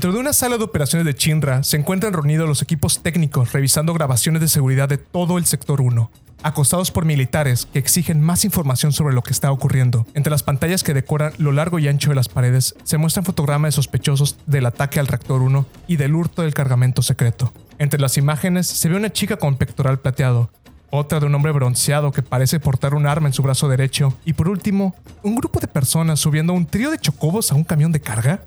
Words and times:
Dentro 0.00 0.14
de 0.14 0.20
una 0.20 0.32
sala 0.32 0.56
de 0.56 0.64
operaciones 0.64 1.04
de 1.04 1.14
Chinra 1.14 1.62
se 1.62 1.76
encuentran 1.76 2.14
reunidos 2.14 2.48
los 2.48 2.62
equipos 2.62 3.02
técnicos 3.02 3.52
revisando 3.52 3.92
grabaciones 3.92 4.40
de 4.40 4.48
seguridad 4.48 4.88
de 4.88 4.96
todo 4.96 5.36
el 5.36 5.44
sector 5.44 5.82
1, 5.82 6.10
acostados 6.42 6.90
por 6.90 7.04
militares 7.04 7.68
que 7.70 7.80
exigen 7.80 8.22
más 8.22 8.46
información 8.46 8.94
sobre 8.94 9.14
lo 9.14 9.20
que 9.20 9.32
está 9.32 9.52
ocurriendo. 9.52 10.06
Entre 10.14 10.30
las 10.30 10.42
pantallas 10.42 10.82
que 10.82 10.94
decoran 10.94 11.34
lo 11.36 11.52
largo 11.52 11.78
y 11.78 11.86
ancho 11.86 12.08
de 12.08 12.16
las 12.16 12.30
paredes 12.30 12.74
se 12.82 12.96
muestran 12.96 13.26
fotogramas 13.26 13.74
de 13.74 13.76
sospechosos 13.76 14.38
del 14.46 14.64
ataque 14.64 15.00
al 15.00 15.06
reactor 15.06 15.42
1 15.42 15.66
y 15.86 15.96
del 15.96 16.14
hurto 16.14 16.40
del 16.40 16.54
cargamento 16.54 17.02
secreto. 17.02 17.52
Entre 17.76 18.00
las 18.00 18.16
imágenes 18.16 18.68
se 18.68 18.88
ve 18.88 18.96
una 18.96 19.12
chica 19.12 19.36
con 19.36 19.56
pectoral 19.56 20.00
plateado, 20.00 20.48
otra 20.88 21.20
de 21.20 21.26
un 21.26 21.34
hombre 21.34 21.52
bronceado 21.52 22.10
que 22.10 22.22
parece 22.22 22.58
portar 22.58 22.94
un 22.94 23.06
arma 23.06 23.28
en 23.28 23.34
su 23.34 23.42
brazo 23.42 23.68
derecho, 23.68 24.14
y 24.24 24.32
por 24.32 24.48
último, 24.48 24.94
un 25.22 25.36
grupo 25.36 25.60
de 25.60 25.68
personas 25.68 26.20
subiendo 26.20 26.54
un 26.54 26.64
trío 26.64 26.90
de 26.90 26.98
chocobos 26.98 27.52
a 27.52 27.54
un 27.54 27.64
camión 27.64 27.92
de 27.92 28.00
carga. 28.00 28.40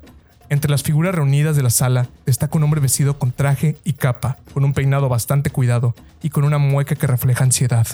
Entre 0.54 0.70
las 0.70 0.84
figuras 0.84 1.12
reunidas 1.12 1.56
de 1.56 1.64
la 1.64 1.70
sala 1.70 2.06
destaca 2.26 2.56
un 2.56 2.62
hombre 2.62 2.80
vestido 2.80 3.18
con 3.18 3.32
traje 3.32 3.76
y 3.82 3.94
capa, 3.94 4.36
con 4.52 4.62
un 4.64 4.72
peinado 4.72 5.08
bastante 5.08 5.50
cuidado 5.50 5.96
y 6.22 6.30
con 6.30 6.44
una 6.44 6.58
mueca 6.58 6.94
que 6.94 7.08
refleja 7.08 7.42
ansiedad. 7.42 7.88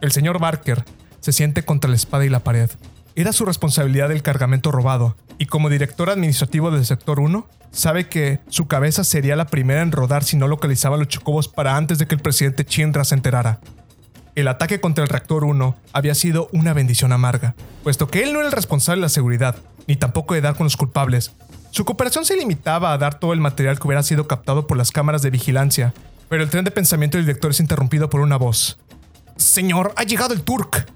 El 0.00 0.10
señor 0.10 0.38
Barker 0.38 0.82
se 1.20 1.32
siente 1.32 1.62
contra 1.62 1.90
la 1.90 1.96
espada 1.96 2.24
y 2.24 2.30
la 2.30 2.42
pared. 2.42 2.70
Era 3.16 3.34
su 3.34 3.44
responsabilidad 3.44 4.10
el 4.12 4.22
cargamento 4.22 4.72
robado, 4.72 5.14
y 5.36 5.44
como 5.44 5.68
director 5.68 6.08
administrativo 6.08 6.70
del 6.70 6.86
sector 6.86 7.20
1, 7.20 7.46
sabe 7.70 8.08
que 8.08 8.40
su 8.48 8.66
cabeza 8.66 9.04
sería 9.04 9.36
la 9.36 9.48
primera 9.48 9.82
en 9.82 9.92
rodar 9.92 10.24
si 10.24 10.38
no 10.38 10.48
localizaba 10.48 10.96
los 10.96 11.08
chocobos 11.08 11.48
para 11.48 11.76
antes 11.76 11.98
de 11.98 12.06
que 12.06 12.14
el 12.14 12.22
presidente 12.22 12.64
Chinra 12.64 13.04
se 13.04 13.14
enterara. 13.14 13.60
El 14.36 14.48
ataque 14.48 14.80
contra 14.80 15.04
el 15.04 15.10
reactor 15.10 15.44
1 15.44 15.76
había 15.92 16.14
sido 16.14 16.48
una 16.52 16.72
bendición 16.72 17.12
amarga, 17.12 17.54
puesto 17.82 18.06
que 18.06 18.22
él 18.22 18.32
no 18.32 18.38
era 18.38 18.48
el 18.48 18.54
responsable 18.54 19.00
de 19.00 19.04
la 19.04 19.08
seguridad, 19.10 19.56
ni 19.86 19.96
tampoco 19.96 20.32
de 20.32 20.40
dar 20.40 20.56
con 20.56 20.64
los 20.64 20.78
culpables. 20.78 21.32
Su 21.70 21.84
cooperación 21.84 22.24
se 22.24 22.36
limitaba 22.36 22.92
a 22.92 22.98
dar 22.98 23.18
todo 23.18 23.32
el 23.32 23.40
material 23.40 23.78
que 23.78 23.86
hubiera 23.86 24.02
sido 24.02 24.26
captado 24.26 24.66
por 24.66 24.76
las 24.76 24.90
cámaras 24.90 25.22
de 25.22 25.30
vigilancia, 25.30 25.94
pero 26.28 26.42
el 26.42 26.50
tren 26.50 26.64
de 26.64 26.70
pensamiento 26.70 27.16
del 27.16 27.26
director 27.26 27.52
es 27.52 27.60
interrumpido 27.60 28.10
por 28.10 28.20
una 28.20 28.36
voz. 28.36 28.78
Señor, 29.36 29.92
ha 29.96 30.02
llegado 30.02 30.34
el 30.34 30.42
Turk. 30.42 30.86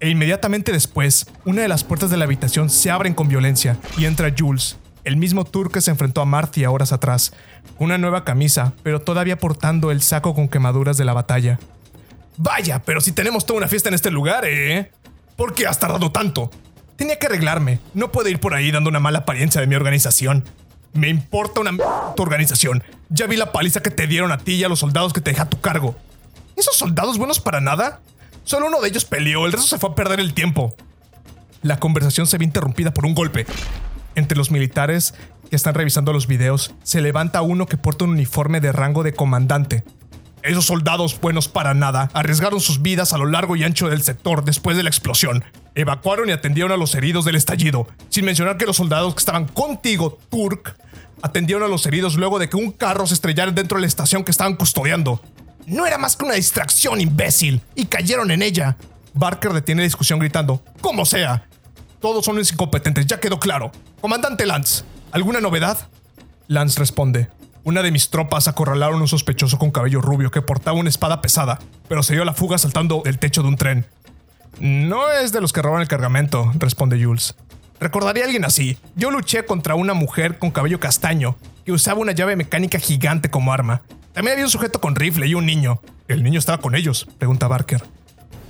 E 0.00 0.08
inmediatamente 0.10 0.72
después, 0.72 1.26
una 1.44 1.62
de 1.62 1.68
las 1.68 1.82
puertas 1.82 2.10
de 2.10 2.16
la 2.16 2.24
habitación 2.24 2.70
se 2.70 2.90
abren 2.90 3.14
con 3.14 3.28
violencia 3.28 3.78
y 3.96 4.04
entra 4.04 4.34
Jules, 4.36 4.76
el 5.04 5.16
mismo 5.16 5.44
Turk 5.44 5.72
que 5.72 5.80
se 5.80 5.90
enfrentó 5.90 6.20
a 6.20 6.26
Marty 6.26 6.64
horas 6.64 6.92
atrás, 6.92 7.32
una 7.78 7.98
nueva 7.98 8.24
camisa, 8.24 8.72
pero 8.82 9.00
todavía 9.00 9.38
portando 9.38 9.90
el 9.90 10.00
saco 10.00 10.34
con 10.34 10.48
quemaduras 10.48 10.96
de 10.96 11.04
la 11.04 11.12
batalla. 11.12 11.58
Vaya, 12.36 12.82
pero 12.84 13.00
si 13.00 13.12
tenemos 13.12 13.46
toda 13.46 13.58
una 13.58 13.68
fiesta 13.68 13.88
en 13.88 13.94
este 13.94 14.10
lugar, 14.10 14.44
¿eh? 14.46 14.90
¿Por 15.36 15.54
qué 15.54 15.66
has 15.66 15.78
tardado 15.78 16.10
tanto? 16.10 16.50
Tenía 16.96 17.18
que 17.18 17.26
arreglarme. 17.26 17.80
No 17.92 18.12
puedo 18.12 18.28
ir 18.28 18.40
por 18.40 18.54
ahí 18.54 18.70
dando 18.70 18.90
una 18.90 19.00
mala 19.00 19.20
apariencia 19.20 19.60
de 19.60 19.66
mi 19.66 19.74
organización. 19.74 20.44
Me 20.92 21.08
importa 21.08 21.60
una 21.60 21.72
tu 22.14 22.22
organización. 22.22 22.84
Ya 23.08 23.26
vi 23.26 23.36
la 23.36 23.52
paliza 23.52 23.82
que 23.82 23.90
te 23.90 24.06
dieron 24.06 24.32
a 24.32 24.38
ti 24.38 24.54
y 24.54 24.64
a 24.64 24.68
los 24.68 24.78
soldados 24.78 25.12
que 25.12 25.20
te 25.20 25.30
deja 25.30 25.44
a 25.44 25.50
tu 25.50 25.60
cargo. 25.60 25.96
¿Esos 26.56 26.76
soldados 26.76 27.18
buenos 27.18 27.40
para 27.40 27.60
nada? 27.60 28.00
Solo 28.44 28.66
uno 28.66 28.80
de 28.80 28.88
ellos 28.88 29.04
peleó, 29.04 29.46
el 29.46 29.52
resto 29.52 29.66
se 29.66 29.78
fue 29.78 29.90
a 29.90 29.94
perder 29.94 30.20
el 30.20 30.34
tiempo. 30.34 30.74
La 31.62 31.78
conversación 31.78 32.26
se 32.26 32.38
ve 32.38 32.44
interrumpida 32.44 32.92
por 32.92 33.06
un 33.06 33.14
golpe. 33.14 33.46
Entre 34.14 34.36
los 34.38 34.50
militares 34.50 35.14
que 35.50 35.56
están 35.56 35.74
revisando 35.74 36.12
los 36.12 36.26
videos, 36.26 36.74
se 36.84 37.00
levanta 37.00 37.42
uno 37.42 37.66
que 37.66 37.76
porta 37.76 38.04
un 38.04 38.10
uniforme 38.10 38.60
de 38.60 38.70
rango 38.70 39.02
de 39.02 39.14
comandante. 39.14 39.82
Esos 40.44 40.66
soldados 40.66 41.18
buenos 41.18 41.48
para 41.48 41.72
nada 41.72 42.10
arriesgaron 42.12 42.60
sus 42.60 42.82
vidas 42.82 43.14
a 43.14 43.18
lo 43.18 43.24
largo 43.24 43.56
y 43.56 43.64
ancho 43.64 43.88
del 43.88 44.02
sector 44.02 44.44
después 44.44 44.76
de 44.76 44.82
la 44.82 44.90
explosión. 44.90 45.42
Evacuaron 45.74 46.28
y 46.28 46.32
atendieron 46.32 46.70
a 46.70 46.76
los 46.76 46.94
heridos 46.94 47.24
del 47.24 47.36
estallido, 47.36 47.88
sin 48.10 48.26
mencionar 48.26 48.58
que 48.58 48.66
los 48.66 48.76
soldados 48.76 49.14
que 49.14 49.20
estaban 49.20 49.46
contigo, 49.46 50.18
Turk, 50.30 50.76
atendieron 51.22 51.62
a 51.62 51.68
los 51.68 51.86
heridos 51.86 52.16
luego 52.16 52.38
de 52.38 52.50
que 52.50 52.58
un 52.58 52.72
carro 52.72 53.06
se 53.06 53.14
estrellara 53.14 53.52
dentro 53.52 53.78
de 53.78 53.80
la 53.80 53.86
estación 53.86 54.22
que 54.22 54.32
estaban 54.32 54.56
custodiando. 54.56 55.18
No 55.64 55.86
era 55.86 55.96
más 55.96 56.14
que 56.14 56.26
una 56.26 56.34
distracción, 56.34 57.00
imbécil, 57.00 57.62
y 57.74 57.86
cayeron 57.86 58.30
en 58.30 58.42
ella. 58.42 58.76
Barker 59.14 59.54
detiene 59.54 59.80
la 59.80 59.86
discusión 59.86 60.18
gritando, 60.18 60.62
como 60.82 61.06
sea. 61.06 61.48
Todos 62.02 62.22
son 62.22 62.38
incompetentes, 62.38 63.06
ya 63.06 63.18
quedó 63.18 63.40
claro. 63.40 63.72
Comandante 64.02 64.44
Lance, 64.44 64.84
¿alguna 65.10 65.40
novedad? 65.40 65.88
Lance 66.48 66.78
responde, 66.78 67.30
una 67.64 67.82
de 67.82 67.90
mis 67.90 68.10
tropas 68.10 68.46
acorralaron 68.46 68.98
a 68.98 69.02
un 69.02 69.08
sospechoso 69.08 69.58
con 69.58 69.70
cabello 69.70 70.00
rubio 70.00 70.30
que 70.30 70.42
portaba 70.42 70.78
una 70.78 70.90
espada 70.90 71.20
pesada, 71.20 71.58
pero 71.88 72.02
se 72.02 72.12
dio 72.12 72.22
a 72.22 72.26
la 72.26 72.34
fuga 72.34 72.58
saltando 72.58 73.02
del 73.04 73.18
techo 73.18 73.42
de 73.42 73.48
un 73.48 73.56
tren. 73.56 73.86
No 74.60 75.10
es 75.10 75.32
de 75.32 75.40
los 75.40 75.52
que 75.52 75.62
roban 75.62 75.80
el 75.80 75.88
cargamento, 75.88 76.52
responde 76.58 77.02
Jules. 77.02 77.34
Recordaría 77.80 78.22
a 78.22 78.26
alguien 78.26 78.44
así. 78.44 78.78
Yo 78.94 79.10
luché 79.10 79.44
contra 79.44 79.74
una 79.74 79.94
mujer 79.94 80.38
con 80.38 80.50
cabello 80.50 80.78
castaño 80.78 81.36
que 81.64 81.72
usaba 81.72 82.00
una 82.00 82.12
llave 82.12 82.36
mecánica 82.36 82.78
gigante 82.78 83.30
como 83.30 83.52
arma. 83.52 83.82
También 84.12 84.34
había 84.34 84.44
un 84.44 84.50
sujeto 84.50 84.80
con 84.80 84.94
rifle 84.94 85.26
y 85.26 85.34
un 85.34 85.46
niño. 85.46 85.80
¿El 86.06 86.22
niño 86.22 86.38
estaba 86.38 86.58
con 86.58 86.74
ellos? 86.74 87.08
pregunta 87.18 87.48
Barker. 87.48 87.82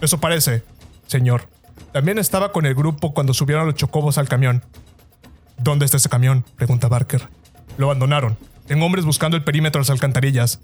Eso 0.01 0.19
parece, 0.19 0.63
señor. 1.07 1.49
También 1.93 2.19
estaba 2.19 2.53
con 2.53 2.67
el 2.67 2.75
grupo 2.75 3.15
cuando 3.15 3.33
subieron 3.33 3.67
los 3.67 3.77
chocobos 3.77 4.19
al 4.19 4.29
camión. 4.29 4.63
¿Dónde 5.57 5.85
está 5.85 5.97
ese 5.97 6.09
camión? 6.09 6.45
pregunta 6.57 6.89
Barker. 6.89 7.29
Lo 7.79 7.87
abandonaron. 7.87 8.37
Tengo 8.67 8.87
hombres 8.87 9.05
buscando 9.05 9.37
el 9.37 9.45
perímetro 9.45 9.79
de 9.79 9.83
las 9.83 9.91
alcantarillas. 9.91 10.61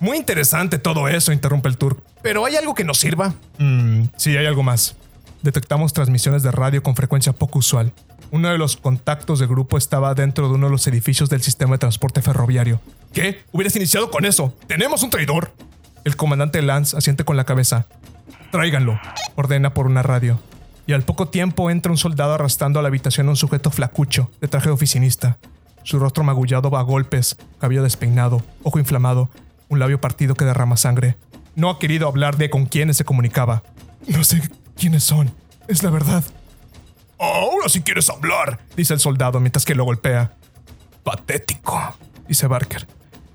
Muy 0.00 0.16
interesante 0.16 0.78
todo 0.78 1.08
eso, 1.08 1.32
interrumpe 1.32 1.68
el 1.68 1.76
tour. 1.76 2.02
¿Pero 2.22 2.44
hay 2.44 2.56
algo 2.56 2.74
que 2.74 2.84
nos 2.84 2.98
sirva? 2.98 3.34
Mmm, 3.58 4.04
sí, 4.16 4.36
hay 4.36 4.46
algo 4.46 4.62
más. 4.62 4.96
Detectamos 5.42 5.92
transmisiones 5.92 6.42
de 6.42 6.50
radio 6.50 6.82
con 6.82 6.96
frecuencia 6.96 7.32
poco 7.32 7.58
usual. 7.58 7.92
Uno 8.30 8.48
de 8.48 8.58
los 8.58 8.76
contactos 8.76 9.38
del 9.38 9.48
grupo 9.48 9.78
estaba 9.78 10.14
dentro 10.14 10.48
de 10.48 10.54
uno 10.54 10.66
de 10.66 10.72
los 10.72 10.86
edificios 10.86 11.28
del 11.28 11.42
sistema 11.42 11.72
de 11.74 11.78
transporte 11.78 12.22
ferroviario. 12.22 12.80
¿Qué? 13.12 13.44
Hubieras 13.52 13.76
iniciado 13.76 14.10
con 14.10 14.24
eso. 14.24 14.54
¡Tenemos 14.66 15.02
un 15.02 15.10
traidor! 15.10 15.52
El 16.04 16.16
comandante 16.16 16.62
Lance 16.62 16.96
asiente 16.96 17.24
con 17.24 17.36
la 17.36 17.44
cabeza. 17.44 17.86
Tráiganlo, 18.50 18.98
ordena 19.34 19.74
por 19.74 19.86
una 19.86 20.02
radio. 20.02 20.40
Y 20.86 20.92
al 20.92 21.02
poco 21.02 21.28
tiempo 21.28 21.70
entra 21.70 21.92
un 21.92 21.98
soldado 21.98 22.34
arrastrando 22.34 22.78
a 22.78 22.82
la 22.82 22.88
habitación 22.88 23.26
a 23.28 23.30
un 23.30 23.36
sujeto 23.36 23.70
flacucho, 23.70 24.30
de 24.40 24.48
traje 24.48 24.68
de 24.68 24.74
oficinista 24.74 25.38
su 25.86 26.00
rostro 26.00 26.24
magullado 26.24 26.76
a 26.76 26.82
golpes, 26.82 27.36
cabello 27.60 27.84
despeinado, 27.84 28.42
ojo 28.64 28.80
inflamado, 28.80 29.30
un 29.68 29.78
labio 29.78 30.00
partido 30.00 30.34
que 30.34 30.44
derrama 30.44 30.76
sangre. 30.76 31.16
No 31.54 31.70
ha 31.70 31.78
querido 31.78 32.08
hablar 32.08 32.36
de 32.36 32.50
con 32.50 32.66
quiénes 32.66 32.96
se 32.96 33.04
comunicaba. 33.04 33.62
No 34.08 34.24
sé 34.24 34.42
quiénes 34.76 35.04
son, 35.04 35.32
es 35.68 35.84
la 35.84 35.90
verdad. 35.90 36.24
Ahora 37.20 37.68
sí 37.68 37.82
quieres 37.82 38.10
hablar, 38.10 38.58
dice 38.76 38.94
el 38.94 39.00
soldado 39.00 39.38
mientras 39.38 39.64
que 39.64 39.76
lo 39.76 39.84
golpea. 39.84 40.32
Patético, 41.04 41.80
dice 42.26 42.48
Barker. 42.48 42.84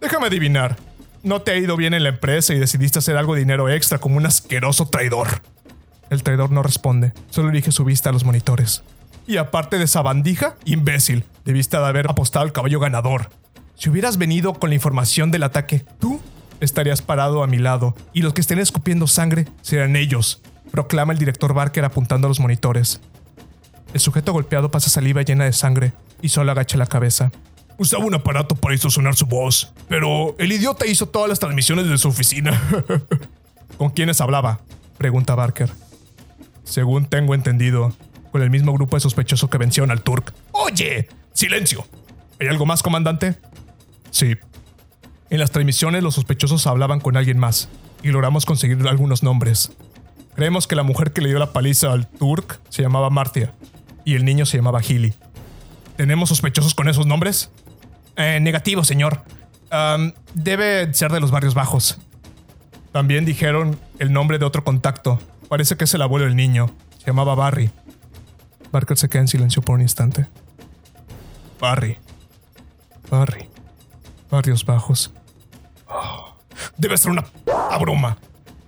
Déjame 0.01 0.27
adivinar. 0.27 0.75
No 1.23 1.43
te 1.43 1.51
ha 1.51 1.57
ido 1.57 1.77
bien 1.77 1.93
en 1.93 2.03
la 2.03 2.09
empresa 2.09 2.53
y 2.53 2.59
decidiste 2.59 2.99
hacer 2.99 3.15
algo 3.15 3.33
de 3.33 3.39
dinero 3.39 3.69
extra 3.69 3.99
como 3.99 4.17
un 4.17 4.25
asqueroso 4.25 4.89
traidor. 4.89 5.41
El 6.09 6.21
traidor 6.21 6.51
no 6.51 6.63
responde, 6.63 7.13
solo 7.29 7.47
dirige 7.47 7.71
su 7.71 7.85
vista 7.85 8.09
a 8.09 8.13
los 8.13 8.25
monitores. 8.25 8.83
Y 9.27 9.37
aparte 9.37 9.77
de 9.77 9.85
esa 9.85 10.01
bandija, 10.01 10.55
imbécil, 10.65 11.25
debiste 11.45 11.77
de 11.77 11.85
haber 11.85 12.09
apostado 12.09 12.43
al 12.43 12.51
caballo 12.51 12.79
ganador. 12.79 13.29
Si 13.75 13.89
hubieras 13.89 14.17
venido 14.17 14.53
con 14.53 14.69
la 14.69 14.75
información 14.75 15.31
del 15.31 15.43
ataque, 15.43 15.85
tú 15.99 16.19
estarías 16.59 17.01
parado 17.01 17.43
a 17.43 17.47
mi 17.47 17.57
lado, 17.57 17.95
y 18.13 18.21
los 18.21 18.33
que 18.33 18.41
estén 18.41 18.59
escupiendo 18.59 19.07
sangre 19.07 19.47
serán 19.61 19.95
ellos, 19.95 20.41
proclama 20.71 21.13
el 21.13 21.19
director 21.19 21.53
Barker 21.53 21.85
apuntando 21.85 22.27
a 22.27 22.29
los 22.29 22.39
monitores. 22.39 23.01
El 23.93 23.99
sujeto 23.99 24.31
golpeado 24.31 24.71
pasa 24.71 24.89
saliva 24.89 25.21
llena 25.21 25.45
de 25.45 25.53
sangre 25.53 25.93
y 26.21 26.29
solo 26.29 26.51
agacha 26.51 26.77
la 26.77 26.85
cabeza. 26.85 27.31
Usaba 27.77 28.05
un 28.05 28.13
aparato 28.13 28.55
para 28.55 28.77
sonar 28.77 29.15
su 29.15 29.25
voz, 29.25 29.73
pero 29.89 30.35
el 30.37 30.51
idiota 30.51 30.85
hizo 30.85 31.07
todas 31.07 31.27
las 31.27 31.39
transmisiones 31.39 31.87
de 31.87 31.97
su 31.97 32.09
oficina. 32.09 32.61
¿Con 33.77 33.89
quiénes 33.89 34.21
hablaba? 34.21 34.59
pregunta 34.97 35.33
Barker. 35.33 35.71
Según 36.63 37.05
tengo 37.05 37.33
entendido, 37.33 37.91
con 38.31 38.41
el 38.41 38.49
mismo 38.49 38.73
grupo 38.73 38.95
de 38.95 39.01
sospechosos 39.01 39.49
que 39.49 39.57
vencieron 39.57 39.91
al 39.91 40.01
Turk. 40.01 40.33
¡Oye! 40.51 41.07
¡Silencio! 41.33 41.85
¿Hay 42.39 42.47
algo 42.47 42.65
más, 42.65 42.81
comandante? 42.81 43.35
Sí. 44.09 44.35
En 45.29 45.39
las 45.39 45.51
transmisiones 45.51 46.03
los 46.03 46.15
sospechosos 46.15 46.67
hablaban 46.67 46.99
con 46.99 47.17
alguien 47.17 47.37
más 47.37 47.69
y 48.03 48.09
logramos 48.09 48.45
conseguir 48.45 48.85
algunos 48.87 49.23
nombres. 49.23 49.71
Creemos 50.35 50.67
que 50.67 50.75
la 50.75 50.83
mujer 50.83 51.11
que 51.13 51.21
le 51.21 51.29
dio 51.29 51.39
la 51.39 51.53
paliza 51.53 51.91
al 51.91 52.07
Turk 52.07 52.59
se 52.69 52.81
llamaba 52.81 53.09
Martia 53.09 53.53
y 54.05 54.15
el 54.15 54.25
niño 54.25 54.45
se 54.45 54.57
llamaba 54.57 54.81
Healy. 54.81 55.13
¿Tenemos 55.97 56.29
sospechosos 56.29 56.73
con 56.73 56.89
esos 56.89 57.05
nombres? 57.05 57.51
Eh, 58.15 58.39
negativo, 58.41 58.83
señor. 58.83 59.23
debe 60.33 60.93
ser 60.93 61.11
de 61.11 61.19
los 61.19 61.31
barrios 61.31 61.53
bajos. 61.53 61.99
También 62.91 63.23
dijeron 63.23 63.79
el 63.99 64.11
nombre 64.11 64.37
de 64.37 64.45
otro 64.45 64.63
contacto. 64.63 65.19
Parece 65.47 65.77
que 65.77 65.85
es 65.85 65.93
el 65.93 66.01
abuelo 66.01 66.25
del 66.25 66.35
niño. 66.35 66.71
Se 66.99 67.07
llamaba 67.07 67.35
Barry. 67.35 67.71
Barker 68.71 68.97
se 68.97 69.09
queda 69.09 69.21
en 69.21 69.27
silencio 69.27 69.61
por 69.61 69.75
un 69.75 69.81
instante. 69.81 70.27
Barry. 71.59 71.97
Barry. 73.09 73.49
Barrios 74.29 74.65
bajos. 74.65 75.11
Oh, 75.87 76.35
debe 76.77 76.97
ser 76.97 77.11
una 77.11 77.25
broma. 77.79 78.17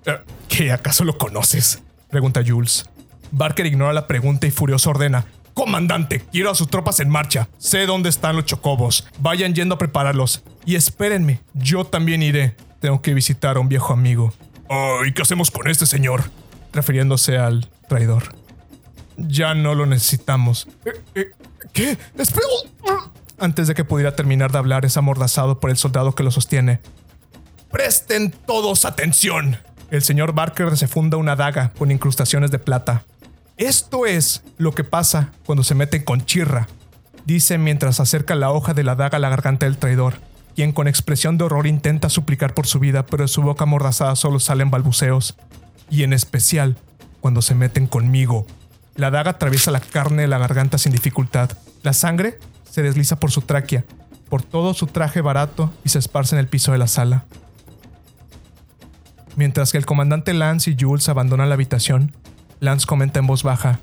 Eh, 0.05 0.19
¿Qué 0.49 0.71
acaso 0.71 1.03
lo 1.05 1.17
conoces? 1.17 1.81
Pregunta 2.09 2.41
Jules. 2.45 2.89
Barker 3.31 3.65
ignora 3.65 3.93
la 3.93 4.07
pregunta 4.07 4.45
y 4.45 4.51
furioso 4.51 4.89
ordena. 4.89 5.25
Comandante, 5.53 6.19
quiero 6.31 6.51
a 6.51 6.55
sus 6.55 6.67
tropas 6.67 6.99
en 6.99 7.09
marcha. 7.09 7.47
Sé 7.57 7.85
dónde 7.85 8.09
están 8.09 8.35
los 8.35 8.45
chocobos. 8.45 9.07
Vayan 9.19 9.53
yendo 9.53 9.75
a 9.75 9.77
prepararlos. 9.77 10.43
Y 10.65 10.75
espérenme, 10.75 11.41
yo 11.53 11.85
también 11.85 12.21
iré. 12.23 12.55
Tengo 12.79 13.01
que 13.01 13.13
visitar 13.13 13.57
a 13.57 13.59
un 13.59 13.69
viejo 13.69 13.93
amigo. 13.93 14.33
Oh, 14.67 15.05
¿Y 15.05 15.13
qué 15.13 15.21
hacemos 15.21 15.51
con 15.51 15.67
este 15.67 15.85
señor? 15.85 16.23
Refiriéndose 16.73 17.37
al 17.37 17.69
traidor. 17.87 18.35
Ya 19.17 19.53
no 19.53 19.75
lo 19.75 19.85
necesitamos. 19.85 20.67
Eh, 20.85 21.01
eh, 21.15 21.31
¿Qué? 21.71 21.97
Espera. 22.17 22.47
Antes 23.37 23.67
de 23.67 23.75
que 23.75 23.83
pudiera 23.83 24.15
terminar 24.15 24.51
de 24.51 24.57
hablar, 24.57 24.85
es 24.85 24.97
amordazado 24.97 25.59
por 25.59 25.69
el 25.69 25.77
soldado 25.77 26.15
que 26.15 26.23
lo 26.23 26.31
sostiene. 26.31 26.79
Presten 27.71 28.31
todos 28.31 28.85
atención. 28.85 29.57
El 29.89 30.01
señor 30.01 30.33
Barker 30.33 30.77
se 30.77 30.87
funda 30.87 31.17
una 31.17 31.35
daga 31.35 31.71
con 31.77 31.91
incrustaciones 31.91 32.51
de 32.51 32.59
plata. 32.59 33.03
Esto 33.57 34.05
es 34.05 34.43
lo 34.57 34.73
que 34.73 34.83
pasa 34.83 35.31
cuando 35.45 35.63
se 35.63 35.75
meten 35.75 36.03
con 36.03 36.25
Chirra, 36.25 36.67
dice 37.25 37.57
mientras 37.57 37.99
acerca 37.99 38.35
la 38.35 38.51
hoja 38.51 38.73
de 38.73 38.83
la 38.83 38.95
daga 38.95 39.17
a 39.17 39.19
la 39.19 39.29
garganta 39.29 39.65
del 39.65 39.77
traidor, 39.77 40.15
quien 40.55 40.71
con 40.71 40.87
expresión 40.87 41.37
de 41.37 41.43
horror 41.43 41.67
intenta 41.67 42.09
suplicar 42.09 42.53
por 42.53 42.65
su 42.65 42.79
vida, 42.79 43.05
pero 43.05 43.23
de 43.23 43.27
su 43.27 43.41
boca 43.41 43.63
amordazada 43.63 44.15
solo 44.15 44.39
salen 44.39 44.71
balbuceos. 44.71 45.35
Y 45.89 46.03
en 46.03 46.13
especial, 46.13 46.77
cuando 47.21 47.41
se 47.41 47.55
meten 47.55 47.87
conmigo. 47.87 48.47
La 48.95 49.09
daga 49.09 49.31
atraviesa 49.31 49.71
la 49.71 49.79
carne 49.79 50.23
de 50.23 50.27
la 50.27 50.37
garganta 50.37 50.77
sin 50.77 50.91
dificultad. 50.91 51.49
La 51.81 51.93
sangre 51.93 52.39
se 52.69 52.83
desliza 52.83 53.19
por 53.19 53.31
su 53.31 53.41
tráquea, 53.41 53.85
por 54.29 54.43
todo 54.43 54.73
su 54.73 54.87
traje 54.87 55.21
barato 55.21 55.73
y 55.83 55.89
se 55.89 55.99
esparce 55.99 56.35
en 56.35 56.39
el 56.39 56.47
piso 56.47 56.71
de 56.71 56.77
la 56.77 56.87
sala. 56.87 57.25
Mientras 59.35 59.71
que 59.71 59.79
el 59.79 59.85
comandante 59.85 60.33
Lance 60.33 60.69
y 60.69 60.77
Jules 60.79 61.09
abandonan 61.09 61.49
la 61.49 61.55
habitación, 61.55 62.15
Lance 62.59 62.85
comenta 62.85 63.19
en 63.19 63.27
voz 63.27 63.41
baja: 63.41 63.79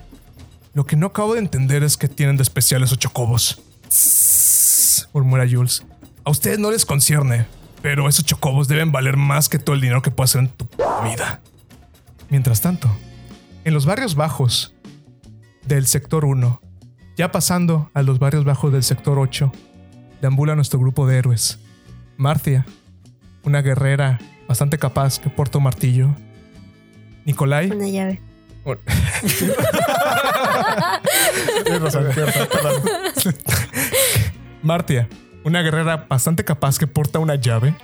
Lo 0.75 0.87
que 0.87 0.97
no 0.97 1.09
acabo 1.09 1.35
de 1.35 1.41
entender 1.41 1.83
es 1.83 1.97
que 1.97 2.09
tienen 2.09 2.37
de 2.37 2.45
especial 2.45 2.85
esos 2.85 2.99
chocobos. 2.99 3.61
Tss, 3.89 5.09
murmura 5.13 5.47
Jules. 5.51 5.85
A 6.25 6.31
ustedes 6.31 6.61
no 6.61 6.71
les 6.71 6.87
concierne, 6.87 7.47
pero 7.83 8.09
esos 8.09 8.25
chocobos 8.25 8.69
deben 8.69 8.93
valer 8.93 9.17
más 9.17 9.49
que 9.49 9.59
todo 9.59 9.75
el 9.75 9.81
dinero 9.81 10.03
que 10.03 10.13
puedas 10.13 10.31
hacer 10.31 10.43
en 10.43 10.49
tu 10.51 10.69
vida. 11.03 11.41
Mientras 12.29 12.61
tanto, 12.61 12.89
en 13.65 13.75
los 13.75 13.87
barrios 13.87 14.15
bajos 14.15 14.75
del 15.67 15.87
sector 15.87 16.25
1, 16.25 16.61
ya 17.17 17.31
pasando 17.33 17.91
a 17.95 18.03
los 18.03 18.19
barrios 18.19 18.45
bajos 18.45 18.73
del 18.73 18.83
sector 18.83 19.19
8, 19.19 19.53
deambula 20.21 20.55
nuestro 20.55 20.79
grupo 20.79 21.07
de 21.07 21.19
héroes. 21.19 21.59
Marcia, 22.17 22.67
una 23.45 23.63
guerrera 23.63 24.19
bastante 24.49 24.79
capaz 24.79 25.19
que 25.19 25.31
porta 25.31 25.59
un 25.59 25.65
martillo. 25.65 26.15
Nicolai. 27.25 27.71
Una 27.71 27.89
llave. 27.89 28.21
Martia, 34.63 35.09
una 35.45 35.63
guerrera 35.63 36.07
bastante 36.09 36.45
capaz 36.45 36.79
que 36.79 36.87
porta 36.87 37.19
una 37.19 37.37
llave. 37.37 37.75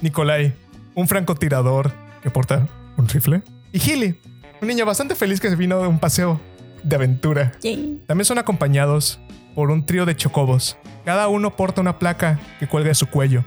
Nicolai, 0.00 0.54
un 0.94 1.08
francotirador 1.08 1.92
que 2.22 2.30
porta 2.30 2.68
un 2.96 3.08
rifle. 3.08 3.42
Y 3.72 3.78
Gilly, 3.78 4.20
un 4.60 4.68
niño 4.68 4.86
bastante 4.86 5.14
feliz 5.14 5.40
que 5.40 5.50
se 5.50 5.56
vino 5.56 5.80
de 5.80 5.86
un 5.86 5.98
paseo 5.98 6.40
de 6.82 6.96
aventura. 6.96 7.52
Yay. 7.62 8.02
También 8.06 8.24
son 8.24 8.38
acompañados 8.38 9.20
por 9.54 9.70
un 9.70 9.84
trío 9.84 10.06
de 10.06 10.16
chocobos. 10.16 10.76
Cada 11.04 11.28
uno 11.28 11.56
porta 11.56 11.80
una 11.80 11.98
placa 11.98 12.38
que 12.58 12.66
cuelga 12.66 12.88
de 12.88 12.94
su 12.94 13.06
cuello. 13.06 13.44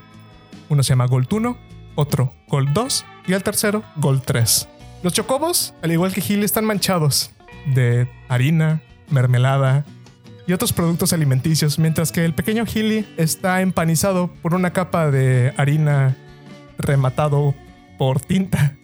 Uno 0.68 0.82
se 0.82 0.90
llama 0.90 1.06
Gold 1.06 1.32
1, 1.32 1.56
otro 1.94 2.32
Gold 2.48 2.70
2 2.72 3.04
y 3.26 3.32
el 3.32 3.42
tercero 3.42 3.82
Gold 3.96 4.22
3. 4.24 4.68
Los 5.02 5.12
chocobos, 5.12 5.74
al 5.82 5.92
igual 5.92 6.12
que 6.12 6.20
Gil, 6.20 6.42
están 6.42 6.64
manchados 6.64 7.30
de 7.74 8.08
harina, 8.28 8.82
mermelada 9.10 9.84
y 10.46 10.52
otros 10.52 10.72
productos 10.72 11.12
alimenticios, 11.12 11.78
mientras 11.78 12.12
que 12.12 12.24
el 12.24 12.34
pequeño 12.34 12.66
Gilly 12.66 13.06
está 13.16 13.60
empanizado 13.62 14.32
por 14.42 14.54
una 14.54 14.72
capa 14.72 15.10
de 15.10 15.52
harina 15.56 16.16
rematado 16.78 17.54
por 17.98 18.20
tinta. 18.20 18.76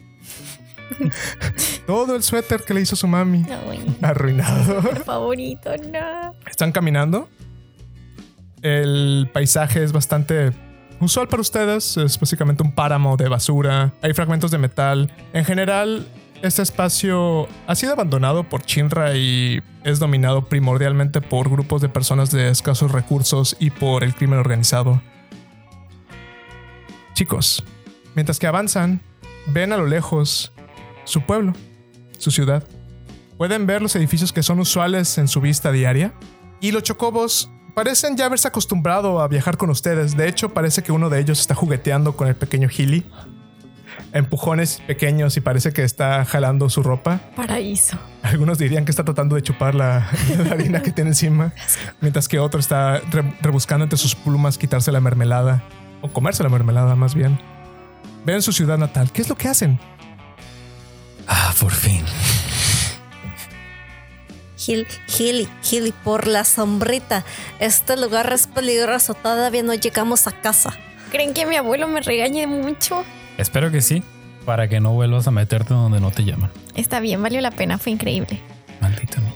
Todo 1.87 2.17
el 2.17 2.23
suéter 2.23 2.63
que 2.63 2.75
le 2.75 2.81
hizo 2.81 2.97
su 2.97 3.07
mami 3.07 3.45
Ay, 3.69 3.97
arruinado. 4.03 4.83
favorito, 5.05 5.71
no. 5.93 6.35
Están 6.49 6.73
caminando. 6.73 7.29
El 8.63 9.29
paisaje 9.33 9.83
es 9.83 9.93
bastante 9.93 10.53
usual 11.01 11.29
para 11.29 11.41
ustedes. 11.41 11.97
Es 11.97 12.19
básicamente 12.19 12.63
un 12.63 12.75
páramo 12.75 13.17
de 13.17 13.29
basura. 13.29 13.93
Hay 14.03 14.15
fragmentos 14.15 14.51
de 14.51 14.59
metal. 14.59 15.13
En 15.33 15.45
general, 15.45 16.07
este 16.43 16.63
espacio 16.63 17.49
ha 17.67 17.75
sido 17.75 17.93
abandonado 17.93 18.45
por 18.45 18.63
Chinra 18.63 19.17
y 19.17 19.63
es 19.85 19.99
dominado 19.99 20.47
primordialmente 20.47 21.21
por 21.21 21.49
grupos 21.49 21.83
de 21.83 21.89
personas 21.89 22.31
de 22.31 22.49
escasos 22.49 22.91
recursos 22.93 23.57
y 23.59 23.71
por 23.71 24.05
el 24.05 24.15
crimen 24.15 24.39
organizado. 24.39 25.01
Chicos, 27.15 27.63
mientras 28.15 28.39
que 28.39 28.47
avanzan, 28.47 29.01
ven 29.47 29.73
a 29.73 29.77
lo 29.77 29.87
lejos 29.87 30.52
su 31.05 31.23
pueblo, 31.23 31.53
su 32.19 32.31
ciudad. 32.31 32.65
Pueden 33.39 33.67
ver 33.67 33.83
los 33.83 33.97
edificios 33.97 34.33
que 34.33 34.43
son 34.43 34.61
usuales 34.61 35.19
en 35.19 35.29
su 35.29 35.41
vista 35.41 35.73
diaria. 35.73 36.13
Y 36.61 36.71
los 36.71 36.85
chocobos 36.85 37.51
parecen 37.75 38.17
ya 38.17 38.27
haberse 38.27 38.47
acostumbrado 38.47 39.21
a 39.21 39.29
viajar 39.29 39.57
con 39.57 39.71
ustedes. 39.71 40.17
De 40.17 40.29
hecho, 40.29 40.51
parece 40.55 40.83
que 40.83 40.93
uno 40.93 41.11
de 41.11 41.21
ellos 41.21 41.41
está 41.41 41.55
jugueteando 41.55 42.17
con 42.17 42.29
el 42.29 42.37
pequeño 42.37 42.69
Hilly. 42.69 43.05
Empujones 44.13 44.83
pequeños 44.87 45.37
y 45.37 45.41
parece 45.41 45.73
que 45.73 45.83
está 45.83 46.25
jalando 46.25 46.69
su 46.69 46.83
ropa. 46.83 47.21
Paraíso. 47.35 47.99
Algunos 48.23 48.59
dirían 48.59 48.85
que 48.85 48.91
está 48.91 49.05
tratando 49.05 49.37
de 49.37 49.43
chupar 49.43 49.75
la, 49.75 50.09
la 50.45 50.53
harina 50.53 50.83
que 50.83 50.93
tiene 50.93 51.11
encima, 51.11 51.53
mientras 52.01 52.29
que 52.29 52.39
otro 52.39 52.61
está 52.61 53.01
re- 53.11 53.37
rebuscando 53.41 53.85
entre 53.85 53.99
sus 53.99 54.15
plumas 54.15 54.59
quitarse 54.59 54.93
la 54.93 55.01
mermelada, 55.01 55.65
o 56.03 56.09
comerse 56.09 56.43
la 56.43 56.51
mermelada 56.51 56.95
más 56.95 57.15
bien. 57.15 57.39
Ven 58.25 58.43
su 58.43 58.53
ciudad 58.53 58.79
natal. 58.79 59.11
¿Qué 59.13 59.23
es 59.23 59.29
lo 59.29 59.35
que 59.35 59.49
hacen? 59.49 59.81
Ah, 61.27 61.55
por 61.61 61.73
fin. 61.73 62.05
Gil, 64.57 64.87
Gili, 65.09 65.49
Gili, 65.63 65.93
por 66.05 66.27
la 66.29 66.45
sombrita. 66.45 67.25
Este 67.59 67.97
lugar 67.97 68.33
es 68.33 68.47
peligroso. 68.47 69.15
Todavía 69.15 69.63
no 69.63 69.75
llegamos 69.75 70.27
a 70.27 70.33
casa. 70.33 70.73
¿Creen 71.11 71.35
que 71.35 71.47
mi 71.47 71.57
abuelo 71.57 71.89
me 71.89 72.01
regañe 72.01 72.47
mucho? 72.47 73.05
Espero 73.39 73.71
que 73.71 73.81
sí, 73.81 74.03
para 74.47 74.69
que 74.69 74.81
no 74.81 74.93
vuelvas 74.93 75.27
a 75.27 75.31
meterte 75.31 75.75
donde 75.75 76.01
no 76.01 76.11
te 76.11 76.25
llaman. 76.25 76.51
Está 76.75 77.01
bien, 77.01 77.21
valió 77.23 77.41
la 77.41 77.51
pena, 77.51 77.77
fue 77.79 77.93
increíble. 77.93 78.41
Maldito 78.81 79.21
mí. 79.21 79.33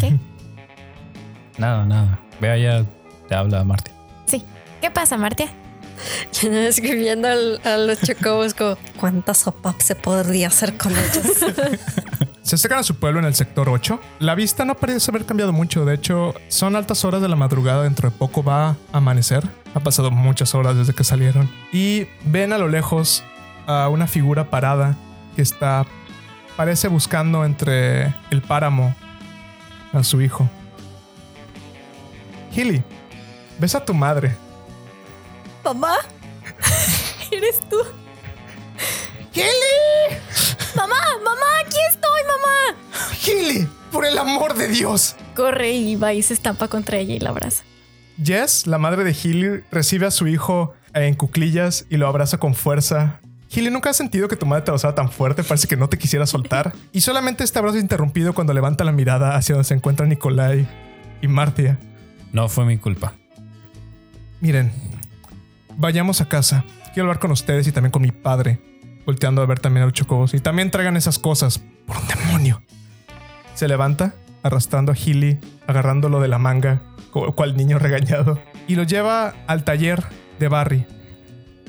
¿Qué? 0.00 0.14
Nada, 1.58 1.86
nada. 1.86 2.20
Ve 2.38 2.50
allá, 2.50 2.84
te 3.28 3.34
habla 3.34 3.64
Martín. 3.64 3.94
Sí. 4.26 4.44
¿Qué 4.82 4.90
pasa, 4.90 5.16
Martia? 5.16 5.48
Escribiendo 6.42 7.28
a 7.28 7.76
los 7.76 8.00
chocobos 8.00 8.54
como 8.54 8.76
¿Cuánta 8.98 9.34
sopa 9.34 9.74
se 9.78 9.94
podría 9.94 10.48
hacer 10.48 10.76
con 10.76 10.92
ellos? 10.92 11.26
Se 12.46 12.54
acercan 12.54 12.78
a 12.78 12.84
su 12.84 12.94
pueblo 12.94 13.18
en 13.18 13.24
el 13.24 13.34
sector 13.34 13.68
8. 13.68 13.98
La 14.20 14.36
vista 14.36 14.64
no 14.64 14.76
parece 14.76 15.10
haber 15.10 15.24
cambiado 15.24 15.52
mucho. 15.52 15.84
De 15.84 15.96
hecho, 15.96 16.32
son 16.46 16.76
altas 16.76 17.04
horas 17.04 17.20
de 17.20 17.26
la 17.26 17.34
madrugada. 17.34 17.82
Dentro 17.82 18.08
de 18.08 18.16
poco 18.16 18.44
va 18.44 18.68
a 18.68 18.76
amanecer. 18.92 19.42
Ha 19.74 19.80
pasado 19.80 20.12
muchas 20.12 20.54
horas 20.54 20.76
desde 20.76 20.92
que 20.92 21.02
salieron. 21.02 21.50
Y 21.72 22.06
ven 22.24 22.52
a 22.52 22.58
lo 22.58 22.68
lejos 22.68 23.24
a 23.66 23.88
una 23.88 24.06
figura 24.06 24.48
parada 24.48 24.96
que 25.34 25.42
está, 25.42 25.86
parece 26.56 26.86
buscando 26.86 27.44
entre 27.44 28.14
el 28.30 28.42
páramo 28.42 28.94
a 29.92 30.04
su 30.04 30.22
hijo. 30.22 30.48
Hilly, 32.54 32.80
ves 33.58 33.74
a 33.74 33.84
tu 33.84 33.92
madre. 33.92 34.36
¿Mamá? 35.66 35.96
¿Eres 37.32 37.58
tú? 37.68 37.78
¡Hilly! 39.34 40.16
¡Mamá! 40.76 40.94
¡Mamá! 41.24 41.46
¡Aquí 41.60 41.76
estoy, 41.90 42.20
mamá! 42.22 42.78
¡Hilly! 43.26 43.68
¡Por 43.90 44.06
el 44.06 44.16
amor 44.16 44.54
de 44.54 44.68
Dios! 44.68 45.16
Corre 45.34 45.72
y 45.72 45.96
va 45.96 46.14
y 46.14 46.22
se 46.22 46.34
estampa 46.34 46.68
contra 46.68 46.98
ella 46.98 47.14
y 47.14 47.18
la 47.18 47.30
abraza. 47.30 47.64
Jess, 48.22 48.68
la 48.68 48.78
madre 48.78 49.02
de 49.02 49.10
Hilly, 49.10 49.64
recibe 49.72 50.06
a 50.06 50.12
su 50.12 50.28
hijo 50.28 50.72
en 50.94 51.16
cuclillas 51.16 51.84
y 51.90 51.96
lo 51.96 52.06
abraza 52.06 52.38
con 52.38 52.54
fuerza. 52.54 53.18
Hilly, 53.50 53.70
nunca 53.70 53.90
has 53.90 53.96
sentido 53.96 54.28
que 54.28 54.36
tu 54.36 54.46
madre 54.46 54.62
te 54.62 54.70
abrazaba 54.70 54.94
tan 54.94 55.10
fuerte, 55.10 55.42
parece 55.42 55.66
que 55.66 55.76
no 55.76 55.88
te 55.88 55.98
quisiera 55.98 56.26
soltar. 56.26 56.74
Y 56.92 57.00
solamente 57.00 57.42
este 57.42 57.58
abrazo 57.58 57.76
es 57.78 57.82
interrumpido 57.82 58.34
cuando 58.34 58.54
levanta 58.54 58.84
la 58.84 58.92
mirada 58.92 59.34
hacia 59.34 59.56
donde 59.56 59.66
se 59.66 59.74
encuentran 59.74 60.10
Nikolai 60.10 60.64
y 61.22 61.26
Martia. 61.26 61.76
No 62.30 62.48
fue 62.48 62.64
mi 62.66 62.78
culpa. 62.78 63.14
Miren, 64.40 64.70
vayamos 65.76 66.20
a 66.20 66.28
casa. 66.28 66.64
Quiero 66.92 67.08
hablar 67.08 67.18
con 67.18 67.30
ustedes 67.30 67.66
y 67.66 67.72
también 67.72 67.90
con 67.90 68.02
mi 68.02 68.10
padre. 68.10 68.58
Volteando 69.04 69.42
a 69.42 69.46
ver 69.46 69.60
también 69.60 69.82
a 69.82 69.86
los 69.86 69.94
chocobos. 69.94 70.34
Y 70.34 70.40
también 70.40 70.70
traigan 70.70 70.96
esas 70.96 71.18
cosas. 71.18 71.60
Por 71.86 71.96
un 71.96 72.08
demonio. 72.08 72.62
Se 73.54 73.68
levanta, 73.68 74.14
arrastrando 74.42 74.92
a 74.92 74.96
Hilly, 74.96 75.38
agarrándolo 75.66 76.20
de 76.20 76.28
la 76.28 76.38
manga, 76.38 76.82
cual 77.34 77.56
niño 77.56 77.78
regañado. 77.78 78.40
Y 78.66 78.74
lo 78.74 78.82
lleva 78.82 79.34
al 79.46 79.64
taller 79.64 80.04
de 80.38 80.48
Barry. 80.48 80.86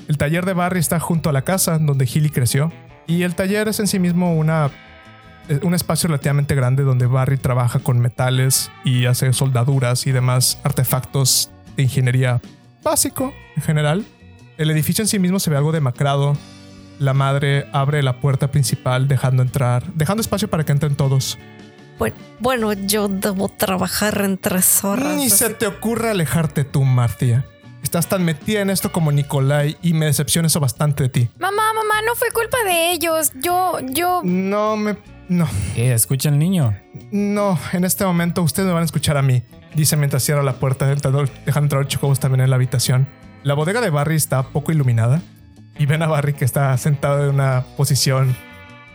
El 0.07 0.17
taller 0.17 0.45
de 0.45 0.53
Barry 0.53 0.79
está 0.79 0.99
junto 0.99 1.29
a 1.29 1.33
la 1.33 1.43
casa 1.43 1.77
donde 1.77 2.05
Hilly 2.05 2.29
creció. 2.29 2.71
Y 3.05 3.23
el 3.23 3.35
taller 3.35 3.67
es 3.67 3.79
en 3.79 3.87
sí 3.87 3.99
mismo 3.99 4.35
una 4.35 4.71
un 5.61 5.73
espacio 5.73 6.07
relativamente 6.07 6.55
grande 6.55 6.83
donde 6.83 7.05
Barry 7.05 7.37
trabaja 7.37 7.79
con 7.79 7.99
metales 7.99 8.69
y 8.83 9.05
hace 9.05 9.31
soldaduras 9.31 10.05
y 10.05 10.11
demás 10.11 10.59
artefactos 10.63 11.49
de 11.77 11.83
ingeniería 11.83 12.41
básico 12.84 13.34
en 13.55 13.63
general. 13.63 14.05
El 14.57 14.72
edificio 14.72 15.03
en 15.03 15.07
sí 15.07 15.19
mismo 15.19 15.39
se 15.39 15.50
ve 15.50 15.57
algo 15.57 15.72
demacrado. 15.72 16.36
La 17.00 17.13
madre 17.13 17.67
abre 17.74 18.01
la 18.01 18.19
puerta 18.19 18.50
principal 18.50 19.07
dejando 19.07 19.43
entrar, 19.43 19.84
dejando 19.93 20.22
espacio 20.22 20.50
para 20.50 20.65
que 20.65 20.72
entren 20.72 20.96
todos. 20.96 21.38
Bueno, 22.00 22.15
bueno, 22.39 22.74
yo 22.74 23.07
debo 23.07 23.50
trabajar 23.50 24.22
en 24.22 24.38
tres 24.38 24.84
horas. 24.84 25.15
Ni 25.15 25.29
se 25.29 25.50
te 25.51 25.67
ocurre 25.67 26.10
alejarte 26.12 26.63
tú, 26.63 26.84
Martia. 26.84 27.46
Estás 27.84 28.07
tan 28.07 28.24
metida 28.24 28.62
en 28.62 28.69
esto 28.69 28.91
como 28.91 29.12
Nicolai 29.12 29.77
y 29.81 29.93
me 29.93 30.07
decepciona 30.07 30.48
eso 30.48 30.60
bastante 30.60 31.03
de 31.03 31.10
ti. 31.10 31.29
Mamá, 31.39 31.74
mamá, 31.74 32.01
no 32.05 32.15
fue 32.15 32.29
culpa 32.31 32.57
de 32.65 32.91
ellos. 32.91 33.31
Yo, 33.41 33.79
yo. 33.91 34.22
No 34.24 34.75
me... 34.75 34.98
No, 35.29 35.48
¿Qué? 35.75 35.93
Escucha 35.93 36.29
al 36.29 36.39
niño. 36.39 36.75
no, 37.12 37.60
en 37.74 37.84
este 37.84 38.05
momento 38.05 38.41
ustedes 38.43 38.67
me 38.67 38.74
van 38.74 38.84
a 38.84 38.86
escuchar 38.86 39.17
a 39.17 39.22
mí, 39.22 39.43
dice 39.77 39.96
mientras 39.96 40.24
cierra 40.24 40.43
la 40.43 40.53
puerta, 40.60 40.86
dejando 40.88 41.25
entrar 41.46 41.81
a 41.84 41.88
Chocobos 41.88 42.19
también 42.19 42.41
en 42.41 42.50
la 42.50 42.57
habitación. 42.57 43.07
La 43.43 43.53
bodega 43.53 43.79
de 43.79 43.89
Barry 43.89 44.15
está 44.15 44.43
poco 44.43 44.72
iluminada 44.74 45.22
y 45.79 45.86
ven 45.86 46.01
a 46.03 46.07
Barry 46.07 46.34
que 46.34 46.43
está 46.43 46.77
sentado 46.77 47.24
en 47.24 47.36
una 47.36 47.63
posición 47.77 48.36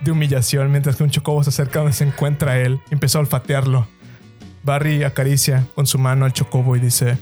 de 0.02 0.10
humillación 0.10 0.70
mientras 0.70 0.96
que 0.96 1.04
un 1.04 1.10
chocobo 1.10 1.42
se 1.44 1.50
acerca 1.50 1.78
donde 1.78 1.94
se 1.94 2.04
encuentra 2.04 2.58
él 2.58 2.80
y 2.90 2.94
empezó 2.94 3.18
a 3.18 3.20
olfatearlo. 3.22 3.86
Barry 4.64 5.04
acaricia 5.04 5.64
con 5.74 5.86
su 5.86 5.98
mano 5.98 6.24
al 6.24 6.32
chocobo 6.32 6.76
y 6.76 6.80
dice, 6.80 7.16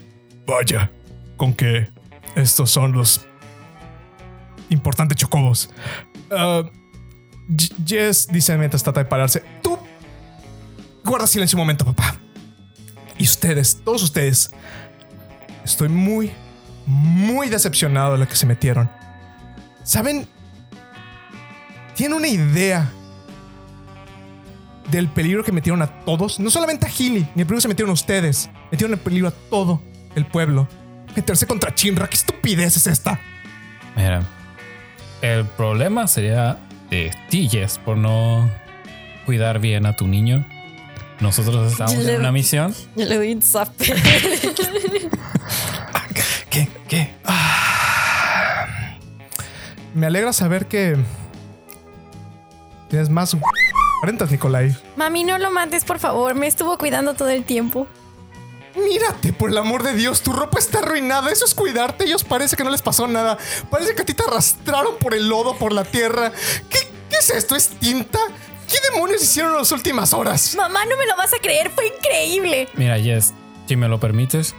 vaya, 0.47 0.91
con 1.37 1.53
que 1.55 1.89
estos 2.37 2.71
son 2.71 2.93
los 2.93 3.27
importantes 4.71 5.17
chocobos. 5.17 5.71
J- 6.31 6.71
Jess 7.85 8.29
dice 8.31 8.57
mientras 8.57 8.83
trata 8.83 9.01
de 9.01 9.07
pararse, 9.07 9.43
tú 9.63 9.79
guarda 11.05 11.27
silencio 11.27 11.57
un 11.57 11.61
momento, 11.61 11.85
papá. 11.85 12.17
Y 13.21 13.25
ustedes, 13.25 13.83
todos 13.85 14.03
ustedes, 14.03 14.51
estoy 15.63 15.91
muy, 15.91 16.33
muy 16.87 17.51
decepcionado 17.51 18.13
de 18.13 18.19
lo 18.19 18.27
que 18.27 18.35
se 18.35 18.47
metieron. 18.47 18.91
¿Saben? 19.83 20.27
Tienen 21.95 22.17
una 22.17 22.29
idea 22.29 22.91
del 24.91 25.07
peligro 25.09 25.45
que 25.45 25.53
metieron 25.53 25.83
a 25.83 25.87
todos. 26.07 26.41
No 26.41 26.49
solamente 26.49 26.87
a 26.87 26.89
Healy, 26.89 27.29
ni 27.35 27.43
el 27.43 27.47
peligro 27.47 27.57
que 27.57 27.61
se 27.61 27.69
metieron 27.69 27.91
a 27.91 27.93
ustedes. 27.93 28.49
Metieron 28.73 28.95
en 28.95 29.01
peligro 29.01 29.29
a 29.29 29.33
todo 29.51 29.83
el 30.15 30.25
pueblo. 30.25 30.67
Meterse 31.15 31.47
contra 31.47 31.75
Chinra, 31.75 32.09
¿qué 32.09 32.17
estupidez 32.17 32.79
es 32.79 32.87
esta? 32.87 33.21
Mira, 33.97 34.23
el 35.21 35.45
problema 35.45 36.07
sería 36.07 36.57
de 36.89 37.15
ti, 37.29 37.51
Jess, 37.51 37.77
por 37.77 37.99
no 37.99 38.51
cuidar 39.27 39.59
bien 39.59 39.85
a 39.85 39.95
tu 39.95 40.07
niño. 40.07 40.47
Nosotros 41.21 41.71
estamos 41.73 41.95
Le- 41.97 42.15
en 42.15 42.21
una 42.21 42.33
misión. 42.33 42.75
Yo 42.97 43.05
le 43.05 43.17
doy 43.17 43.33
un 43.33 43.43
zape. 43.43 43.85
¿Qué? 46.51 46.69
¿Qué? 46.89 47.15
Ah. 47.25 48.97
Me 49.95 50.07
alegra 50.07 50.33
saber 50.33 50.67
que 50.67 50.97
tienes 52.89 53.09
más 53.11 53.37
rentas, 54.03 54.31
Nicolai. 54.31 54.75
Mami, 54.97 55.25
no 55.25 55.39
lo 55.39 55.51
mates, 55.51 55.85
por 55.85 55.99
favor. 55.99 56.35
Me 56.35 56.47
estuvo 56.47 56.77
cuidando 56.79 57.15
todo 57.15 57.29
el 57.29 57.45
tiempo. 57.45 57.87
Mírate, 58.77 59.33
por 59.33 59.51
el 59.51 59.59
amor 59.59 59.83
de 59.83 59.95
Dios, 59.95 60.23
tu 60.23 60.33
ropa 60.33 60.59
está 60.59 60.79
arruinada. 60.79 61.31
Eso 61.31 61.45
es 61.45 61.55
cuidarte. 61.55 62.05
Ellos 62.05 62.25
parece 62.25 62.57
que 62.57 62.65
no 62.65 62.71
les 62.71 62.83
pasó 62.83 63.07
nada. 63.09 63.37
Parece 63.69 63.95
que 63.95 64.03
a 64.03 64.05
ti 64.07 64.15
te 64.15 64.23
arrastraron 64.23 64.95
por 64.99 65.13
el 65.15 65.29
lodo, 65.29 65.57
por 65.57 65.73
la 65.73 65.85
tierra. 65.85 66.33
¿Qué, 66.71 66.79
qué 67.11 67.17
es 67.19 67.31
esto? 67.31 67.57
¿Es 67.57 67.69
tinta? 67.69 68.19
¿Qué 68.71 68.77
demonios 68.93 69.23
hicieron 69.23 69.53
en 69.53 69.59
las 69.59 69.73
últimas 69.73 70.13
horas? 70.13 70.55
Mamá, 70.57 70.85
no 70.85 70.97
me 70.97 71.07
lo 71.07 71.17
vas 71.17 71.35
a 71.35 71.39
creer. 71.39 71.71
Fue 71.71 71.89
increíble. 71.89 72.69
Mira, 72.75 72.99
Jess, 72.99 73.35
si 73.67 73.77
me 73.77 73.89
lo 73.89 73.99
permites, 73.99 74.55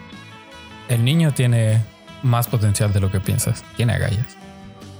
el 0.89 1.05
niño 1.05 1.33
tiene 1.33 1.81
más 2.21 2.47
potencial 2.47 2.91
de 2.91 2.99
lo 2.99 3.09
que 3.11 3.19
piensas. 3.19 3.63
Tiene 3.77 3.93
agallas. 3.93 4.37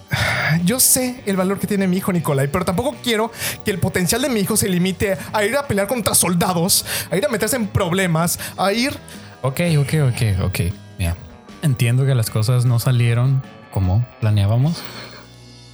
Yo 0.64 0.80
sé 0.80 1.22
el 1.26 1.36
valor 1.36 1.60
que 1.60 1.68
tiene 1.68 1.88
mi 1.88 1.98
hijo 1.98 2.14
Nicolai, 2.14 2.48
pero 2.48 2.66
tampoco 2.66 2.96
quiero 3.04 3.32
que 3.66 3.72
el 3.72 3.80
potencial 3.80 4.22
de 4.22 4.30
mi 4.30 4.40
hijo 4.40 4.56
se 4.56 4.70
limite 4.70 5.18
a 5.34 5.44
ir 5.44 5.56
a 5.58 5.68
pelear 5.68 5.88
contra 5.88 6.16
soldados, 6.16 6.86
a 7.10 7.18
ir 7.18 7.26
a 7.26 7.30
meterse 7.30 7.58
en 7.58 7.68
problemas, 7.68 8.40
a 8.58 8.72
ir 8.72 8.98
Ok, 9.44 9.60
ok, 9.80 9.94
ok, 10.08 10.44
ok. 10.44 10.60
Mira, 11.00 11.16
entiendo 11.64 12.06
que 12.06 12.14
las 12.14 12.30
cosas 12.30 12.66
no 12.66 12.78
salieron 12.78 13.42
como 13.72 14.06
planeábamos. 14.20 14.84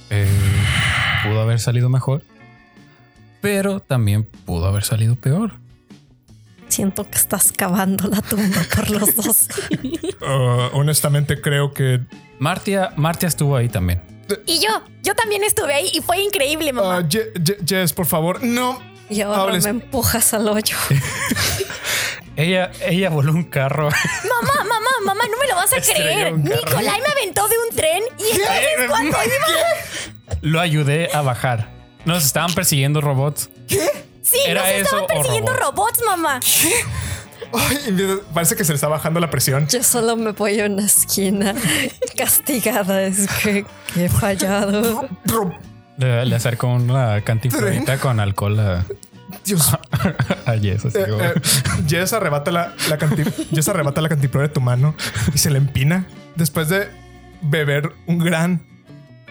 Eh, 0.08 0.26
pudo 1.22 1.42
haber 1.42 1.60
salido 1.60 1.90
mejor, 1.90 2.22
pero 3.40 3.80
también 3.80 4.24
pudo 4.24 4.66
haber 4.66 4.84
salido 4.84 5.16
peor. 5.16 5.52
Siento 6.68 7.08
que 7.08 7.16
estás 7.16 7.50
cavando 7.52 8.08
la 8.08 8.20
tumba 8.22 8.60
por 8.74 8.90
los 8.90 9.14
dos. 9.16 9.48
Uh, 10.20 10.76
honestamente 10.76 11.40
creo 11.40 11.72
que 11.72 12.00
Martia, 12.40 12.92
Martia 12.96 13.28
estuvo 13.28 13.56
ahí 13.56 13.68
también. 13.68 14.02
Y 14.46 14.58
yo, 14.58 14.68
yo 15.04 15.14
también 15.14 15.44
estuve 15.44 15.72
ahí 15.72 15.88
y 15.94 16.00
fue 16.02 16.18
increíble, 16.20 16.72
mamá. 16.72 16.98
uh, 16.98 17.08
Ye- 17.08 17.32
Jess, 17.64 17.92
por 17.92 18.04
favor, 18.04 18.42
no. 18.42 18.82
Y 19.08 19.20
ahora 19.22 19.42
hables. 19.44 19.64
me 19.64 19.70
empujas 19.70 20.34
al 20.34 20.48
hoyo. 20.48 20.76
Ella, 22.36 22.70
ella 22.86 23.10
voló 23.10 23.32
un 23.32 23.44
carro. 23.44 23.88
Mamá, 23.88 24.64
mamá, 24.64 24.90
mamá, 25.04 25.22
no 25.30 25.38
me 25.38 25.48
lo 25.48 25.54
vas 25.56 25.72
a 25.72 25.76
Estrelló 25.78 26.04
creer. 26.04 26.38
Nicolai 26.38 27.00
me 27.00 27.08
aventó 27.08 27.48
de 27.48 27.54
un 27.58 27.76
tren 27.76 28.02
y 28.18 28.30
entonces 28.32 28.88
cuando 28.88 29.16
iba. 29.24 30.36
Lo 30.42 30.60
ayudé 30.60 31.10
a 31.14 31.22
bajar. 31.22 31.68
Nos 32.08 32.24
estaban 32.24 32.52
persiguiendo 32.54 33.00
robots. 33.00 33.50
Sí, 33.68 34.38
¿Era 34.46 34.62
nos 34.62 34.70
estaban 34.70 35.06
persiguiendo 35.06 35.52
robots? 35.52 36.00
robots, 36.00 36.02
mamá. 36.06 36.40
Ay, 37.52 38.20
parece 38.34 38.56
que 38.56 38.64
se 38.64 38.72
le 38.72 38.76
está 38.76 38.88
bajando 38.88 39.20
la 39.20 39.30
presión. 39.30 39.66
Yo 39.68 39.82
solo 39.82 40.16
me 40.16 40.32
voy 40.32 40.60
a 40.60 40.66
una 40.66 40.86
esquina 40.86 41.54
castigada. 42.16 43.02
Es 43.02 43.26
que, 43.42 43.64
que 43.92 44.06
he 44.06 44.08
fallado. 44.08 45.08
Le, 45.98 46.24
le 46.24 46.34
acerco 46.34 46.68
una 46.68 47.20
cantiflorita 47.22 47.98
con 47.98 48.20
alcohol 48.20 48.58
a, 48.58 48.86
Dios. 49.44 49.70
a 50.46 50.52
Jess. 50.58 50.86
así 50.86 50.98
Eh, 50.98 51.04
eh, 51.20 51.34
Jess 51.86 52.12
arrebata 52.12 52.50
la, 52.50 52.74
la 52.88 52.98
Jess 53.52 53.68
arrebata 53.68 54.00
la 54.00 54.08
cantimplora 54.08 54.48
de 54.48 54.54
tu 54.54 54.60
mano 54.60 54.94
y 55.34 55.38
se 55.38 55.50
la 55.50 55.58
empina. 55.58 56.06
Después 56.36 56.68
de 56.68 56.88
beber 57.42 57.92
un 58.06 58.18
gran 58.18 58.62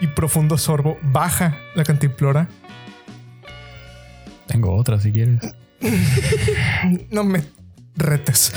y 0.00 0.06
profundo 0.08 0.58
sorbo, 0.58 0.98
baja 1.02 1.56
la 1.74 1.84
cantimplora. 1.84 2.48
Tengo 4.48 4.74
otra 4.74 5.00
si 5.00 5.12
quieres. 5.12 5.40
No 7.10 7.22
me 7.22 7.44
retes. 7.94 8.52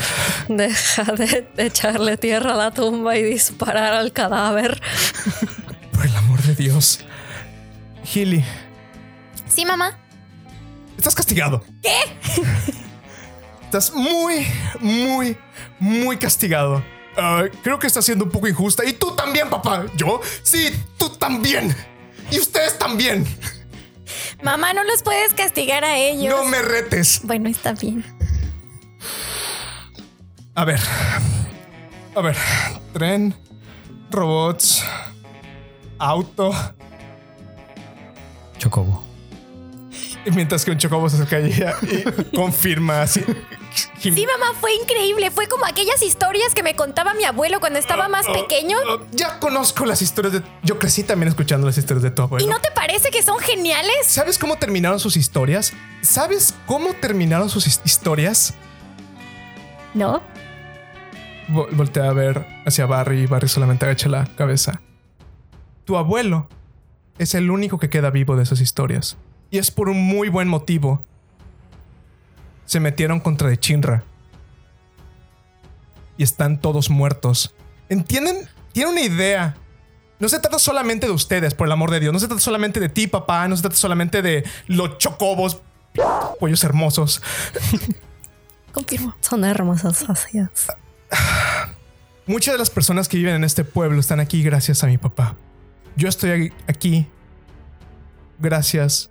Deja 0.48 1.04
de, 1.04 1.46
echarle 1.58 2.16
tierra 2.16 2.54
a 2.54 2.56
la 2.56 2.70
tumba 2.72 3.16
y 3.16 3.22
disparar 3.22 3.94
al 3.94 4.12
cadáver. 4.12 4.80
Por 5.92 6.06
el 6.06 6.16
amor 6.16 6.42
de 6.42 6.54
Dios. 6.56 7.00
Healy, 8.12 8.44
Sí, 9.48 9.64
mamá. 9.64 9.96
estás 10.98 11.14
castigado. 11.14 11.62
¿Qué? 11.82 11.96
Estás 13.64 13.92
muy, 13.94 14.46
muy, 14.80 15.36
muy 15.78 16.16
castigado. 16.16 16.82
Ah, 17.16 17.44
creo 17.62 17.78
que 17.78 17.86
estás 17.86 18.04
siendo 18.04 18.24
un 18.24 18.30
poco 18.30 18.48
injusta. 18.48 18.84
Y 18.84 18.94
tú 18.94 19.14
también, 19.14 19.48
papá. 19.48 19.86
¿Yo? 19.96 20.20
Sí, 20.42 20.70
tú 20.98 21.10
también. 21.10 21.74
Y 22.30 22.38
ustedes 22.40 22.78
también. 22.78 23.24
Mamá, 24.42 24.72
no 24.72 24.84
los 24.84 25.02
puedes 25.02 25.34
castigar 25.34 25.84
a 25.84 25.96
ellos. 25.96 26.34
No 26.34 26.44
me 26.44 26.60
retes. 26.62 27.20
Bueno, 27.24 27.48
está 27.48 27.72
bien. 27.72 28.04
A 30.54 30.64
ver. 30.64 30.80
A 32.14 32.20
ver. 32.20 32.36
Tren. 32.92 33.34
Robots. 34.10 34.84
Auto. 35.98 36.52
Chocobo. 38.58 39.04
Y 40.24 40.30
mientras 40.30 40.64
que 40.64 40.70
un 40.70 40.78
chocobo 40.78 41.08
se 41.08 41.16
acerca 41.16 41.40
y 41.40 42.36
confirma 42.36 43.02
así. 43.02 43.24
Sí, 43.98 44.26
mamá, 44.26 44.52
fue 44.60 44.74
increíble. 44.74 45.30
Fue 45.30 45.46
como 45.48 45.64
aquellas 45.64 46.02
historias 46.02 46.54
que 46.54 46.62
me 46.62 46.74
contaba 46.74 47.14
mi 47.14 47.24
abuelo 47.24 47.60
cuando 47.60 47.78
estaba 47.78 48.08
más 48.08 48.26
pequeño. 48.26 48.76
Oh, 48.88 49.00
ya 49.12 49.38
conozco 49.38 49.86
las 49.86 50.02
historias 50.02 50.32
de. 50.34 50.42
Yo 50.62 50.78
crecí 50.78 51.04
también 51.04 51.28
escuchando 51.28 51.66
las 51.66 51.78
historias 51.78 52.02
de 52.02 52.10
tu 52.10 52.22
¿Y 52.22 52.24
abuelo. 52.24 52.46
no 52.48 52.60
te 52.60 52.70
parece 52.72 53.10
que 53.10 53.22
son 53.22 53.38
geniales? 53.38 53.94
¿Sabes 54.06 54.38
cómo 54.38 54.56
terminaron 54.56 54.98
sus 55.00 55.16
historias? 55.16 55.72
¿Sabes 56.02 56.54
cómo 56.66 56.94
terminaron 56.94 57.48
sus 57.48 57.66
his- 57.66 57.80
historias? 57.84 58.54
No. 59.94 60.22
Vo- 61.48 61.68
voltea 61.72 62.08
a 62.08 62.12
ver 62.12 62.46
hacia 62.66 62.86
Barry 62.86 63.20
y 63.22 63.26
Barry 63.26 63.48
solamente 63.48 63.84
agacha 63.84 64.08
la 64.08 64.26
cabeza. 64.36 64.80
Tu 65.84 65.96
abuelo 65.96 66.48
es 67.18 67.34
el 67.34 67.50
único 67.50 67.78
que 67.78 67.90
queda 67.90 68.10
vivo 68.10 68.36
de 68.36 68.42
esas 68.42 68.60
historias. 68.60 69.16
Y 69.50 69.58
es 69.58 69.70
por 69.70 69.88
un 69.88 70.02
muy 70.02 70.28
buen 70.28 70.48
motivo. 70.48 71.04
Se 72.66 72.80
metieron 72.80 73.20
contra 73.20 73.48
de 73.48 73.58
Chinra. 73.58 74.04
Y 76.16 76.22
están 76.22 76.60
todos 76.60 76.90
muertos. 76.90 77.54
¿Entienden? 77.88 78.48
Tiene 78.72 78.90
una 78.90 79.02
idea. 79.02 79.56
No 80.18 80.28
se 80.28 80.38
trata 80.38 80.58
solamente 80.58 81.06
de 81.06 81.12
ustedes, 81.12 81.54
por 81.54 81.66
el 81.66 81.72
amor 81.72 81.90
de 81.90 82.00
Dios. 82.00 82.12
No 82.12 82.18
se 82.18 82.28
trata 82.28 82.40
solamente 82.40 82.80
de 82.80 82.88
ti, 82.88 83.06
papá. 83.06 83.48
No 83.48 83.56
se 83.56 83.62
trata 83.62 83.76
solamente 83.76 84.22
de 84.22 84.44
los 84.66 84.98
chocobos. 84.98 85.60
pollos 86.38 86.62
hermosos. 86.64 87.22
Confirmo. 88.72 89.14
Son 89.20 89.44
hermosas 89.44 90.06
vacías. 90.06 90.68
Muchas 92.26 92.54
de 92.54 92.58
las 92.58 92.70
personas 92.70 93.08
que 93.08 93.16
viven 93.16 93.34
en 93.34 93.44
este 93.44 93.64
pueblo 93.64 94.00
están 94.00 94.20
aquí 94.20 94.42
gracias 94.42 94.84
a 94.84 94.86
mi 94.86 94.96
papá. 94.96 95.36
Yo 95.96 96.08
estoy 96.08 96.52
aquí 96.68 97.06
gracias 98.38 99.10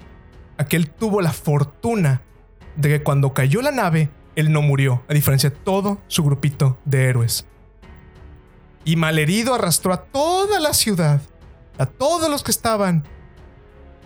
a 0.57 0.65
que 0.65 0.77
él 0.77 0.89
tuvo 0.89 1.21
la 1.21 1.31
fortuna 1.31 2.21
de 2.75 2.89
que 2.89 3.03
cuando 3.03 3.33
cayó 3.33 3.61
la 3.61 3.71
nave, 3.71 4.09
él 4.35 4.51
no 4.51 4.61
murió, 4.61 5.03
a 5.07 5.13
diferencia 5.13 5.49
de 5.49 5.55
todo 5.55 5.99
su 6.07 6.23
grupito 6.23 6.77
de 6.85 7.09
héroes. 7.09 7.45
Y 8.85 8.95
malherido 8.95 9.53
arrastró 9.53 9.93
a 9.93 10.03
toda 10.03 10.59
la 10.59 10.73
ciudad, 10.73 11.21
a 11.77 11.85
todos 11.85 12.29
los 12.29 12.43
que 12.43 12.51
estaban 12.51 13.03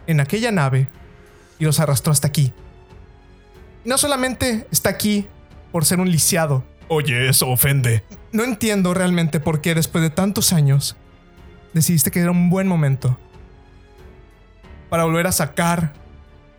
en 0.07 0.19
aquella 0.19 0.51
nave, 0.51 0.87
y 1.59 1.65
los 1.65 1.79
arrastró 1.79 2.11
hasta 2.11 2.27
aquí. 2.27 2.53
no 3.85 3.97
solamente 3.97 4.67
está 4.71 4.89
aquí 4.89 5.27
por 5.71 5.85
ser 5.85 5.99
un 5.99 6.09
lisiado. 6.09 6.63
Oye, 6.87 7.29
eso 7.29 7.47
ofende. 7.49 8.03
No 8.31 8.43
entiendo 8.43 8.93
realmente 8.93 9.39
por 9.39 9.61
qué 9.61 9.75
después 9.75 10.03
de 10.03 10.09
tantos 10.09 10.53
años 10.53 10.95
decidiste 11.73 12.11
que 12.11 12.19
era 12.19 12.31
un 12.31 12.49
buen 12.49 12.67
momento 12.67 13.17
para 14.89 15.03
volver 15.03 15.27
a 15.27 15.31
sacar 15.31 15.93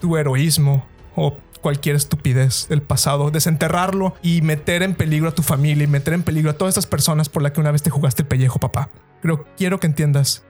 tu 0.01 0.17
heroísmo 0.17 0.87
o 1.17 1.37
cualquier 1.61 1.97
estupidez 1.97 2.69
del 2.69 2.83
pasado, 2.83 3.31
desenterrarlo 3.31 4.15
y 4.23 4.43
meter 4.43 4.83
en 4.83 4.95
peligro 4.95 5.31
a 5.31 5.35
tu 5.35 5.43
familia 5.43 5.85
y 5.85 5.89
meter 5.89 6.15
en 6.15 6.23
peligro 6.23 6.51
a 6.51 6.55
todas 6.55 6.73
estas 6.73 6.87
personas 6.87 7.29
por 7.29 7.43
las 7.43 7.53
que 7.53 7.61
una 7.61 7.73
vez 7.73 7.83
te 7.83 7.91
jugaste 7.91 8.23
el 8.23 8.29
pellejo, 8.29 8.61
papá. 8.61 8.91
Pero 9.21 9.45
quiero 9.57 9.81
que 9.81 9.89
entiendas 9.89 10.45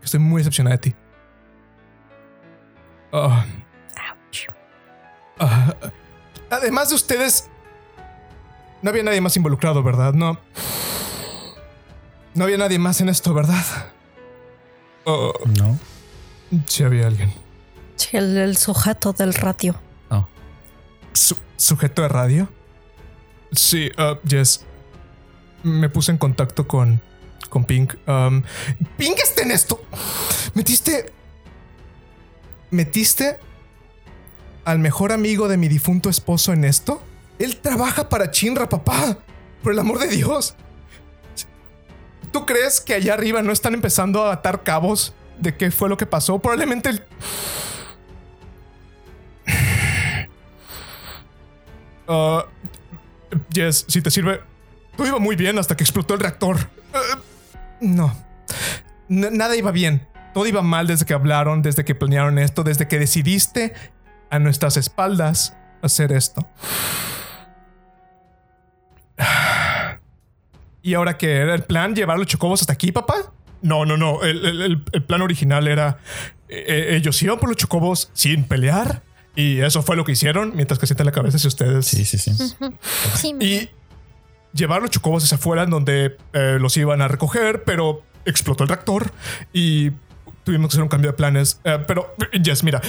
que 0.00 0.06
estoy 0.06 0.20
muy 0.20 0.40
decepcionada 0.40 0.76
de 0.76 0.80
ti. 0.80 0.94
Ah. 3.12 3.44
además 6.50 6.88
de 6.88 6.94
ustedes, 6.94 7.50
no 8.80 8.90
había 8.90 9.02
nadie 9.02 9.20
más 9.20 9.36
involucrado, 9.36 9.82
¿verdad? 9.82 10.14
No. 10.14 10.38
No 12.34 12.44
había 12.44 12.56
nadie 12.56 12.78
más 12.78 13.00
en 13.02 13.10
esto, 13.10 13.34
¿verdad? 13.34 13.64
Oh. 15.04 15.34
no. 15.58 15.78
Sí 16.66 16.84
había 16.84 17.06
alguien. 17.06 17.32
Sí, 17.96 18.16
el, 18.16 18.56
sujeto 18.56 19.12
del 19.12 19.34
radio. 19.34 19.74
¿Sujeto 21.56 22.02
de 22.02 22.08
radio? 22.08 22.48
Sí, 23.52 23.90
uh, 23.98 24.16
Jess. 24.26 24.64
Me 25.62 25.88
puse 25.88 26.10
en 26.10 26.18
contacto 26.18 26.66
con, 26.66 27.00
con 27.48 27.64
Pink. 27.64 27.94
Um, 28.08 28.42
Pink 28.96 29.18
está 29.22 29.42
en 29.42 29.50
esto. 29.50 29.84
Metiste. 30.54 31.12
Metiste 32.70 33.38
al 34.64 34.78
mejor 34.78 35.12
amigo 35.12 35.48
de 35.48 35.56
mi 35.56 35.68
difunto 35.68 36.08
esposo 36.08 36.52
en 36.52 36.64
esto. 36.64 37.02
Él 37.38 37.58
trabaja 37.58 38.08
para 38.08 38.30
Chinra, 38.30 38.68
papá. 38.68 39.18
Por 39.62 39.72
el 39.72 39.78
amor 39.78 39.98
de 39.98 40.08
Dios. 40.08 40.56
¿Tú 42.32 42.46
crees 42.46 42.80
que 42.80 42.94
allá 42.94 43.14
arriba 43.14 43.42
no 43.42 43.52
están 43.52 43.74
empezando 43.74 44.24
a 44.24 44.32
atar 44.32 44.62
cabos 44.62 45.14
de 45.38 45.54
qué 45.56 45.70
fue 45.70 45.88
lo 45.88 45.96
que 45.96 46.06
pasó? 46.06 46.38
Probablemente 46.38 46.88
el... 46.88 47.04
Uh, 52.06 52.40
yes, 53.52 53.84
si 53.88 54.02
te 54.02 54.10
sirve. 54.10 54.40
Todo 54.96 55.06
iba 55.06 55.18
muy 55.18 55.36
bien 55.36 55.58
hasta 55.58 55.76
que 55.76 55.84
explotó 55.84 56.14
el 56.14 56.20
reactor. 56.20 56.56
Uh, 56.92 57.18
no. 57.80 58.14
nada 59.08 59.56
iba 59.56 59.70
bien. 59.70 60.06
Todo 60.34 60.46
iba 60.46 60.62
mal 60.62 60.86
desde 60.86 61.04
que 61.04 61.14
hablaron, 61.14 61.62
desde 61.62 61.84
que 61.84 61.94
planearon 61.94 62.38
esto, 62.38 62.64
desde 62.64 62.88
que 62.88 62.98
decidiste 62.98 63.74
a 64.30 64.38
nuestras 64.38 64.76
espaldas 64.76 65.56
hacer 65.82 66.12
esto. 66.12 66.48
¿Y 70.82 70.94
ahora 70.94 71.18
qué? 71.18 71.36
¿Era 71.36 71.54
el 71.54 71.64
plan 71.64 71.94
llevar 71.94 72.18
los 72.18 72.26
chocobos 72.26 72.60
hasta 72.62 72.72
aquí, 72.72 72.92
papá? 72.92 73.32
No, 73.60 73.84
no, 73.84 73.96
no. 73.96 74.22
El, 74.22 74.82
plan 75.06 75.22
original 75.22 75.68
era. 75.68 75.98
Eh, 76.48 76.96
ellos 76.96 77.22
iban 77.22 77.38
por 77.38 77.48
los 77.48 77.56
chocobos 77.56 78.10
sin 78.12 78.44
pelear. 78.44 79.02
Y 79.34 79.60
eso 79.60 79.82
fue 79.82 79.96
lo 79.96 80.04
que 80.04 80.12
hicieron 80.12 80.52
mientras 80.54 80.78
que 80.78 80.86
sienten 80.86 81.06
la 81.06 81.12
cabeza 81.12 81.36
hacia 81.36 81.48
ustedes. 81.48 81.86
Sí, 81.86 82.04
sí, 82.04 82.18
sí. 82.18 82.32
sí 83.14 83.36
y 83.40 83.70
llevar 84.52 84.82
los 84.82 84.90
chocobos 84.90 85.24
hacia 85.24 85.36
afuera, 85.36 85.62
en 85.62 85.70
donde 85.70 86.16
eh, 86.32 86.58
los 86.60 86.76
iban 86.76 87.00
a 87.00 87.08
recoger, 87.08 87.64
pero 87.64 88.02
explotó 88.24 88.64
el 88.64 88.68
reactor 88.68 89.10
y 89.52 89.90
tuvimos 90.44 90.68
que 90.68 90.74
hacer 90.74 90.82
un 90.82 90.88
cambio 90.88 91.10
de 91.12 91.16
planes. 91.16 91.60
pero, 91.86 92.14
Jess, 92.44 92.62
mira, 92.62 92.80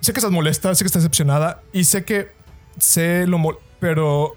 sé 0.00 0.12
que 0.12 0.18
estás 0.18 0.30
molesta, 0.30 0.74
sé 0.74 0.84
que 0.84 0.86
estás 0.86 1.02
decepcionada 1.02 1.62
y 1.72 1.84
sé 1.84 2.04
que 2.04 2.32
sé 2.78 3.26
lo 3.26 3.38
mol 3.38 3.58
pero 3.82 4.36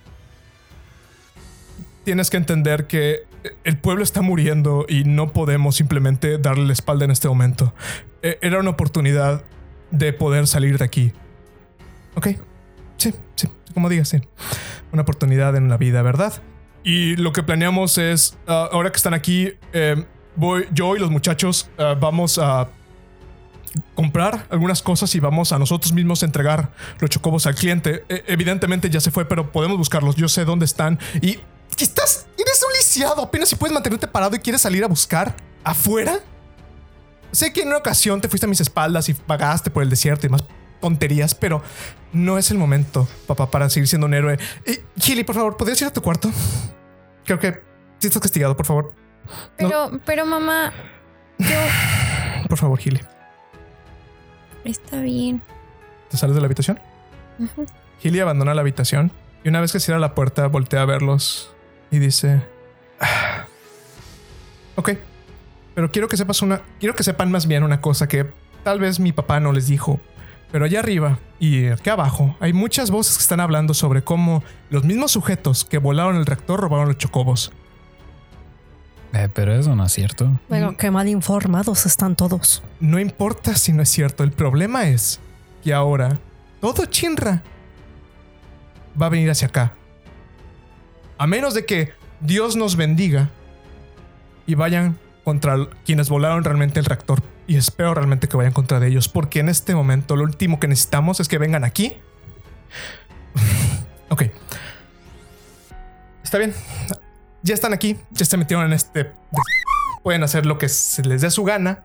tienes 2.03 2.31
que 2.31 2.37
entender 2.37 2.87
que 2.87 3.25
el 3.63 3.77
pueblo 3.77 4.03
está 4.03 4.23
muriendo 4.23 4.85
y 4.89 5.03
no 5.03 5.33
podemos 5.33 5.75
simplemente 5.75 6.39
darle 6.39 6.65
la 6.65 6.73
espalda 6.73 7.05
en 7.05 7.11
este 7.11 7.27
momento. 7.27 7.73
E, 8.23 8.39
era 8.41 8.59
una 8.59 8.71
oportunidad 8.71 9.43
de 9.91 10.13
poder 10.13 10.47
salir 10.47 10.79
de 10.79 10.85
aquí. 10.85 11.13
Ok, 12.15 12.27
sí, 12.97 13.13
sí, 13.35 13.47
como 13.73 13.89
digas, 13.89 14.09
sí. 14.09 14.21
Una 14.91 15.01
oportunidad 15.01 15.55
en 15.55 15.69
la 15.69 15.77
vida, 15.77 16.01
¿verdad? 16.01 16.33
Y 16.83 17.15
lo 17.15 17.33
que 17.33 17.43
planeamos 17.43 17.97
es, 17.97 18.37
ah, 18.47 18.69
ahora 18.71 18.91
que 18.91 18.97
están 18.97 19.13
aquí, 19.13 19.53
em, 19.73 20.05
voy, 20.35 20.67
yo 20.71 20.95
y 20.95 20.99
los 20.99 21.11
muchachos 21.11 21.69
ah, 21.77 21.95
vamos 21.99 22.37
a 22.37 22.69
comprar 23.93 24.47
algunas 24.49 24.81
cosas 24.81 25.13
y 25.15 25.19
vamos 25.19 25.51
a 25.51 25.59
nosotros 25.59 25.91
mismos 25.91 26.23
entregar 26.23 26.71
los 26.99 27.09
chocobos 27.09 27.45
al 27.47 27.55
cliente. 27.55 28.05
E, 28.07 28.23
evidentemente 28.27 28.89
ya 28.89 29.01
se 29.01 29.11
fue, 29.11 29.25
pero 29.25 29.51
podemos 29.51 29.77
buscarlos. 29.77 30.15
Yo 30.15 30.29
sé 30.29 30.45
dónde 30.45 30.65
están 30.65 30.99
y 31.21 31.39
estás, 31.77 32.27
eres 32.37 32.63
un 32.65 32.73
lisiado. 32.73 33.23
Apenas 33.23 33.49
si 33.49 33.55
puedes 33.55 33.73
mantenerte 33.73 34.07
parado 34.07 34.35
y 34.35 34.39
quieres 34.39 34.61
salir 34.61 34.83
a 34.83 34.87
buscar 34.87 35.35
afuera. 35.63 36.19
Sé 37.31 37.51
que 37.51 37.61
en 37.61 37.67
una 37.69 37.77
ocasión 37.77 38.21
te 38.21 38.29
fuiste 38.29 38.45
a 38.45 38.49
mis 38.49 38.61
espaldas 38.61 39.09
y 39.09 39.13
pagaste 39.13 39.69
por 39.69 39.83
el 39.83 39.89
desierto 39.89 40.25
y 40.27 40.29
más 40.29 40.43
tonterías, 40.85 41.33
pero 41.33 41.63
no 42.13 42.37
es 42.37 42.51
el 42.51 42.59
momento, 42.59 43.07
papá, 43.25 43.49
para 43.49 43.71
seguir 43.71 43.87
siendo 43.87 44.05
un 44.05 44.13
héroe. 44.13 44.37
Gilly, 44.99 45.23
por 45.23 45.33
favor, 45.33 45.57
¿podrías 45.57 45.81
ir 45.81 45.87
a 45.87 45.91
tu 45.93 46.03
cuarto? 46.03 46.29
Creo 47.25 47.39
que 47.39 47.63
si 47.97 48.05
estás 48.05 48.21
castigado, 48.21 48.55
por 48.55 48.67
favor. 48.67 48.93
Pero, 49.57 49.99
pero 50.05 50.27
mamá, 50.27 50.71
yo. 51.39 51.57
Por 52.47 52.59
favor, 52.59 52.77
Gilly. 52.77 53.01
Está 54.63 55.01
bien. 55.01 55.41
¿Te 56.11 56.17
sales 56.17 56.35
de 56.35 56.41
la 56.41 56.45
habitación? 56.45 56.79
Gilly 57.99 58.19
abandona 58.19 58.53
la 58.53 58.61
habitación 58.61 59.11
y 59.43 59.49
una 59.49 59.61
vez 59.61 59.71
que 59.71 59.79
cierra 59.79 59.99
la 59.99 60.13
puerta, 60.13 60.45
voltea 60.45 60.83
a 60.83 60.85
verlos 60.85 61.51
y 61.89 61.97
dice, 61.97 62.43
ah, 62.99 63.47
ok, 64.75 64.91
pero 65.73 65.91
quiero 65.91 66.07
que 66.07 66.15
sepas 66.15 66.43
una, 66.43 66.61
quiero 66.79 66.93
que 66.93 67.01
sepan 67.01 67.31
más 67.31 67.47
bien 67.47 67.63
una 67.63 67.81
cosa 67.81 68.07
que 68.07 68.27
tal 68.63 68.79
vez 68.79 68.99
mi 68.99 69.13
papá 69.13 69.39
no 69.39 69.51
les 69.51 69.65
dijo, 69.65 69.99
pero 70.55 70.63
allá 70.63 70.79
arriba 70.79 71.19
y 71.37 71.67
aquí 71.67 71.89
abajo 71.89 72.37
hay 72.39 72.53
muchas 72.53 72.89
voces 72.89 73.17
que 73.17 73.21
están 73.23 73.41
hablando 73.41 73.73
sobre 73.73 74.05
cómo 74.05 74.41
los 74.69 74.85
mismos 74.85 75.11
sujetos 75.11 75.65
que 75.65 75.79
volaron 75.79 76.15
el 76.15 76.25
reactor 76.25 76.61
robaron 76.61 76.87
los 76.87 76.97
chocobos. 76.97 77.51
Eh, 79.11 79.27
pero 79.33 79.53
eso 79.53 79.75
no 79.75 79.83
es 79.85 79.91
cierto. 79.91 80.39
Bueno, 80.47 80.77
qué 80.77 80.91
mal 80.91 81.09
informados 81.09 81.85
están 81.85 82.15
todos. 82.15 82.63
No 82.79 83.01
importa 83.01 83.55
si 83.55 83.73
no 83.73 83.83
es 83.83 83.89
cierto, 83.89 84.23
el 84.23 84.31
problema 84.31 84.87
es 84.87 85.19
que 85.61 85.73
ahora 85.73 86.19
todo 86.61 86.85
Chinra 86.85 87.43
va 89.01 89.07
a 89.07 89.09
venir 89.09 89.29
hacia 89.29 89.49
acá 89.49 89.73
a 91.17 91.27
menos 91.27 91.53
de 91.53 91.65
que 91.65 91.91
Dios 92.21 92.55
nos 92.55 92.77
bendiga 92.77 93.29
y 94.47 94.55
vayan 94.55 94.97
contra 95.25 95.67
quienes 95.85 96.07
volaron 96.07 96.45
realmente 96.45 96.79
el 96.79 96.85
reactor. 96.85 97.21
Y 97.47 97.57
espero 97.57 97.93
realmente 97.93 98.27
que 98.27 98.37
vayan 98.37 98.53
contra 98.53 98.79
de 98.79 98.87
ellos, 98.87 99.07
porque 99.07 99.39
en 99.39 99.49
este 99.49 99.75
momento 99.75 100.15
lo 100.15 100.23
último 100.23 100.59
que 100.59 100.67
necesitamos 100.67 101.19
es 101.19 101.27
que 101.27 101.37
vengan 101.37 101.63
aquí. 101.63 101.97
ok. 104.09 104.23
Está 106.23 106.37
bien. 106.37 106.53
Ya 107.43 107.53
están 107.53 107.73
aquí, 107.73 107.97
ya 108.11 108.25
se 108.25 108.37
metieron 108.37 108.65
en 108.65 108.73
este... 108.73 109.11
Pueden 110.03 110.23
hacer 110.23 110.45
lo 110.45 110.57
que 110.57 110.69
se 110.69 111.03
les 111.03 111.21
dé 111.21 111.31
su 111.31 111.43
gana. 111.43 111.83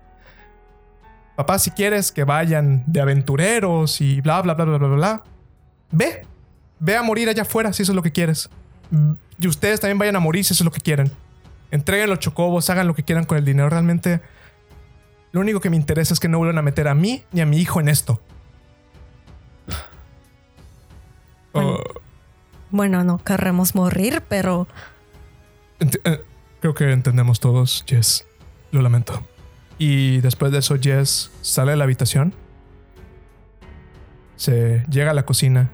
Papá, 1.36 1.58
si 1.58 1.70
quieres 1.70 2.12
que 2.12 2.24
vayan 2.24 2.84
de 2.86 3.00
aventureros 3.00 4.00
y 4.00 4.20
bla, 4.20 4.42
bla, 4.42 4.54
bla, 4.54 4.64
bla, 4.64 4.78
bla, 4.78 4.88
bla, 4.88 5.24
ve. 5.90 6.26
Ve 6.78 6.96
a 6.96 7.02
morir 7.02 7.28
allá 7.28 7.42
afuera 7.42 7.72
si 7.72 7.82
eso 7.82 7.92
es 7.92 7.96
lo 7.96 8.02
que 8.02 8.12
quieres 8.12 8.50
y 9.38 9.48
ustedes 9.48 9.80
también 9.80 9.98
vayan 9.98 10.16
a 10.16 10.20
morir 10.20 10.44
si 10.44 10.52
eso 10.52 10.62
es 10.62 10.66
lo 10.66 10.70
que 10.70 10.80
quieren. 10.80 11.10
Entreguen 11.70 12.10
los 12.10 12.18
chocobos, 12.18 12.68
hagan 12.70 12.86
lo 12.86 12.94
que 12.94 13.04
quieran 13.04 13.24
con 13.24 13.38
el 13.38 13.44
dinero. 13.44 13.70
Realmente, 13.70 14.20
lo 15.32 15.40
único 15.40 15.60
que 15.60 15.70
me 15.70 15.76
interesa 15.76 16.14
es 16.14 16.20
que 16.20 16.28
no 16.28 16.38
vuelvan 16.38 16.58
a 16.58 16.62
meter 16.62 16.88
a 16.88 16.94
mí 16.94 17.22
ni 17.32 17.40
a 17.40 17.46
mi 17.46 17.58
hijo 17.58 17.80
en 17.80 17.88
esto. 17.88 18.20
Bueno, 22.70 23.02
no 23.04 23.18
querremos 23.18 23.74
morir, 23.74 24.22
pero... 24.28 24.68
Eh, 25.80 26.22
creo 26.60 26.74
que 26.74 26.92
entendemos 26.92 27.40
todos, 27.40 27.84
Jess. 27.86 28.26
Lo 28.70 28.82
lamento. 28.82 29.24
Y 29.78 30.20
después 30.20 30.52
de 30.52 30.58
eso, 30.58 30.76
Jess 30.80 31.32
sale 31.40 31.72
de 31.72 31.76
la 31.76 31.84
habitación. 31.84 32.34
se 34.36 34.84
llega 34.88 35.10
a 35.10 35.14
la 35.14 35.24
cocina. 35.24 35.70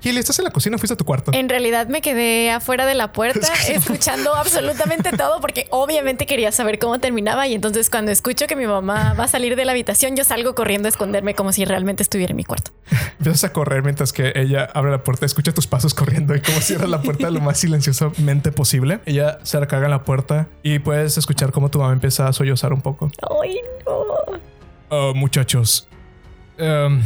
Gili, 0.00 0.18
¿estás 0.18 0.38
en 0.38 0.46
la 0.46 0.50
cocina 0.50 0.76
o 0.76 0.78
fuiste 0.78 0.94
a 0.94 0.96
tu 0.96 1.04
cuarto? 1.04 1.30
En 1.34 1.48
realidad 1.50 1.86
me 1.88 2.00
quedé 2.00 2.50
afuera 2.50 2.86
de 2.86 2.94
la 2.94 3.12
puerta 3.12 3.46
escuchando 3.68 4.34
absolutamente 4.34 5.10
todo 5.12 5.40
porque 5.40 5.66
obviamente 5.70 6.24
quería 6.24 6.52
saber 6.52 6.78
cómo 6.78 6.98
terminaba 7.00 7.46
y 7.46 7.54
entonces 7.54 7.90
cuando 7.90 8.10
escucho 8.10 8.46
que 8.46 8.56
mi 8.56 8.66
mamá 8.66 9.12
va 9.12 9.24
a 9.24 9.28
salir 9.28 9.56
de 9.56 9.66
la 9.66 9.72
habitación 9.72 10.16
yo 10.16 10.24
salgo 10.24 10.54
corriendo 10.54 10.88
a 10.88 10.90
esconderme 10.90 11.34
como 11.34 11.52
si 11.52 11.66
realmente 11.66 12.02
estuviera 12.02 12.30
en 12.30 12.36
mi 12.38 12.44
cuarto. 12.44 12.70
Empiezas 13.18 13.44
a 13.44 13.52
correr 13.52 13.82
mientras 13.82 14.14
que 14.14 14.32
ella 14.34 14.64
abre 14.72 14.90
la 14.90 15.04
puerta, 15.04 15.26
escucha 15.26 15.52
tus 15.52 15.66
pasos 15.66 15.92
corriendo 15.92 16.34
y 16.34 16.40
como 16.40 16.60
cierra 16.60 16.86
la 16.86 17.02
puerta 17.02 17.30
lo 17.30 17.40
más 17.40 17.58
silenciosamente 17.58 18.52
posible. 18.52 19.00
Ella 19.04 19.38
se 19.42 19.60
recarga 19.60 19.84
en 19.84 19.90
la 19.90 20.04
puerta 20.04 20.48
y 20.62 20.78
puedes 20.78 21.18
escuchar 21.18 21.52
cómo 21.52 21.70
tu 21.70 21.78
mamá 21.78 21.92
empieza 21.92 22.26
a 22.26 22.32
sollozar 22.32 22.72
un 22.72 22.80
poco. 22.80 23.10
Ay, 23.42 23.60
no. 23.84 24.40
Oh, 24.88 25.14
muchachos, 25.14 25.86
em, 26.56 27.02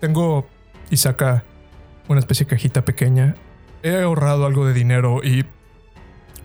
tengo 0.00 0.46
y 0.88 0.96
saca 0.96 1.44
una 2.08 2.20
especie 2.20 2.46
de 2.46 2.50
cajita 2.50 2.84
pequeña. 2.84 3.34
He 3.82 4.02
ahorrado 4.02 4.46
algo 4.46 4.66
de 4.66 4.74
dinero 4.74 5.20
y 5.22 5.44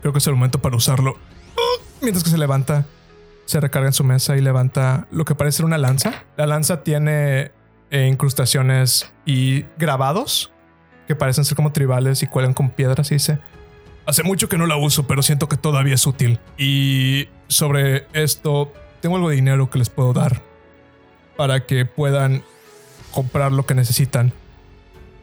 creo 0.01 0.13
que 0.13 0.19
es 0.19 0.27
el 0.27 0.33
momento 0.33 0.59
para 0.61 0.75
usarlo. 0.75 1.17
Oh, 1.55 1.81
Mientras 2.01 2.23
que 2.23 2.29
se 2.29 2.37
levanta, 2.37 2.85
se 3.45 3.59
recarga 3.59 3.87
en 3.87 3.93
su 3.93 4.03
mesa 4.03 4.35
y 4.35 4.41
levanta 4.41 5.07
lo 5.11 5.25
que 5.25 5.35
parece 5.35 5.57
ser 5.57 5.65
una 5.65 5.77
lanza. 5.77 6.25
La 6.35 6.47
lanza 6.47 6.83
tiene 6.83 7.51
eh, 7.91 8.07
incrustaciones 8.11 9.11
y 9.25 9.65
grabados 9.77 10.51
que 11.07 11.15
parecen 11.15 11.45
ser 11.45 11.55
como 11.55 11.71
tribales 11.71 12.21
y 12.21 12.27
cuelgan 12.27 12.53
con 12.53 12.69
piedras 12.69 13.11
y 13.11 13.15
dice, 13.15 13.39
hace 14.05 14.23
mucho 14.23 14.49
que 14.49 14.57
no 14.57 14.67
la 14.67 14.75
uso, 14.75 15.07
pero 15.07 15.21
siento 15.21 15.47
que 15.47 15.55
todavía 15.55 15.95
es 15.95 16.05
útil. 16.05 16.39
Y 16.57 17.29
sobre 17.47 18.07
esto, 18.13 18.73
tengo 19.01 19.15
algo 19.15 19.29
de 19.29 19.35
dinero 19.35 19.69
que 19.69 19.79
les 19.79 19.89
puedo 19.89 20.13
dar 20.13 20.41
para 21.37 21.65
que 21.65 21.85
puedan 21.85 22.43
comprar 23.11 23.51
lo 23.51 23.65
que 23.65 23.73
necesitan. 23.73 24.33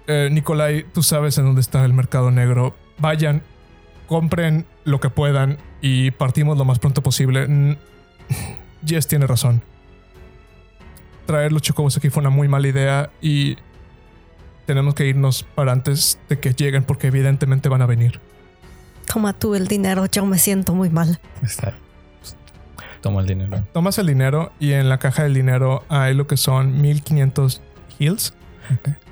Eh, 0.07 0.29
Nicolai, 0.31 0.85
tú 0.93 1.03
sabes 1.03 1.39
en 1.39 1.45
dónde 1.45 1.61
está 1.61 1.85
el 1.85 1.93
mercado 1.93 2.31
negro. 2.31 2.75
Vayan, 2.99 3.43
compren 4.07 4.67
lo 4.85 5.01
que 5.01 5.11
puedan 5.11 5.59
y 5.81 6.11
partimos 6.13 6.59
lo 6.59 6.65
más 6.65 6.79
pronto 6.79 7.03
posible. 7.03 7.77
Jess 8.87 9.07
tiene 9.07 9.27
razón. 9.27 9.63
Traer 11.27 11.53
los 11.53 11.63
chocobos 11.63 11.97
aquí 11.97 12.11
fue 12.11 12.21
una 12.21 12.31
muy 12.31 12.49
mala 12.49 12.69
idea 12.69 13.11
y 13.23 13.57
tenemos 14.67 14.95
que 14.95 15.07
irnos 15.07 15.43
para 15.43 15.73
antes 15.73 16.19
de 16.29 16.39
que 16.39 16.53
lleguen 16.53 16.85
porque 16.85 17.07
evidentemente 17.07 17.69
van 17.69 17.83
a 17.83 17.87
venir. 17.87 18.21
Toma 19.11 19.33
tú 19.33 19.55
el 19.55 19.69
dinero, 19.69 20.07
yo 20.07 20.25
me 20.27 20.39
siento 20.39 20.75
muy 20.75 20.91
mal. 20.91 21.21
Está. 21.43 21.75
Toma 23.01 23.21
el 23.21 23.27
dinero. 23.27 23.67
Tomas 23.73 23.99
el 23.99 24.07
dinero 24.07 24.53
y 24.59 24.73
en 24.73 24.89
la 24.89 24.99
caja 24.99 25.25
del 25.25 25.35
dinero 25.35 25.85
hay 25.89 26.15
lo 26.15 26.27
que 26.27 26.39
son 26.39 26.81
1500 26.81 27.61
heals. 27.99 28.35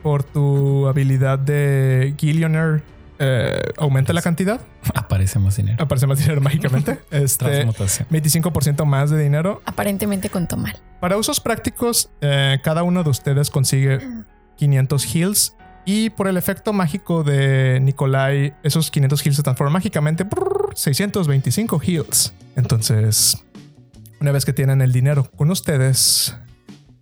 Por 0.03 0.25
tu 0.25 0.87
habilidad 0.88 1.38
de 1.38 2.15
Gillionaire, 2.19 2.83
eh, 3.19 3.62
aumenta 3.79 4.12
la 4.12 4.23
cantidad. 4.23 4.61
Aparece 4.95 5.38
más 5.38 5.57
dinero. 5.57 5.83
Aparece 5.83 6.07
más 6.07 6.19
dinero 6.19 6.41
mágicamente. 6.41 6.99
Este, 7.11 7.45
Transmutación. 7.45 8.09
25% 8.11 8.85
más 8.85 9.11
de 9.11 9.23
dinero. 9.23 9.62
Aparentemente 9.65 10.29
contó 10.29 10.57
mal. 10.57 10.77
Para 11.01 11.17
usos 11.17 11.38
prácticos, 11.41 12.11
eh, 12.21 12.59
cada 12.65 12.83
uno 12.83 13.05
de 13.05 13.11
ustedes 13.11 13.51
consigue 13.51 14.01
500 14.57 15.15
heals. 15.15 15.57
Y 15.85 16.11
por 16.11 16.29
el 16.29 16.37
efecto 16.37 16.73
mágico 16.73 17.25
de 17.25 17.81
Nikolai, 17.81 18.55
esos 18.62 18.91
500 18.91 19.25
heals 19.27 19.37
se 19.37 19.43
transforman 19.43 19.73
mágicamente 19.73 20.25
por 20.25 20.73
625 20.75 21.81
heals. 21.85 22.33
Entonces, 22.57 23.45
una 24.21 24.31
vez 24.33 24.45
que 24.45 24.53
tienen 24.53 24.81
el 24.81 24.93
dinero 24.93 25.29
con 25.37 25.51
ustedes, 25.51 26.37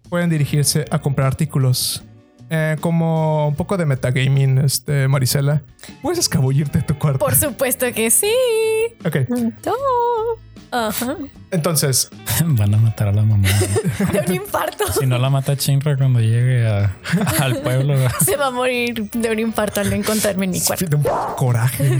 pueden 0.08 0.30
dirigirse 0.30 0.86
a 0.90 0.98
comprar 1.00 1.26
artículos. 1.26 2.04
Eh, 2.52 2.76
como 2.80 3.48
un 3.48 3.54
poco 3.54 3.76
de 3.76 3.86
metagaming, 3.86 4.58
este, 4.58 5.06
Marisela. 5.06 5.62
Puedes 6.02 6.18
escabullirte 6.18 6.78
de 6.78 6.84
tu 6.84 6.98
cuarto. 6.98 7.20
Por 7.20 7.36
supuesto 7.36 7.86
que 7.92 8.10
sí. 8.10 8.32
Ok, 9.04 9.16
No. 9.64 9.72
Ajá. 10.72 11.16
entonces, 11.50 12.10
Van 12.44 12.72
a 12.74 12.78
matar 12.78 13.08
a 13.08 13.12
la 13.12 13.22
mamá. 13.22 13.48
De 14.12 14.20
un 14.26 14.34
infarto. 14.34 14.84
si 14.92 15.04
no 15.06 15.18
la 15.18 15.28
mata 15.28 15.56
Chinra 15.56 15.96
cuando 15.96 16.20
llegue 16.20 16.66
a- 16.66 16.96
al 17.40 17.58
pueblo. 17.62 17.94
Se 18.24 18.36
va 18.36 18.46
a 18.46 18.50
morir 18.50 19.10
de 19.10 19.30
un 19.30 19.38
infarto 19.40 19.80
al 19.80 19.90
no 19.90 19.96
encontrarme 19.96 20.44
en 20.46 20.52
mi 20.52 20.60
cuarto. 20.60 20.86
de 20.86 20.96
un 20.96 21.02
coraje. 21.36 21.98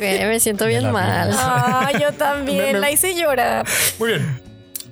Me 0.00 0.38
siento 0.40 0.66
bien 0.66 0.90
mal. 0.92 1.30
Ah, 1.34 1.90
yo 2.00 2.12
también. 2.12 2.58
Me- 2.58 2.72
me- 2.74 2.78
La 2.80 2.90
hice 2.92 3.14
llorar. 3.14 3.66
Muy 3.98 4.10
bien. 4.10 4.40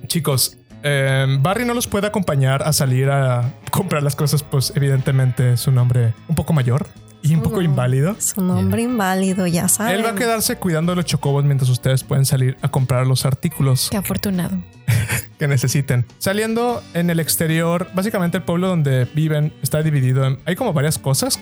Chicos, 0.07 0.57
eh, 0.83 1.25
Barry 1.39 1.65
no 1.65 1.73
los 1.73 1.87
puede 1.87 2.07
acompañar 2.07 2.63
a 2.63 2.73
salir 2.73 3.09
a 3.09 3.53
comprar 3.71 4.03
las 4.03 4.15
cosas, 4.15 4.43
pues 4.43 4.73
evidentemente 4.75 5.53
es 5.53 5.67
un 5.67 5.77
hombre 5.77 6.13
un 6.27 6.35
poco 6.35 6.53
mayor 6.53 6.87
y 7.23 7.35
un 7.35 7.41
poco 7.43 7.59
Mm. 7.59 7.65
inválido. 7.65 8.15
Es 8.17 8.33
un 8.35 8.49
hombre 8.49 8.81
inválido, 8.81 9.45
ya 9.47 9.67
saben. 9.67 9.95
Él 9.95 10.03
va 10.05 10.09
a 10.09 10.15
quedarse 10.15 10.55
cuidando 10.57 10.91
de 10.93 10.95
los 10.97 11.05
chocobos 11.05 11.43
mientras 11.43 11.69
ustedes 11.69 12.03
pueden 12.03 12.25
salir 12.25 12.57
a 12.61 12.67
comprar 12.69 13.05
los 13.05 13.25
artículos 13.25 13.89
Qué 13.91 13.97
afortunado. 13.97 14.57
que 15.39 15.47
necesiten. 15.47 16.05
Saliendo 16.17 16.81
en 16.93 17.09
el 17.09 17.19
exterior, 17.19 17.87
básicamente 17.93 18.37
el 18.37 18.43
pueblo 18.43 18.67
donde 18.67 19.05
viven 19.13 19.53
está 19.61 19.81
dividido 19.83 20.25
en... 20.25 20.39
Hay 20.45 20.55
como 20.55 20.73
varias 20.73 20.97
cosas. 20.97 21.39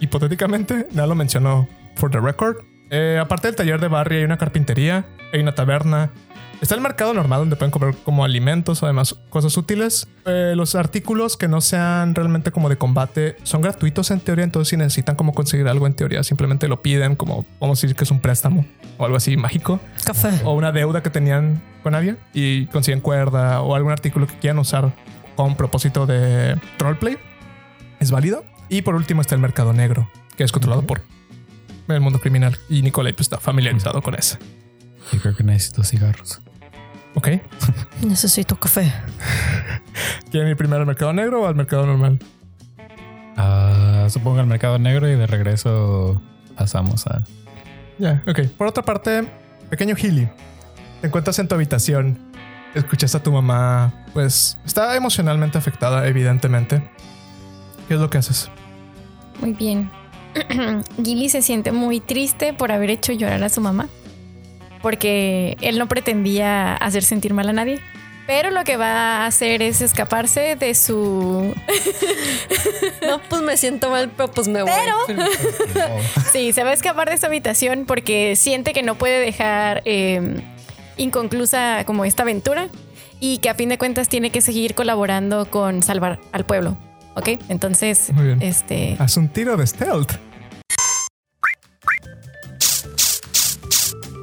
Hipotéticamente, 0.00 0.86
nada 0.92 1.06
lo 1.06 1.14
mencionó 1.14 1.68
for 1.96 2.10
the 2.10 2.20
record. 2.20 2.56
Eh, 2.90 3.18
aparte 3.20 3.48
del 3.48 3.54
taller 3.56 3.80
de 3.80 3.88
Barry 3.88 4.16
hay 4.16 4.24
una 4.24 4.38
carpintería, 4.38 5.04
hay 5.32 5.40
una 5.40 5.54
taberna. 5.54 6.10
Está 6.60 6.74
el 6.74 6.80
mercado 6.82 7.14
normal 7.14 7.40
donde 7.40 7.56
pueden 7.56 7.70
comprar 7.70 7.94
como 8.04 8.24
alimentos 8.24 8.82
o 8.82 8.86
además 8.86 9.16
cosas 9.30 9.56
útiles. 9.56 10.06
Eh, 10.26 10.52
los 10.54 10.74
artículos 10.74 11.36
que 11.36 11.48
no 11.48 11.60
sean 11.60 12.14
realmente 12.14 12.50
como 12.50 12.68
de 12.68 12.76
combate 12.76 13.36
son 13.44 13.62
gratuitos 13.62 14.10
en 14.10 14.20
teoría, 14.20 14.44
entonces 14.44 14.68
si 14.68 14.76
necesitan 14.76 15.16
como 15.16 15.32
conseguir 15.32 15.68
algo 15.68 15.86
en 15.86 15.94
teoría 15.94 16.22
simplemente 16.22 16.68
lo 16.68 16.82
piden 16.82 17.16
como 17.16 17.46
vamos 17.60 17.78
a 17.78 17.80
decir 17.80 17.96
que 17.96 18.04
es 18.04 18.10
un 18.10 18.20
préstamo 18.20 18.66
o 18.98 19.04
algo 19.06 19.16
así 19.16 19.38
mágico 19.38 19.80
Café. 20.04 20.28
o 20.44 20.52
una 20.52 20.70
deuda 20.70 21.02
que 21.02 21.08
tenían 21.08 21.62
con 21.82 21.94
alguien 21.94 22.18
y 22.34 22.66
consiguen 22.66 23.00
cuerda 23.00 23.62
o 23.62 23.74
algún 23.74 23.92
artículo 23.92 24.26
que 24.26 24.38
quieran 24.38 24.58
usar 24.58 24.92
con 25.36 25.56
propósito 25.56 26.06
de 26.06 26.60
roleplay. 26.78 27.16
Es 27.98 28.10
válido. 28.10 28.44
Y 28.68 28.82
por 28.82 28.94
último 28.94 29.20
está 29.20 29.34
el 29.34 29.40
mercado 29.40 29.72
negro, 29.72 30.10
que 30.36 30.44
es 30.44 30.52
controlado 30.52 30.82
por 30.82 31.02
el 31.88 32.00
mundo 32.00 32.20
criminal. 32.20 32.58
Y 32.68 32.82
Nicolai 32.82 33.14
pues, 33.14 33.22
está 33.22 33.38
familiarizado 33.38 34.02
con 34.02 34.14
ese. 34.14 34.38
Yo 35.12 35.20
creo 35.20 35.34
que 35.34 35.42
necesito 35.42 35.82
cigarros. 35.82 36.42
Ok. 37.14 37.28
Necesito 38.02 38.56
café. 38.56 38.92
¿Quieren 40.30 40.48
ir 40.48 40.56
primero 40.56 40.80
al 40.80 40.86
mercado 40.86 41.12
negro 41.12 41.42
o 41.42 41.46
al 41.46 41.54
mercado 41.54 41.86
normal? 41.86 42.18
Ah, 43.36 44.06
supongo 44.08 44.40
al 44.40 44.46
mercado 44.46 44.78
negro 44.78 45.08
y 45.08 45.16
de 45.16 45.26
regreso 45.26 46.20
pasamos 46.56 47.06
a. 47.06 47.24
Ya, 47.98 48.22
ok. 48.26 48.40
Por 48.56 48.66
otra 48.66 48.82
parte, 48.82 49.26
pequeño 49.70 49.96
Healy, 49.96 50.28
te 51.00 51.06
encuentras 51.06 51.38
en 51.38 51.48
tu 51.48 51.54
habitación. 51.54 52.18
Escuchas 52.74 53.14
a 53.16 53.22
tu 53.22 53.32
mamá, 53.32 53.92
pues 54.12 54.56
está 54.64 54.94
emocionalmente 54.94 55.58
afectada, 55.58 56.06
evidentemente. 56.06 56.88
¿Qué 57.88 57.94
es 57.94 58.00
lo 58.00 58.08
que 58.08 58.18
haces? 58.18 58.48
Muy 59.40 59.52
bien. 59.54 59.90
Gilly 61.02 61.28
se 61.28 61.42
siente 61.42 61.72
muy 61.72 61.98
triste 61.98 62.52
por 62.52 62.70
haber 62.70 62.90
hecho 62.90 63.12
llorar 63.12 63.42
a 63.42 63.48
su 63.48 63.60
mamá. 63.60 63.88
Porque 64.82 65.56
él 65.60 65.78
no 65.78 65.88
pretendía 65.88 66.74
hacer 66.76 67.02
sentir 67.02 67.34
mal 67.34 67.48
a 67.48 67.52
nadie. 67.52 67.80
Pero 68.26 68.50
lo 68.50 68.62
que 68.62 68.76
va 68.76 69.24
a 69.24 69.26
hacer 69.26 69.60
es 69.60 69.80
escaparse 69.80 70.54
de 70.54 70.74
su. 70.76 71.52
No, 73.06 73.20
pues 73.28 73.42
me 73.42 73.56
siento 73.56 73.90
mal, 73.90 74.10
pero 74.16 74.30
pues 74.30 74.46
me 74.46 74.62
voy. 74.62 74.70
Sí, 76.32 76.52
se 76.52 76.62
va 76.62 76.70
a 76.70 76.74
escapar 76.74 77.10
de 77.10 77.18
su 77.18 77.26
habitación 77.26 77.86
porque 77.86 78.36
siente 78.36 78.72
que 78.72 78.84
no 78.84 78.94
puede 78.94 79.18
dejar 79.18 79.82
eh, 79.84 80.40
inconclusa 80.96 81.84
como 81.86 82.04
esta 82.04 82.22
aventura 82.22 82.68
y 83.18 83.38
que 83.38 83.50
a 83.50 83.54
fin 83.54 83.68
de 83.68 83.78
cuentas 83.78 84.08
tiene 84.08 84.30
que 84.30 84.40
seguir 84.40 84.74
colaborando 84.74 85.50
con 85.50 85.82
salvar 85.82 86.20
al 86.30 86.44
pueblo. 86.44 86.76
¿Ok? 87.16 87.30
Entonces, 87.48 88.12
Muy 88.12 88.26
bien. 88.26 88.42
este. 88.42 88.94
Haz 89.00 89.16
un 89.16 89.28
tiro 89.28 89.56
de 89.56 89.66
stealth. 89.66 90.12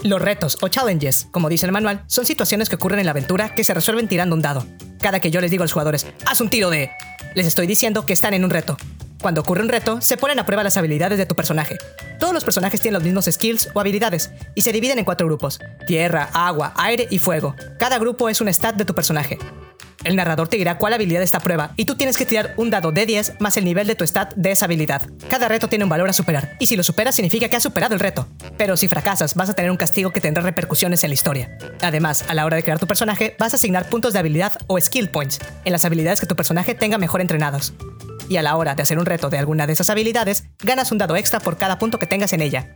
Los 0.07 0.21
retos 0.21 0.57
o 0.61 0.69
challenges, 0.69 1.27
como 1.31 1.49
dice 1.49 1.65
el 1.65 1.73
manual, 1.73 2.05
son 2.07 2.25
situaciones 2.25 2.69
que 2.69 2.75
ocurren 2.75 2.99
en 2.99 3.05
la 3.05 3.11
aventura 3.11 3.53
que 3.53 3.65
se 3.65 3.73
resuelven 3.73 4.07
tirando 4.07 4.35
un 4.35 4.41
dado. 4.41 4.65
Cada 5.01 5.19
que 5.19 5.31
yo 5.31 5.41
les 5.41 5.51
digo 5.51 5.63
a 5.63 5.65
los 5.65 5.73
jugadores, 5.73 6.07
haz 6.25 6.39
un 6.39 6.49
tiro 6.49 6.69
de... 6.69 6.91
Les 7.35 7.45
estoy 7.45 7.67
diciendo 7.67 8.05
que 8.05 8.13
están 8.13 8.33
en 8.33 8.45
un 8.45 8.49
reto. 8.49 8.77
Cuando 9.21 9.41
ocurre 9.41 9.63
un 9.63 9.69
reto, 9.69 9.99
se 10.01 10.15
ponen 10.17 10.39
a 10.39 10.45
prueba 10.45 10.63
las 10.63 10.77
habilidades 10.77 11.17
de 11.17 11.25
tu 11.25 11.35
personaje. 11.35 11.77
Todos 12.19 12.33
los 12.33 12.43
personajes 12.43 12.81
tienen 12.81 12.93
los 12.93 13.03
mismos 13.03 13.25
skills 13.25 13.69
o 13.73 13.79
habilidades 13.79 14.31
y 14.55 14.61
se 14.61 14.71
dividen 14.71 14.99
en 14.99 15.05
cuatro 15.05 15.27
grupos. 15.27 15.59
Tierra, 15.87 16.29
agua, 16.33 16.73
aire 16.75 17.07
y 17.09 17.19
fuego. 17.19 17.55
Cada 17.79 17.97
grupo 17.97 18.29
es 18.29 18.41
un 18.41 18.47
stat 18.53 18.75
de 18.75 18.85
tu 18.85 18.93
personaje. 18.93 19.37
El 20.03 20.15
narrador 20.15 20.47
te 20.47 20.57
dirá 20.57 20.77
cuál 20.77 20.93
habilidad 20.93 21.23
está 21.23 21.39
a 21.39 21.41
prueba 21.41 21.73
y 21.75 21.85
tú 21.85 21.95
tienes 21.95 22.17
que 22.17 22.25
tirar 22.25 22.53
un 22.57 22.69
dado 22.69 22.91
de 22.91 23.05
10 23.05 23.39
más 23.39 23.57
el 23.57 23.65
nivel 23.65 23.87
de 23.87 23.95
tu 23.95 24.05
stat 24.05 24.33
de 24.35 24.51
esa 24.51 24.65
habilidad. 24.65 25.01
Cada 25.27 25.47
reto 25.47 25.67
tiene 25.67 25.83
un 25.83 25.89
valor 25.89 26.07
a 26.07 26.13
superar 26.13 26.55
y 26.59 26.67
si 26.67 26.77
lo 26.77 26.83
superas 26.83 27.15
significa 27.15 27.49
que 27.49 27.55
has 27.55 27.63
superado 27.63 27.95
el 27.95 27.99
reto. 27.99 28.27
Pero 28.57 28.77
si 28.77 28.87
fracasas 28.87 29.33
vas 29.33 29.49
a 29.49 29.53
tener 29.53 29.71
un 29.71 29.77
castigo 29.77 30.11
que 30.11 30.21
tendrá 30.21 30.43
repercusiones 30.43 31.03
en 31.03 31.09
la 31.09 31.15
historia. 31.15 31.57
Además, 31.81 32.23
a 32.27 32.35
la 32.35 32.45
hora 32.45 32.55
de 32.55 32.63
crear 32.63 32.79
tu 32.79 32.87
personaje 32.87 33.35
vas 33.39 33.53
a 33.53 33.55
asignar 33.55 33.89
puntos 33.89 34.13
de 34.13 34.19
habilidad 34.19 34.53
o 34.67 34.79
skill 34.79 35.09
points 35.09 35.39
en 35.65 35.71
las 35.71 35.83
habilidades 35.83 36.19
que 36.21 36.27
tu 36.27 36.35
personaje 36.35 36.75
tenga 36.75 36.99
mejor 36.99 37.21
entrenados. 37.21 37.73
Y 38.29 38.37
a 38.37 38.41
la 38.41 38.55
hora 38.55 38.75
de 38.75 38.83
hacer 38.83 38.99
un 38.99 39.05
reto 39.05 39.29
de 39.29 39.37
alguna 39.37 39.67
de 39.67 39.73
esas 39.73 39.89
habilidades, 39.89 40.45
ganas 40.59 40.91
un 40.91 40.97
dado 40.97 41.15
extra 41.15 41.39
por 41.39 41.57
cada 41.57 41.79
punto 41.79 41.97
que 41.99 42.07
tengas 42.07 42.33
en 42.33 42.41
ella. 42.41 42.73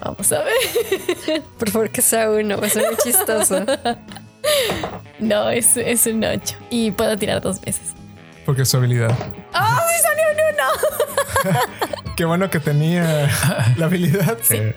Vamos 0.00 0.32
a 0.32 0.42
ver. 0.42 1.42
Por 1.58 1.70
favor, 1.70 1.90
que 1.90 2.02
sea 2.02 2.30
uno, 2.30 2.58
va 2.58 2.66
a 2.66 2.70
ser 2.70 2.86
muy 2.86 2.96
chistoso. 2.96 3.64
No, 5.18 5.50
es, 5.50 5.76
es 5.76 6.06
un 6.06 6.24
8. 6.24 6.56
Y 6.70 6.92
puedo 6.92 7.14
tirar 7.18 7.42
dos 7.42 7.60
veces. 7.60 7.90
Porque 8.46 8.62
es 8.62 8.70
su 8.70 8.78
habilidad. 8.78 9.10
¡Oh, 9.54 9.78
sí 9.92 10.02
salió 10.02 10.24
un 10.32 11.50
1! 11.50 12.14
Qué 12.16 12.24
bueno 12.24 12.48
que 12.48 12.58
tenía 12.58 13.28
la 13.76 13.84
habilidad. 13.84 14.38
Eh, 14.48 14.74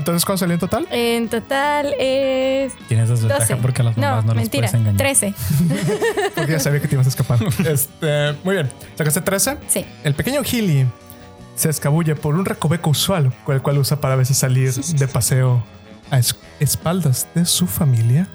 Entonces, 0.00 0.24
¿cuánto 0.24 0.38
salió 0.40 0.54
en 0.54 0.60
total? 0.60 0.86
En 0.90 1.28
total 1.28 1.94
es. 1.98 2.72
Tienes 2.88 3.08
desventaja 3.08 3.40
12. 3.40 3.56
porque 3.56 3.82
a 3.82 3.84
las 3.84 3.96
mamás 3.96 4.24
no, 4.24 4.34
las 4.34 4.36
mentira. 4.36 4.68
puedes 4.68 4.74
engañar. 4.80 4.96
13. 4.96 5.34
Porque 6.34 6.52
ya 6.52 6.58
sabía 6.58 6.80
que 6.80 6.88
te 6.88 6.94
ibas 6.96 7.06
a 7.06 7.10
escapar. 7.10 7.38
este, 7.66 8.34
muy 8.44 8.54
bien. 8.54 8.70
¿Sacaste 8.96 9.20
13? 9.20 9.56
Sí. 9.68 9.84
El 10.04 10.14
pequeño 10.14 10.42
Healy 10.42 10.86
se 11.54 11.68
escabulle 11.70 12.14
por 12.16 12.34
un 12.34 12.44
recoveco 12.44 12.90
usual, 12.90 13.32
con 13.44 13.54
el 13.54 13.62
cual 13.62 13.78
usa 13.78 14.00
para 14.00 14.14
a 14.14 14.16
veces 14.16 14.36
salir 14.38 14.72
de 14.72 15.08
paseo 15.08 15.62
a 16.10 16.18
es- 16.18 16.36
espaldas 16.58 17.28
de 17.34 17.44
su 17.44 17.66
familia. 17.66 18.26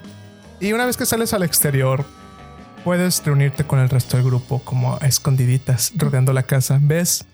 Y 0.60 0.72
una 0.72 0.86
vez 0.86 0.96
que 0.96 1.04
sales 1.04 1.34
al 1.34 1.42
exterior, 1.42 2.04
puedes 2.84 3.24
reunirte 3.24 3.64
con 3.64 3.78
el 3.80 3.88
resto 3.88 4.16
del 4.16 4.24
grupo 4.24 4.60
como 4.60 4.96
a 5.00 5.06
escondiditas 5.06 5.92
rodeando 5.96 6.32
la 6.32 6.44
casa. 6.44 6.78
Ves 6.80 7.24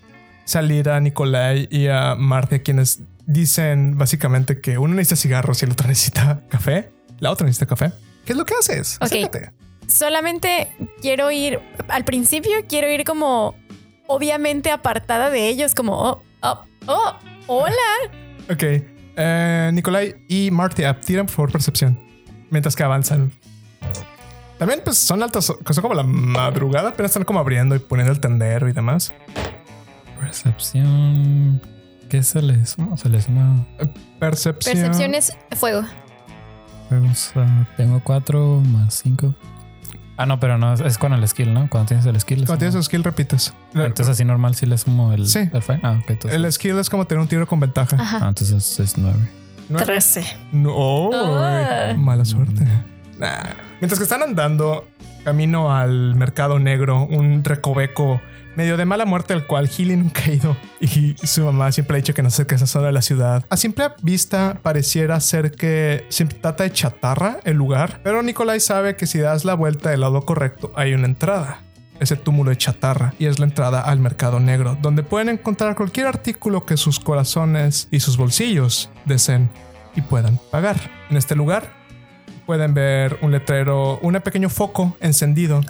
salir 0.45 0.89
a 0.89 0.99
Nicolai 0.99 1.67
y 1.71 1.87
a 1.87 2.15
Marte, 2.15 2.61
quienes 2.63 2.99
dicen 3.25 3.97
básicamente 3.97 4.59
que 4.61 4.77
uno 4.77 4.93
necesita 4.93 5.15
cigarros 5.15 5.61
y 5.61 5.65
el 5.65 5.71
otro 5.71 5.87
necesita 5.89 6.41
café. 6.49 6.91
La 7.19 7.31
otra 7.31 7.45
necesita 7.45 7.65
café. 7.67 7.91
¿Qué 8.25 8.33
es 8.33 8.37
lo 8.37 8.45
que 8.45 8.53
haces? 8.59 8.97
Ok. 8.97 9.03
Acércate. 9.03 9.51
Solamente 9.87 10.69
quiero 11.01 11.31
ir. 11.31 11.59
Al 11.89 12.05
principio 12.05 12.51
quiero 12.67 12.89
ir 12.89 13.03
como. 13.03 13.55
Obviamente 14.07 14.71
apartada 14.71 15.29
de 15.29 15.47
ellos, 15.47 15.75
como. 15.75 15.97
Oh, 15.97 16.23
oh, 16.41 16.63
oh, 16.87 17.15
hola. 17.47 18.11
Ok. 18.51 18.63
Eh, 19.15 19.71
Nicolai 19.73 20.15
y 20.27 20.51
Marty, 20.51 20.83
ah, 20.83 20.99
tiran 20.99 21.25
por 21.27 21.35
favor 21.35 21.51
percepción. 21.51 21.99
Mientras 22.49 22.75
que 22.75 22.83
avanzan. 22.83 23.31
También 24.57 24.81
pues 24.83 24.97
son 24.97 25.21
altas, 25.23 25.45
son 25.45 25.81
como 25.81 25.93
la 25.93 26.03
madrugada, 26.03 26.89
apenas 26.89 27.11
están 27.11 27.23
como 27.23 27.39
abriendo 27.39 27.75
y 27.75 27.79
poniendo 27.79 28.13
el 28.13 28.19
tendero 28.19 28.69
y 28.69 28.71
demás. 28.71 29.11
Percepción. 30.19 31.61
¿Qué 32.13 32.21
se 32.21 32.43
le 32.43 32.63
suma? 32.67 32.95
Se 32.95 33.09
le 33.09 33.19
suma. 33.19 33.65
Percepción. 34.19 34.75
Percepción 34.75 35.15
es 35.15 35.35
fuego. 35.55 35.81
Ah, 36.91 37.65
tengo 37.75 38.01
cuatro 38.03 38.61
más 38.63 38.93
cinco. 38.93 39.33
Ah, 40.15 40.27
no, 40.27 40.39
pero 40.39 40.59
no, 40.59 40.73
es- 40.75 40.99
con 40.99 41.11
el 41.13 41.27
skill, 41.27 41.55
¿no? 41.55 41.67
Cuando 41.71 41.87
tienes 41.87 42.05
el 42.05 42.21
skill. 42.21 42.45
Cuando 42.45 42.59
tienes 42.59 42.75
su 42.75 42.83
skill 42.83 43.03
repites. 43.03 43.51
Entonces 43.73 44.09
así 44.09 44.23
normal 44.25 44.53
sí 44.53 44.67
le 44.67 44.77
sumo 44.77 45.11
el, 45.11 45.25
Sí. 45.27 45.39
el. 45.39 45.51
Ah, 45.81 45.97
ok. 46.03 46.09
Entonces, 46.11 46.33
el 46.39 46.53
skill 46.53 46.77
es 46.77 46.87
como 46.87 47.05
tener 47.07 47.19
un 47.19 47.27
tiro 47.27 47.47
con 47.47 47.59
ventaja. 47.59 47.97
Ajá. 47.99 48.19
ah, 48.21 48.27
entonces 48.29 48.79
es 48.79 48.95
nueve. 48.95 49.17
Nueve. 49.69 49.83
13. 49.87 50.23
No, 50.51 50.69
oh, 50.71 51.09
Ah. 51.15 51.95
mala 51.97 52.25
suerte. 52.25 52.63
Nah. 53.17 53.41
Mientras 53.81 53.97
que 53.97 54.03
están 54.03 54.21
andando 54.21 54.87
camino 55.23 55.75
al 55.75 56.15
mercado 56.15 56.59
negro, 56.59 57.05
un 57.05 57.43
recoveco 57.43 58.21
medio 58.55 58.77
de 58.77 58.85
mala 58.85 59.05
muerte 59.05 59.33
al 59.33 59.47
cual 59.47 59.67
Healy 59.67 59.95
nunca 59.95 60.23
ha 60.25 60.31
ido 60.31 60.57
y 60.79 61.15
su 61.25 61.43
mamá 61.43 61.71
siempre 61.71 61.95
ha 61.95 61.97
dicho 61.97 62.13
que 62.13 62.21
no 62.21 62.29
se 62.29 62.45
esa 62.47 62.67
zona 62.67 62.87
de 62.87 62.93
la 62.93 63.01
ciudad. 63.01 63.45
A 63.49 63.57
simple 63.57 63.85
vista 64.01 64.59
pareciera 64.61 65.19
ser 65.19 65.51
que 65.51 66.05
se 66.09 66.25
trata 66.25 66.63
de 66.63 66.71
chatarra 66.71 67.39
el 67.43 67.57
lugar, 67.57 68.01
pero 68.03 68.21
Nikolai 68.21 68.59
sabe 68.59 68.95
que 68.95 69.07
si 69.07 69.19
das 69.19 69.45
la 69.45 69.55
vuelta 69.55 69.89
del 69.89 70.01
lado 70.01 70.21
correcto 70.21 70.71
hay 70.75 70.93
una 70.93 71.07
entrada. 71.07 71.61
Ese 71.99 72.15
túmulo 72.15 72.49
de 72.49 72.57
chatarra 72.57 73.13
y 73.17 73.27
es 73.27 73.39
la 73.39 73.45
entrada 73.45 73.79
al 73.79 73.99
mercado 73.99 74.39
negro, 74.39 74.77
donde 74.81 75.03
pueden 75.03 75.29
encontrar 75.29 75.75
cualquier 75.75 76.07
artículo 76.07 76.65
que 76.65 76.75
sus 76.75 76.99
corazones 76.99 77.87
y 77.91 78.01
sus 78.01 78.17
bolsillos 78.17 78.89
deseen 79.05 79.49
y 79.95 80.01
puedan 80.01 80.39
pagar. 80.51 80.75
En 81.09 81.17
este 81.17 81.35
lugar 81.35 81.82
pueden 82.45 82.73
ver 82.73 83.17
un 83.21 83.31
letrero, 83.31 83.99
un 84.01 84.13
pequeño 84.15 84.49
foco 84.49 84.95
encendido. 84.99 85.61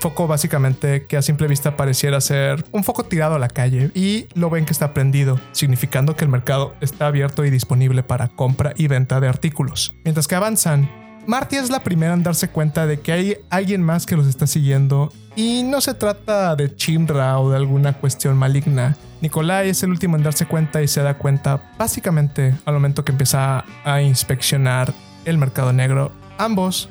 Foco 0.00 0.28
básicamente 0.28 1.06
que 1.06 1.16
a 1.16 1.22
simple 1.22 1.48
vista 1.48 1.76
pareciera 1.76 2.20
ser 2.20 2.64
un 2.70 2.84
foco 2.84 3.04
tirado 3.04 3.34
a 3.34 3.38
la 3.38 3.48
calle 3.48 3.90
y 3.94 4.26
lo 4.34 4.48
ven 4.48 4.64
que 4.64 4.72
está 4.72 4.94
prendido, 4.94 5.40
significando 5.52 6.14
que 6.14 6.24
el 6.24 6.30
mercado 6.30 6.74
está 6.80 7.08
abierto 7.08 7.44
y 7.44 7.50
disponible 7.50 8.04
para 8.04 8.28
compra 8.28 8.74
y 8.76 8.86
venta 8.86 9.18
de 9.18 9.28
artículos. 9.28 9.96
Mientras 10.04 10.28
que 10.28 10.36
avanzan, 10.36 10.88
Marty 11.26 11.56
es 11.56 11.68
la 11.68 11.82
primera 11.82 12.14
en 12.14 12.22
darse 12.22 12.48
cuenta 12.48 12.86
de 12.86 13.00
que 13.00 13.12
hay 13.12 13.36
alguien 13.50 13.82
más 13.82 14.06
que 14.06 14.16
los 14.16 14.26
está 14.28 14.46
siguiendo 14.46 15.12
y 15.36 15.62
no 15.62 15.80
se 15.80 15.94
trata 15.94 16.56
de 16.56 16.74
Chimra 16.74 17.38
o 17.38 17.50
de 17.50 17.56
alguna 17.56 17.92
cuestión 17.92 18.36
maligna. 18.36 18.96
Nikolai 19.20 19.68
es 19.68 19.82
el 19.82 19.90
último 19.90 20.16
en 20.16 20.22
darse 20.22 20.46
cuenta 20.46 20.80
y 20.80 20.88
se 20.88 21.02
da 21.02 21.18
cuenta 21.18 21.72
básicamente 21.76 22.54
al 22.64 22.74
momento 22.74 23.04
que 23.04 23.12
empieza 23.12 23.64
a 23.84 24.00
inspeccionar 24.00 24.94
el 25.24 25.38
mercado 25.38 25.72
negro. 25.72 26.12
Ambos, 26.38 26.88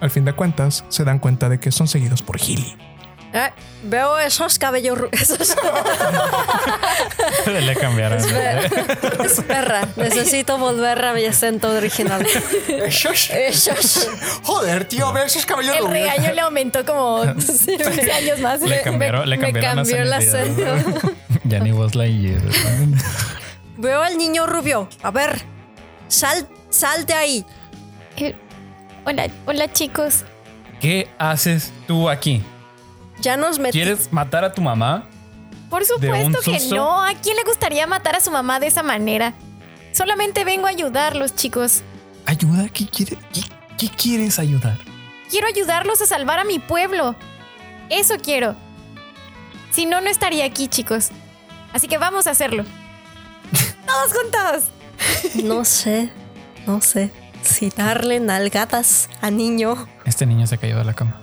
al 0.00 0.10
fin 0.10 0.24
de 0.24 0.32
cuentas, 0.32 0.84
se 0.88 1.04
dan 1.04 1.18
cuenta 1.18 1.48
de 1.48 1.60
que 1.60 1.72
son 1.72 1.88
seguidos 1.88 2.22
por 2.22 2.38
Healy. 2.38 2.76
Eh, 3.32 3.50
veo 3.82 4.18
esos 4.18 4.58
cabellos. 4.58 4.98
Esos... 5.12 5.54
le 7.46 7.76
cambiaron. 7.76 8.18
Espera, 8.18 8.62
espera, 9.24 9.88
necesito 9.96 10.56
volver 10.56 11.04
a 11.04 11.12
mi 11.12 11.24
acento 11.26 11.68
original. 11.68 12.26
Esos. 12.68 14.08
Joder, 14.42 14.86
tío, 14.86 15.12
ve 15.12 15.24
esos 15.26 15.44
cabellos 15.44 15.76
El 15.76 15.90
regaño 15.90 16.32
le 16.32 16.40
aumentó 16.40 16.84
como 16.86 17.24
15 17.34 18.12
años 18.12 18.40
más. 18.40 18.62
Le 18.62 18.80
cambiaron, 18.80 19.28
le 19.28 19.36
me 19.36 19.44
cambiaron 19.44 19.76
cambió 19.84 19.96
el 20.02 20.12
acento. 20.12 20.64
Ya 21.44 21.58
ni 21.60 21.72
Buzz 21.72 21.94
Lightyear. 21.94 22.40
Veo 23.76 24.02
al 24.02 24.16
niño 24.16 24.46
rubio. 24.46 24.88
A 25.02 25.10
ver, 25.10 25.42
sal, 26.08 26.48
sal 26.70 27.06
de 27.06 27.14
ahí. 27.14 27.46
Eh, 28.16 28.34
Hola, 29.04 29.28
hola 29.46 29.72
chicos. 29.72 30.24
¿Qué 30.80 31.08
haces 31.18 31.72
tú 31.86 32.08
aquí? 32.10 32.42
Ya 33.20 33.36
nos 33.36 33.58
metimos. 33.60 33.72
¿Quieres 33.72 34.12
matar 34.12 34.44
a 34.44 34.52
tu 34.52 34.60
mamá? 34.60 35.08
Por 35.70 35.84
supuesto 35.84 36.40
que 36.42 36.58
no. 36.74 37.02
¿A 37.02 37.14
quién 37.14 37.36
le 37.36 37.44
gustaría 37.44 37.86
matar 37.86 38.16
a 38.16 38.20
su 38.20 38.32
mamá 38.32 38.58
de 38.58 38.66
esa 38.66 38.82
manera? 38.82 39.32
Solamente 39.92 40.44
vengo 40.44 40.66
a 40.66 40.70
ayudarlos, 40.70 41.34
chicos. 41.36 41.82
¿Ayuda? 42.26 42.68
¿Qué 42.68 42.86
quieres? 42.88 43.18
¿Qué, 43.32 43.42
qué 43.78 43.88
quieres 43.88 44.38
ayudar? 44.40 44.76
Quiero 45.30 45.46
ayudarlos 45.46 46.02
a 46.02 46.06
salvar 46.06 46.40
a 46.40 46.44
mi 46.44 46.58
pueblo. 46.58 47.14
Eso 47.90 48.14
quiero. 48.22 48.56
Si 49.70 49.86
no, 49.86 50.00
no 50.00 50.10
estaría 50.10 50.44
aquí, 50.44 50.66
chicos. 50.66 51.10
Así 51.72 51.86
que 51.86 51.98
vamos 51.98 52.26
a 52.26 52.32
hacerlo. 52.32 52.64
Todos 53.86 54.12
juntos. 54.12 55.44
No 55.44 55.64
sé, 55.64 56.10
no 56.66 56.80
sé 56.80 57.10
si 57.42 57.70
darle 57.70 58.20
nalgadas 58.20 59.08
a 59.20 59.30
niño. 59.30 59.86
Este 60.04 60.26
niño 60.26 60.46
se 60.46 60.58
cayó 60.58 60.78
de 60.78 60.84
la 60.84 60.94
cama. 60.94 61.20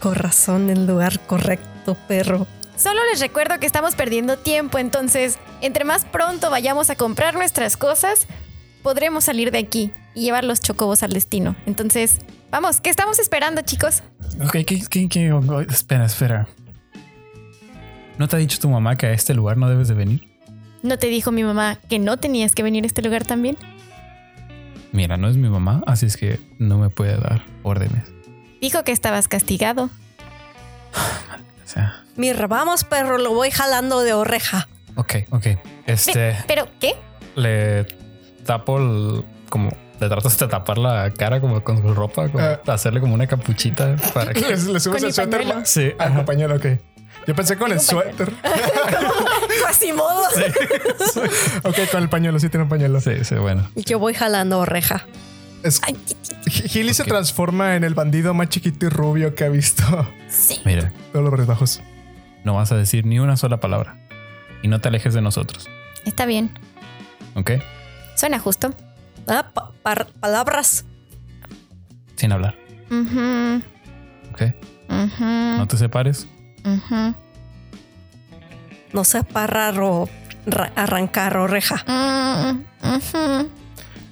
Corazón 0.00 0.70
en 0.70 0.86
lugar 0.86 1.20
correcto, 1.26 1.96
perro. 2.06 2.46
Solo 2.76 3.00
les 3.10 3.20
recuerdo 3.20 3.58
que 3.58 3.66
estamos 3.66 3.96
perdiendo 3.96 4.38
tiempo, 4.38 4.78
entonces, 4.78 5.38
entre 5.60 5.84
más 5.84 6.04
pronto 6.04 6.50
vayamos 6.50 6.90
a 6.90 6.94
comprar 6.94 7.34
nuestras 7.34 7.76
cosas, 7.76 8.28
podremos 8.84 9.24
salir 9.24 9.50
de 9.50 9.58
aquí 9.58 9.92
y 10.14 10.22
llevar 10.22 10.44
los 10.44 10.60
chocobos 10.60 11.02
al 11.02 11.12
destino. 11.12 11.56
Entonces, 11.66 12.18
vamos, 12.52 12.80
¿qué 12.80 12.90
estamos 12.90 13.18
esperando, 13.18 13.62
chicos? 13.62 14.02
Ok, 14.44 14.58
¿qué, 14.64 14.82
qué, 14.88 15.08
qué? 15.08 15.32
Oh, 15.32 15.60
Espera, 15.62 16.04
espera. 16.04 16.46
¿No 18.18 18.28
te 18.28 18.36
ha 18.36 18.38
dicho 18.38 18.58
tu 18.60 18.68
mamá 18.68 18.96
que 18.96 19.06
a 19.06 19.12
este 19.12 19.34
lugar 19.34 19.56
no 19.56 19.68
debes 19.68 19.88
de 19.88 19.94
venir? 19.94 20.28
¿No 20.82 20.98
te 20.98 21.08
dijo 21.08 21.32
mi 21.32 21.42
mamá 21.44 21.78
que 21.88 21.98
no 21.98 22.16
tenías 22.18 22.54
que 22.54 22.62
venir 22.62 22.84
a 22.84 22.86
este 22.86 23.02
lugar 23.02 23.24
también? 23.24 23.56
Mira, 24.92 25.16
no 25.16 25.28
es 25.28 25.36
mi 25.36 25.48
mamá, 25.48 25.82
así 25.86 26.06
es 26.06 26.16
que 26.16 26.40
no 26.58 26.78
me 26.78 26.88
puede 26.88 27.16
dar 27.18 27.42
órdenes. 27.62 28.04
Dijo 28.60 28.84
que 28.84 28.92
estabas 28.92 29.28
castigado. 29.28 29.90
O 31.64 31.70
sea, 31.70 32.02
Mira, 32.16 32.46
vamos, 32.46 32.84
perro, 32.84 33.18
lo 33.18 33.34
voy 33.34 33.50
jalando 33.50 34.00
de 34.00 34.14
oreja. 34.14 34.68
ok, 34.96 35.16
ok. 35.28 35.46
Este, 35.86 36.34
¿Pero 36.46 36.66
qué? 36.80 36.94
le 37.36 37.84
tapo 38.46 38.78
el, 38.78 39.22
como, 39.50 39.68
le 40.00 40.08
tratas 40.08 40.38
de 40.38 40.48
tapar 40.48 40.78
la 40.78 41.10
cara 41.12 41.42
como 41.42 41.62
con 41.62 41.82
su 41.82 41.92
ropa, 41.92 42.30
como 42.30 42.42
Ah. 42.42 42.58
hacerle 42.68 43.00
como 43.00 43.12
una 43.12 43.26
capuchita 43.26 43.96
para 44.14 44.32
que... 44.32 44.40
Le, 44.48 44.48
le 44.48 44.56
subes 44.58 44.86
Con 44.88 44.96
el 44.96 45.04
mi 45.04 45.12
suéter. 45.12 45.44
Sí, 45.66 45.92
Ah, 45.98 46.08
con 46.08 46.24
pañuelo, 46.24 46.56
ok. 46.56 46.66
Yo 47.28 47.34
pensé 47.34 47.56
con 47.58 47.70
el 47.70 47.78
suéter. 47.78 48.32
Quasimodo. 49.62 50.22
ok, 51.64 51.76
con 51.92 52.02
el 52.02 52.08
pañuelo, 52.08 52.40
sí 52.40 52.48
tiene 52.48 52.64
un 52.64 52.70
pañuelo. 52.70 53.00
Sí, 53.02 53.22
sí, 53.22 53.34
bueno. 53.34 53.68
Y 53.74 53.82
yo 53.84 53.98
voy 53.98 54.14
jalando 54.14 54.58
oreja. 54.60 55.06
Es, 55.62 55.80
Ay, 55.86 55.94
Healy 56.72 56.94
se 56.94 57.04
transforma 57.04 57.76
en 57.76 57.84
el 57.84 57.92
bandido 57.92 58.32
más 58.32 58.48
chiquito 58.48 58.86
y 58.86 58.88
rubio 58.88 59.34
que 59.34 59.44
ha 59.44 59.48
visto 59.50 59.82
sí. 60.28 60.60
Mira, 60.64 60.90
todos 61.12 61.30
los 61.30 61.46
bajos. 61.46 61.82
no 62.44 62.54
vas 62.54 62.72
a 62.72 62.76
decir 62.76 63.04
ni 63.04 63.18
una 63.18 63.36
sola 63.36 63.58
palabra. 63.60 63.98
Y 64.62 64.68
no 64.68 64.80
te 64.80 64.88
alejes 64.88 65.12
de 65.14 65.20
nosotros, 65.20 65.68
Está 66.06 66.24
bien. 66.26 66.50
¿ok? 67.34 67.50
Suena 68.16 68.38
justo. 68.38 68.72
Ah, 69.26 69.50
pa- 69.52 69.70
palabras. 70.20 70.86
Sin 72.16 72.32
hablar. 72.32 72.56
Ujú. 72.90 73.62
Ok. 74.32 74.42
No 74.88 75.66
te 75.68 75.76
separes. 75.76 76.26
No 78.92 79.04
separar 79.04 79.78
o 79.80 80.08
ra- 80.46 80.72
arrancar 80.76 81.36
o 81.36 81.46
reja. 81.46 81.84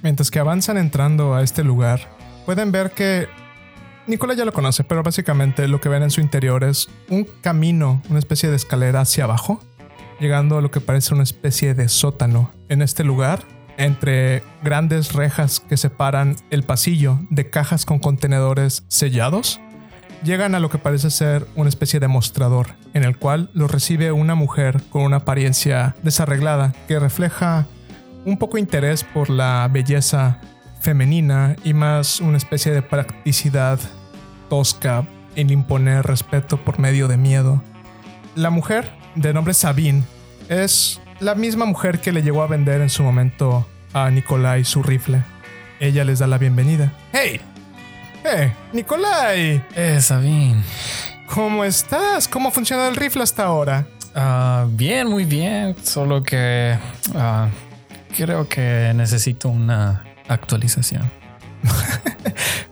Mientras 0.03 0.29
que 0.31 0.39
avanzan 0.39 0.77
entrando 0.77 1.33
a 1.35 1.41
este 1.43 1.63
lugar, 1.63 2.01
pueden 2.45 2.71
ver 2.71 2.91
que 2.91 3.27
Nicola 4.05 4.33
ya 4.35 4.45
lo 4.45 4.53
conoce, 4.53 4.83
pero 4.83 5.03
básicamente 5.03 5.67
lo 5.67 5.81
que 5.81 5.89
ven 5.89 6.03
en 6.03 6.11
su 6.11 6.21
interior 6.21 6.63
es 6.63 6.87
un 7.09 7.27
camino, 7.41 8.01
una 8.09 8.19
especie 8.19 8.49
de 8.49 8.55
escalera 8.55 9.01
hacia 9.01 9.25
abajo, 9.25 9.59
llegando 10.19 10.57
a 10.57 10.61
lo 10.61 10.71
que 10.71 10.79
parece 10.79 11.13
una 11.13 11.23
especie 11.23 11.73
de 11.73 11.89
sótano. 11.89 12.51
En 12.69 12.81
este 12.81 13.03
lugar, 13.03 13.41
entre 13.77 14.43
grandes 14.63 15.13
rejas 15.13 15.59
que 15.59 15.75
separan 15.77 16.35
el 16.51 16.63
pasillo 16.63 17.19
de 17.29 17.49
cajas 17.49 17.85
con 17.85 17.99
contenedores 17.99 18.85
sellados, 18.87 19.59
llegan 20.23 20.55
a 20.55 20.59
lo 20.59 20.69
que 20.69 20.77
parece 20.77 21.09
ser 21.09 21.47
una 21.55 21.69
especie 21.69 21.99
de 21.99 22.07
mostrador, 22.07 22.69
en 22.93 23.03
el 23.03 23.17
cual 23.17 23.49
los 23.53 23.71
recibe 23.71 24.11
una 24.11 24.35
mujer 24.35 24.81
con 24.89 25.03
una 25.03 25.17
apariencia 25.17 25.95
desarreglada 26.03 26.73
que 26.87 26.99
refleja 26.99 27.65
un 28.25 28.37
poco 28.37 28.57
interés 28.57 29.03
por 29.03 29.29
la 29.29 29.67
belleza 29.71 30.41
femenina 30.81 31.55
y 31.63 31.73
más 31.73 32.19
una 32.19 32.37
especie 32.37 32.71
de 32.71 32.81
practicidad 32.81 33.79
tosca 34.49 35.05
en 35.35 35.49
imponer 35.49 36.05
respeto 36.05 36.57
por 36.57 36.79
medio 36.79 37.07
de 37.07 37.17
miedo. 37.17 37.63
La 38.35 38.49
mujer, 38.49 38.91
de 39.15 39.33
nombre 39.33 39.53
Sabine, 39.53 40.03
es 40.49 41.01
la 41.19 41.35
misma 41.35 41.65
mujer 41.65 41.99
que 41.99 42.11
le 42.11 42.21
llegó 42.21 42.43
a 42.43 42.47
vender 42.47 42.81
en 42.81 42.89
su 42.89 43.03
momento 43.03 43.67
a 43.93 44.09
Nikolai 44.09 44.63
su 44.63 44.83
rifle. 44.83 45.23
Ella 45.79 46.03
les 46.03 46.19
da 46.19 46.27
la 46.27 46.37
bienvenida. 46.37 46.93
¡Hey! 47.13 47.41
¡Eh! 48.29 48.53
¡Nikolai! 48.73 49.63
Eh, 49.73 49.99
Sabine. 50.01 50.61
¿Cómo 51.27 51.63
estás? 51.63 52.27
¿Cómo 52.27 52.49
ha 52.49 52.51
funcionado 52.51 52.89
el 52.89 52.95
rifle 52.97 53.23
hasta 53.23 53.45
ahora? 53.45 53.87
Ah, 54.13 54.65
bien, 54.69 55.07
muy 55.07 55.23
bien. 55.23 55.75
Solo 55.81 56.23
que 56.23 56.77
ah, 57.15 57.47
creo 58.17 58.49
que 58.49 58.91
necesito 58.95 59.49
una 59.49 60.03
actualización. 60.27 61.09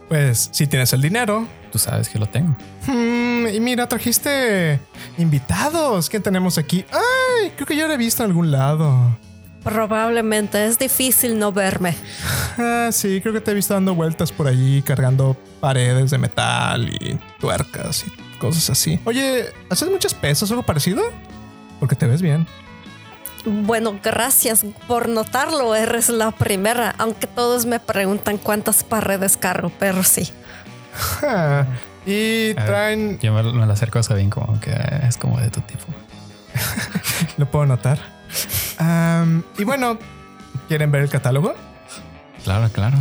Pues 0.08 0.50
si 0.52 0.68
tienes 0.68 0.92
el 0.92 1.02
dinero. 1.02 1.48
Tú 1.72 1.78
sabes 1.80 2.08
que 2.08 2.16
lo 2.20 2.26
tengo. 2.26 2.54
Hmm, 2.86 3.48
y 3.52 3.58
mira, 3.58 3.88
trajiste 3.88 4.78
invitados. 5.18 6.08
¿Quién 6.08 6.22
tenemos 6.22 6.58
aquí? 6.58 6.84
¡Ay! 6.92 7.50
Creo 7.56 7.66
que 7.66 7.76
yo 7.76 7.88
lo 7.88 7.94
he 7.94 7.96
visto 7.96 8.22
en 8.22 8.30
algún 8.30 8.52
lado. 8.52 9.18
Probablemente 9.66 10.64
es 10.64 10.78
difícil 10.78 11.38
no 11.38 11.50
verme. 11.50 11.96
Ah, 12.56 12.90
sí, 12.92 13.20
creo 13.20 13.34
que 13.34 13.40
te 13.40 13.50
he 13.50 13.54
visto 13.54 13.74
dando 13.74 13.96
vueltas 13.96 14.30
por 14.30 14.46
allí, 14.46 14.80
cargando 14.80 15.36
paredes 15.60 16.12
de 16.12 16.18
metal 16.18 16.88
y 16.88 17.18
tuercas 17.40 18.04
y 18.06 18.38
cosas 18.38 18.70
así. 18.70 19.00
Oye, 19.04 19.46
¿haces 19.68 19.90
muchas 19.90 20.14
pesas 20.14 20.48
o 20.50 20.54
algo 20.54 20.62
parecido? 20.62 21.02
Porque 21.80 21.96
te 21.96 22.06
ves 22.06 22.22
bien. 22.22 22.46
Bueno, 23.44 23.98
gracias 24.02 24.64
por 24.86 25.08
notarlo. 25.08 25.74
Eres 25.74 26.10
la 26.10 26.30
primera, 26.30 26.94
aunque 26.98 27.26
todos 27.26 27.66
me 27.66 27.80
preguntan 27.80 28.38
cuántas 28.38 28.84
paredes 28.84 29.36
cargo, 29.36 29.72
pero 29.80 30.04
sí. 30.04 30.30
Ah, 31.22 31.66
y 32.06 32.54
traen... 32.54 33.18
Yo 33.18 33.32
me, 33.32 33.42
me 33.42 33.66
lo 33.66 33.72
acerco 33.72 33.98
a 33.98 34.04
Sabine 34.04 34.30
como 34.30 34.60
que 34.60 34.74
es 35.08 35.16
como 35.16 35.40
de 35.40 35.50
tu 35.50 35.60
tipo. 35.60 35.86
Lo 37.36 37.50
puedo 37.50 37.66
notar. 37.66 37.98
Y 39.58 39.64
bueno, 39.64 39.98
¿quieren 40.68 40.90
ver 40.90 41.02
el 41.02 41.08
catálogo? 41.08 41.54
Claro, 42.44 42.68
claro. 42.72 42.96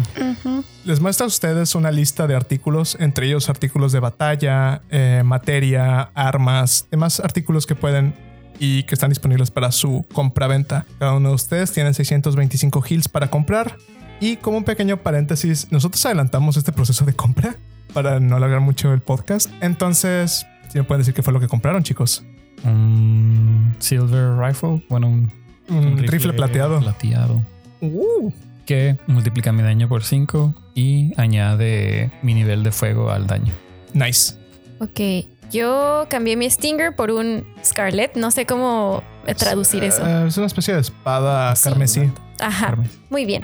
Les 0.86 1.00
muestra 1.00 1.26
a 1.26 1.28
ustedes 1.28 1.76
una 1.76 1.92
lista 1.92 2.26
de 2.26 2.36
artículos, 2.36 2.98
entre 3.00 3.28
ellos 3.28 3.48
artículos 3.48 3.92
de 3.92 4.00
batalla, 4.00 4.82
eh, 4.90 5.22
materia, 5.24 6.10
armas, 6.16 6.88
demás 6.90 7.20
artículos 7.20 7.68
que 7.68 7.76
pueden 7.76 8.16
y 8.60 8.84
que 8.84 8.96
están 8.96 9.10
disponibles 9.10 9.52
para 9.52 9.72
su 9.72 10.04
compra-venta. 10.14 10.86
Cada 10.98 11.14
uno 11.14 11.30
de 11.30 11.36
ustedes 11.36 11.72
tiene 11.72 11.94
625 11.94 12.84
hills 12.90 13.08
para 13.08 13.30
comprar. 13.30 13.78
Y 14.20 14.38
como 14.38 14.58
un 14.58 14.64
pequeño 14.64 14.98
paréntesis, 14.98 15.72
nosotros 15.72 16.04
adelantamos 16.08 16.58
este 16.58 16.72
proceso 16.72 17.06
de 17.06 17.14
compra 17.14 17.56
para 17.94 18.20
no 18.20 18.38
alargar 18.38 18.62
mucho 18.62 18.94
el 18.94 19.02
podcast. 19.02 19.52
Entonces, 19.62 20.48
si 20.70 20.80
me 20.80 20.86
pueden 20.86 21.02
decir 21.02 21.14
qué 21.14 21.22
fue 21.22 21.34
lo 21.34 21.40
que 21.40 21.48
compraron, 21.48 21.84
chicos. 21.84 22.24
Un 22.64 23.76
silver 23.78 24.38
rifle. 24.40 24.84
Bueno, 24.90 25.08
un, 25.08 25.32
Un 25.70 25.98
rifle 25.98 26.34
plateado. 26.34 26.80
Plateado. 26.80 27.42
Uh, 27.82 28.32
Que 28.66 28.98
multiplica 29.08 29.52
mi 29.52 29.62
daño 29.62 29.88
por 29.88 30.04
5 30.04 30.54
y 30.76 31.14
añade 31.18 32.12
mi 32.22 32.34
nivel 32.34 32.64
de 32.64 32.72
fuego 32.72 33.12
al 33.12 33.28
daño. 33.28 33.54
nice. 33.94 34.36
Ok. 34.80 35.26
Yo 35.52 36.08
cambié 36.10 36.36
mi 36.36 36.50
Stinger 36.50 36.96
por 36.96 37.12
un 37.12 37.46
Scarlet. 37.64 38.16
No 38.18 38.32
sé 38.32 38.46
cómo 38.46 39.04
traducir 39.38 39.84
eso. 39.84 40.06
Eh, 40.06 40.28
es 40.28 40.38
una 40.38 40.48
especie 40.48 40.74
de 40.74 40.82
espada 40.82 41.56
Sí. 41.56 41.64
carmesí. 41.70 42.12
Ajá. 42.40 42.76
Muy 43.10 43.26
bien. 43.26 43.44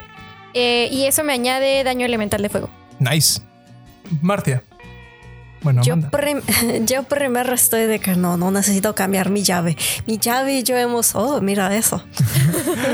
Eh, 0.54 0.90
y 0.92 1.04
eso 1.06 1.24
me 1.24 1.32
añade 1.34 1.84
daño 1.84 2.06
elemental 2.06 2.42
de 2.42 2.50
fuego. 2.50 2.70
Nice. 3.00 3.40
Martia. 4.22 4.64
Bueno, 5.62 5.82
Yo, 5.84 5.96
prim- 6.00 6.42
yo 6.88 7.04
primero 7.04 7.54
estoy 7.54 7.84
de 7.86 8.00
que 8.00 8.16
no, 8.16 8.38
no 8.38 8.50
necesito 8.52 8.96
cambiar 8.96 9.30
mi 9.30 9.44
llave. 9.44 9.78
Mi 10.08 10.18
llave 10.18 10.60
y 10.60 10.64
yo 10.64 10.76
hemos. 10.78 11.14
Oh, 11.16 11.40
mira 11.42 11.76
eso. 11.76 12.04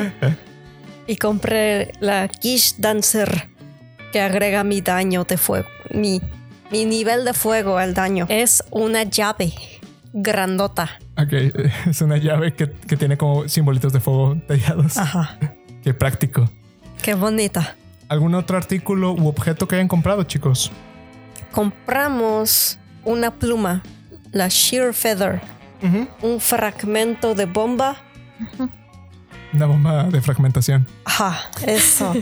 y 1.08 1.16
compré 1.18 1.94
la 2.00 2.28
Kish 2.28 2.76
Dancer 2.78 3.50
que 4.12 4.22
agrega 4.22 4.64
mi 4.64 4.82
daño 4.82 5.24
de 5.24 5.38
fuego. 5.38 5.68
Mi, 5.92 6.22
mi 6.72 6.86
nivel 6.86 7.24
de 7.26 7.34
fuego 7.34 7.78
al 7.78 7.94
daño. 7.94 8.26
Es 8.30 8.64
una 8.72 9.04
llave 9.04 9.54
grandota. 10.14 11.00
Ok, 11.18 11.34
es 11.90 12.02
una 12.02 12.18
llave 12.18 12.54
que, 12.54 12.72
que 12.72 12.98
tiene 12.98 13.18
como 13.18 13.48
simbolitos 13.48 13.94
de 13.94 14.00
fuego 14.00 14.38
tallados. 14.48 14.98
Ajá. 14.98 15.38
Qué 15.84 15.94
práctico. 15.94 16.50
Qué 17.02 17.14
bonita. 17.14 17.76
¿Algún 18.10 18.36
otro 18.36 18.58
artículo 18.58 19.14
u 19.14 19.28
objeto 19.28 19.68
que 19.68 19.76
hayan 19.76 19.88
comprado, 19.88 20.24
chicos? 20.24 20.72
Compramos 21.58 22.78
una 23.04 23.34
pluma, 23.34 23.82
la 24.32 24.48
Sheer 24.48 24.94
Feather, 24.94 25.42
un 26.22 26.40
fragmento 26.40 27.34
de 27.34 27.48
bomba. 27.48 27.98
Una 29.52 29.66
bomba 29.66 30.04
de 30.04 30.22
fragmentación. 30.22 30.86
Ajá, 31.04 31.50
eso. 31.66 32.14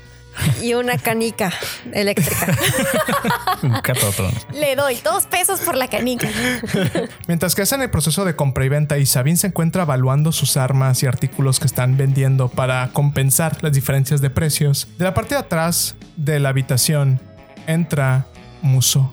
y 0.62 0.72
una 0.72 0.96
canica 0.96 1.52
eléctrica. 1.92 2.56
Un 3.62 3.82
catotón. 3.82 4.32
Le 4.54 4.74
doy 4.76 4.96
dos 5.04 5.26
pesos 5.26 5.60
por 5.60 5.76
la 5.76 5.88
canica. 5.88 6.30
Mientras 7.28 7.54
que 7.54 7.60
hacen 7.60 7.82
el 7.82 7.90
proceso 7.90 8.24
de 8.24 8.34
compra 8.34 8.64
y 8.64 8.70
venta 8.70 8.96
y 8.96 9.04
Sabine 9.04 9.36
se 9.36 9.48
encuentra 9.48 9.82
evaluando 9.82 10.32
sus 10.32 10.56
armas 10.56 11.02
y 11.02 11.06
artículos 11.06 11.60
que 11.60 11.66
están 11.66 11.98
vendiendo 11.98 12.48
para 12.48 12.88
compensar 12.94 13.62
las 13.62 13.74
diferencias 13.74 14.22
de 14.22 14.30
precios, 14.30 14.88
de 14.96 15.04
la 15.04 15.12
parte 15.12 15.34
de 15.34 15.40
atrás 15.40 15.96
de 16.16 16.40
la 16.40 16.48
habitación 16.48 17.20
entra 17.66 18.26
Muso. 18.62 19.10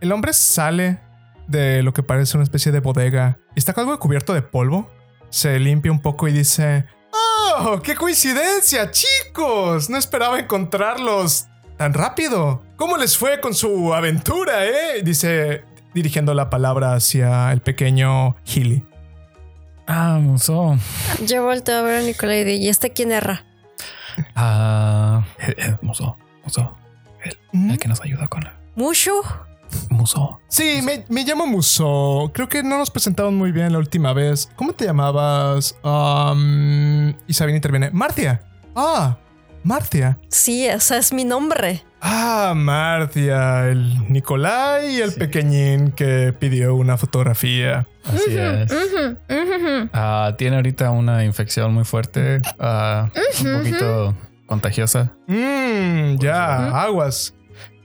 El 0.00 0.12
hombre 0.12 0.32
sale 0.32 1.00
de 1.46 1.82
lo 1.82 1.92
que 1.92 2.02
parece 2.02 2.36
una 2.36 2.44
especie 2.44 2.72
de 2.72 2.80
bodega 2.80 3.38
y 3.54 3.58
está 3.58 3.72
algo 3.76 3.98
cubierto 3.98 4.34
de 4.34 4.42
polvo. 4.42 4.90
Se 5.30 5.58
limpia 5.58 5.90
un 5.92 6.00
poco 6.00 6.28
y 6.28 6.32
dice: 6.32 6.86
¡Oh, 7.12 7.80
qué 7.82 7.94
coincidencia, 7.94 8.90
chicos! 8.90 9.90
No 9.90 9.96
esperaba 9.96 10.38
encontrarlos 10.38 11.46
tan 11.76 11.94
rápido. 11.94 12.62
¿Cómo 12.76 12.96
les 12.96 13.16
fue 13.16 13.40
con 13.40 13.54
su 13.54 13.94
aventura, 13.94 14.66
eh? 14.66 15.02
Dice, 15.02 15.64
dirigiendo 15.94 16.34
la 16.34 16.50
palabra 16.50 16.94
hacia 16.94 17.52
el 17.52 17.60
pequeño 17.60 18.36
Healy. 18.44 18.86
Ah, 19.86 20.18
Muso. 20.20 20.76
Yo 21.24 21.44
volteo 21.44 21.78
a 21.78 21.82
ver 21.82 22.00
a 22.00 22.02
Nicolai 22.02 22.48
y 22.48 22.66
¿y 22.66 22.68
este 22.68 22.90
quién 22.90 23.12
era? 23.12 23.44
Ah, 24.34 25.24
eh, 25.38 25.76
Muso. 25.82 26.16
Muso. 27.26 27.38
¿Mm? 27.52 27.70
El 27.70 27.78
que 27.78 27.88
nos 27.88 28.00
ayuda 28.00 28.28
con 28.28 28.44
la. 28.44 28.58
¿Mushu? 28.74 29.22
Muso. 29.90 30.38
Sí, 30.48 30.80
me, 30.82 31.04
me 31.08 31.24
llamo 31.24 31.46
Muso. 31.46 32.30
Creo 32.34 32.48
que 32.48 32.62
no 32.62 32.78
nos 32.78 32.90
presentaron 32.90 33.36
muy 33.36 33.52
bien 33.52 33.72
la 33.72 33.78
última 33.78 34.12
vez. 34.12 34.48
¿Cómo 34.56 34.72
te 34.72 34.84
llamabas? 34.84 35.76
Um, 35.82 37.08
y 37.26 37.32
Sabine 37.34 37.56
interviene. 37.56 37.90
Martia. 37.90 38.42
Ah, 38.74 39.16
Martia. 39.64 40.18
Sí, 40.28 40.66
ese 40.66 40.98
es 40.98 41.12
mi 41.12 41.24
nombre. 41.24 41.82
Ah, 42.00 42.52
Martia. 42.54 43.66
El 43.68 44.10
Nicolai 44.12 44.94
y 44.96 45.00
el 45.00 45.12
pequeñín 45.14 45.90
que 45.90 46.32
pidió 46.38 46.74
una 46.76 46.96
fotografía. 46.96 47.86
Así 48.04 48.36
es. 48.36 48.72
Ah, 49.92 50.34
tiene 50.38 50.56
ahorita 50.56 50.90
una 50.90 51.24
infección 51.24 51.74
muy 51.74 51.84
fuerte. 51.84 52.40
ah, 52.60 53.08
un 53.44 53.58
poquito 53.58 54.14
contagiosa. 54.46 55.16
Mmm, 55.26 56.18
ya, 56.18 56.82
aguas. 56.82 57.34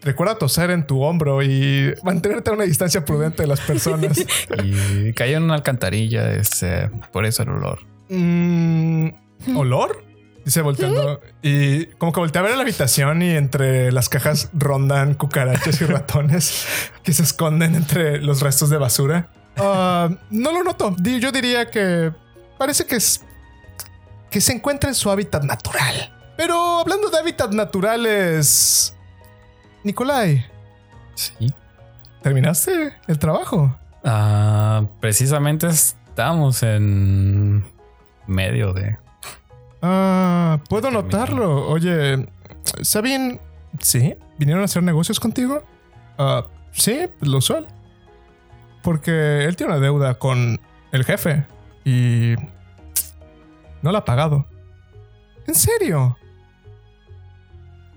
Recuerda 0.02 0.36
toser 0.36 0.72
en 0.72 0.88
tu 0.88 1.02
hombro 1.02 1.44
y 1.44 1.94
mantenerte 2.04 2.50
a 2.50 2.54
una 2.54 2.64
distancia 2.64 3.06
prudente 3.06 3.44
de 3.44 3.48
las 3.48 3.62
personas. 3.62 4.18
Y 4.64 5.14
cayó 5.14 5.38
en 5.38 5.44
una 5.44 5.56
alcantarilla. 5.56 6.32
Es, 6.32 6.64
eh, 6.64 6.90
por 7.12 7.26
eso 7.26 7.44
el 7.44 7.50
olor. 7.50 7.80
Mm, 8.10 9.10
¿Olor? 9.56 10.04
Dice 10.44 10.64
volteando 10.64 11.22
y 11.44 11.86
como 11.86 12.12
que 12.12 12.20
voltea 12.20 12.42
a 12.42 12.44
ver 12.44 12.54
a 12.54 12.56
la 12.56 12.64
habitación 12.64 13.22
y 13.22 13.30
entre 13.30 13.92
las 13.92 14.10
cajas 14.10 14.50
rondan 14.54 15.14
cucarachas 15.14 15.80
y 15.82 15.86
ratones 15.86 16.66
que 17.04 17.14
se 17.14 17.22
esconden 17.22 17.76
entre 17.76 18.20
los 18.20 18.42
restos 18.42 18.72
de 18.72 18.78
basura. 18.78 19.30
Ah, 19.58 20.10
no 20.32 20.52
lo 20.52 20.64
noto. 20.64 20.96
Yo 21.00 21.32
diría 21.32 21.70
que 21.70 22.12
parece 22.58 22.86
que 22.86 22.96
es 22.96 23.24
que 24.32 24.42
se 24.42 24.54
encuentra 24.54 24.90
en 24.90 24.96
su 24.96 25.12
hábitat 25.12 25.44
natural. 25.44 26.21
Pero 26.42 26.80
hablando 26.80 27.08
de 27.12 27.20
hábitat 27.20 27.52
naturales, 27.52 28.98
Nicolai, 29.84 30.44
Sí. 31.14 31.54
¿terminaste 32.24 32.94
el 33.08 33.20
trabajo? 33.20 33.78
Ah, 34.04 34.88
precisamente 35.00 35.68
estamos 35.68 36.64
en 36.64 37.64
medio 38.26 38.74
de. 38.74 38.98
Ah, 39.84 40.58
puedo 40.68 40.90
notarlo. 40.90 41.68
Oye, 41.70 42.28
Sabine, 42.82 43.40
¿sí? 43.80 44.16
¿Vinieron 44.40 44.64
a 44.64 44.66
hacer 44.66 44.82
negocios 44.82 45.20
contigo? 45.20 45.62
Ah, 46.18 46.48
sí, 46.72 47.02
lo 47.20 47.38
usual. 47.38 47.68
Porque 48.82 49.46
él 49.46 49.56
tiene 49.56 49.74
una 49.74 49.80
deuda 49.82 50.16
con 50.18 50.60
el 50.92 51.06
jefe 51.06 51.46
y 51.86 52.34
no 53.84 53.92
la 53.92 54.00
ha 54.00 54.06
pagado. 54.06 54.48
¿En 55.46 55.54
serio? 55.54 56.18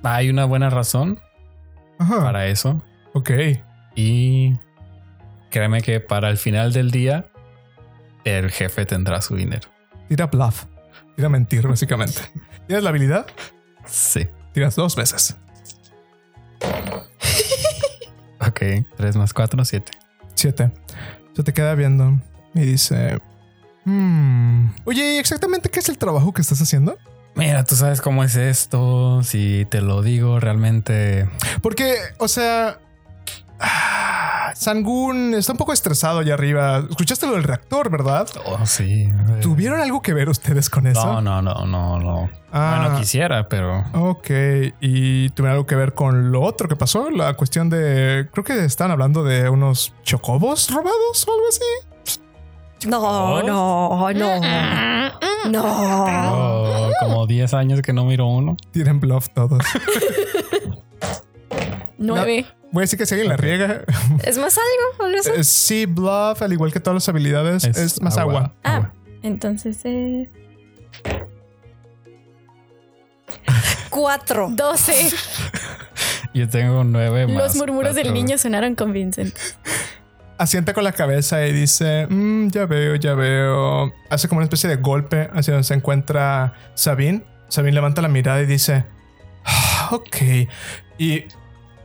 Hay 0.04 0.30
una 0.30 0.44
buena 0.44 0.70
razón 0.70 1.18
Ajá. 1.98 2.20
para 2.22 2.46
eso. 2.46 2.82
Ok. 3.14 3.30
Y 3.96 4.54
créeme 5.50 5.82
que 5.82 6.00
para 6.00 6.30
el 6.30 6.36
final 6.36 6.72
del 6.72 6.90
día, 6.90 7.26
el 8.24 8.50
jefe 8.50 8.86
tendrá 8.86 9.20
su 9.22 9.34
dinero. 9.36 9.68
Tira 10.08 10.26
bluff. 10.26 10.64
Tira 11.16 11.28
mentir, 11.28 11.66
básicamente. 11.66 12.20
¿Tienes 12.66 12.82
la 12.84 12.90
habilidad? 12.90 13.26
Sí. 13.86 14.28
Tiras 14.52 14.76
dos 14.76 14.94
veces. 14.96 15.36
Ok. 18.46 18.60
3 18.96 19.16
más 19.16 19.32
4, 19.32 19.64
7. 19.64 19.92
Siete. 20.34 20.70
Se 21.34 21.42
te 21.42 21.52
queda 21.54 21.74
viendo 21.74 22.18
y 22.54 22.60
dice... 22.60 23.18
"Hmm, 23.84 24.68
Oye, 24.84 25.14
¿y 25.14 25.18
exactamente 25.18 25.70
qué 25.70 25.80
es 25.80 25.88
el 25.88 25.96
trabajo 25.98 26.32
que 26.32 26.42
estás 26.42 26.60
haciendo? 26.60 26.98
Mira, 27.34 27.64
tú 27.64 27.74
sabes 27.76 28.00
cómo 28.00 28.22
es 28.24 28.36
esto. 28.36 29.22
Si 29.22 29.66
te 29.68 29.80
lo 29.80 30.02
digo, 30.02 30.40
realmente. 30.40 31.28
Porque, 31.62 31.96
o 32.18 32.28
sea... 32.28 32.78
ah, 33.60 34.52
Sangun 34.54 35.34
está 35.34 35.52
un 35.52 35.58
poco 35.58 35.72
estresado 35.72 36.20
allá 36.20 36.34
arriba. 36.34 36.84
Escuchaste 36.88 37.26
lo 37.26 37.32
del 37.32 37.42
reactor, 37.42 37.90
¿verdad? 37.90 38.28
Oh, 38.46 38.64
sí. 38.66 39.10
¿Tuvieron 39.42 39.80
algo 39.80 40.00
que 40.00 40.14
ver 40.14 40.28
ustedes 40.28 40.70
con 40.70 40.86
eso? 40.86 41.04
No, 41.04 41.20
no, 41.20 41.42
no, 41.42 41.66
no, 41.66 41.98
no. 41.98 42.30
Ah. 42.52 42.78
Bueno, 42.80 42.98
quisiera, 43.00 43.48
pero. 43.48 43.84
Ok, 43.94 44.30
y 44.80 45.28
tuvieron 45.30 45.56
algo 45.56 45.66
que 45.66 45.74
ver 45.74 45.94
con 45.94 46.30
lo 46.30 46.40
otro 46.42 46.68
que 46.68 46.76
pasó, 46.76 47.10
la 47.10 47.34
cuestión 47.34 47.68
de... 47.68 48.28
Creo 48.32 48.44
que 48.44 48.64
están 48.64 48.92
hablando 48.92 49.24
de 49.24 49.48
unos 49.48 49.92
chocobos 50.04 50.70
robados 50.70 51.26
o 51.26 51.32
algo 51.32 51.48
así. 51.48 51.88
No, 52.86 53.42
no, 53.42 54.12
no. 54.12 54.40
No. 55.50 55.62
Oh, 55.64 56.90
como 57.00 57.26
10 57.26 57.54
años 57.54 57.82
que 57.82 57.92
no 57.92 58.04
miro 58.04 58.26
uno. 58.26 58.56
Tienen 58.72 59.00
bluff 59.00 59.28
todos. 59.34 59.62
Nueve. 61.98 62.46
Voy 62.72 62.80
a 62.80 62.84
decir 62.84 62.98
que 62.98 63.06
si 63.06 63.14
alguien 63.14 63.28
la 63.30 63.36
riega. 63.36 63.82
¿Es 64.24 64.36
más 64.38 64.58
algo? 64.58 65.04
¿Algo 65.06 65.20
así? 65.20 65.30
eh, 65.36 65.44
sí, 65.44 65.86
bluff, 65.86 66.42
al 66.42 66.52
igual 66.52 66.72
que 66.72 66.80
todas 66.80 66.94
las 66.96 67.08
habilidades, 67.08 67.64
es, 67.64 68.02
más 68.02 68.18
agua. 68.18 68.52
Ah, 68.64 68.90
entonces 69.22 69.84
es 69.84 70.28
Cuatro. 73.90 74.48
doce. 74.50 75.10
Yo 76.34 76.48
tengo 76.48 76.82
9 76.82 77.28
más. 77.28 77.36
Los 77.36 77.56
murmuros 77.56 77.94
del 77.94 78.12
niño 78.12 78.36
sonaron 78.38 78.74
convincentes. 78.74 79.56
Asienta 80.44 80.74
con 80.74 80.84
la 80.84 80.92
cabeza 80.92 81.46
y 81.46 81.52
dice, 81.52 82.06
"Mm, 82.10 82.48
ya 82.48 82.66
veo, 82.66 82.94
ya 82.96 83.14
veo. 83.14 83.92
Hace 84.10 84.28
como 84.28 84.38
una 84.40 84.44
especie 84.44 84.68
de 84.68 84.76
golpe 84.76 85.30
hacia 85.32 85.54
donde 85.54 85.64
se 85.66 85.72
encuentra 85.72 86.52
Sabine. 86.74 87.24
Sabine 87.48 87.72
levanta 87.74 88.02
la 88.02 88.08
mirada 88.08 88.42
y 88.42 88.46
dice, 88.46 88.84
"Ah, 89.46 89.88
ok. 89.92 90.16
Y 90.98 91.24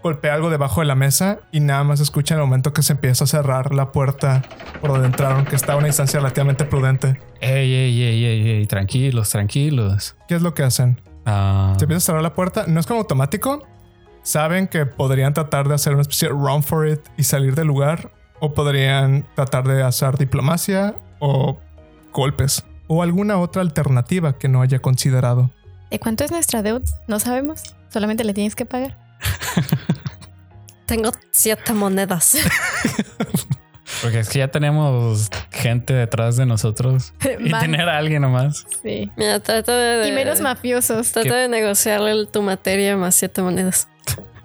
golpea 0.03 0.33
algo 0.33 0.49
debajo 0.49 0.81
de 0.81 0.87
la 0.87 0.95
mesa 0.95 1.39
y 1.53 1.61
nada 1.61 1.85
más 1.85 2.01
escucha 2.01 2.33
en 2.35 2.41
el 2.41 2.45
momento 2.47 2.73
que 2.73 2.83
se 2.83 2.91
empieza 2.93 3.23
a 3.23 3.27
cerrar 3.27 3.73
la 3.73 3.93
puerta 3.93 4.41
por 4.81 4.91
donde 4.91 5.07
entraron, 5.07 5.45
que 5.45 5.55
está 5.55 5.73
a 5.73 5.75
una 5.77 5.87
distancia 5.87 6.19
relativamente 6.19 6.65
prudente. 6.65 7.17
Ey, 7.39 7.73
ey, 7.73 8.01
ey, 8.03 8.25
ey, 8.25 8.49
ey, 8.51 8.65
tranquilos, 8.67 9.29
tranquilos. 9.29 10.17
¿Qué 10.27 10.35
es 10.35 10.41
lo 10.41 10.53
que 10.53 10.63
hacen? 10.63 11.01
Ah, 11.25 11.75
Se 11.77 11.85
empieza 11.85 11.97
a 11.99 12.01
cerrar 12.07 12.23
la 12.23 12.33
puerta. 12.33 12.65
No 12.67 12.79
es 12.81 12.85
como 12.85 12.99
automático. 12.99 13.65
Saben 14.21 14.67
que 14.67 14.85
podrían 14.85 15.33
tratar 15.33 15.69
de 15.69 15.75
hacer 15.75 15.93
una 15.93 16.01
especie 16.01 16.27
de 16.27 16.33
run 16.33 16.61
for 16.61 16.85
it 16.89 16.99
y 17.15 17.23
salir 17.23 17.55
del 17.55 17.67
lugar. 17.67 18.11
O 18.39 18.53
podrían 18.53 19.25
tratar 19.35 19.67
de 19.67 19.83
hacer 19.83 20.17
diplomacia 20.17 20.95
o 21.19 21.57
golpes. 22.13 22.63
O 22.87 23.03
alguna 23.03 23.37
otra 23.37 23.61
alternativa 23.61 24.37
que 24.37 24.47
no 24.47 24.61
haya 24.61 24.79
considerado. 24.79 25.51
¿De 25.91 25.99
cuánto 25.99 26.23
es 26.23 26.31
nuestra 26.31 26.61
deuda? 26.63 26.85
No 27.07 27.19
sabemos. 27.19 27.75
Solamente 27.89 28.23
le 28.23 28.33
tienes 28.33 28.55
que 28.55 28.65
pagar. 28.65 28.97
Tengo 30.85 31.11
siete 31.31 31.73
monedas. 31.73 32.35
porque 34.01 34.19
es 34.19 34.29
que 34.29 34.39
ya 34.39 34.47
tenemos 34.47 35.29
gente 35.51 35.93
detrás 35.93 36.37
de 36.37 36.45
nosotros. 36.45 37.13
Y 37.39 37.51
Van- 37.51 37.61
tener 37.61 37.87
a 37.89 37.97
alguien 37.97 38.21
nomás. 38.21 38.65
Sí. 38.81 39.11
Mira, 39.15 39.39
trata 39.39 39.75
de. 39.75 40.07
Y 40.07 40.11
menos 40.11 40.41
mafiosos. 40.41 41.11
Trata 41.11 41.35
de 41.35 41.47
negociarle 41.47 42.25
tu 42.27 42.41
materia 42.41 42.97
más 42.97 43.15
siete 43.15 43.41
monedas. 43.41 43.87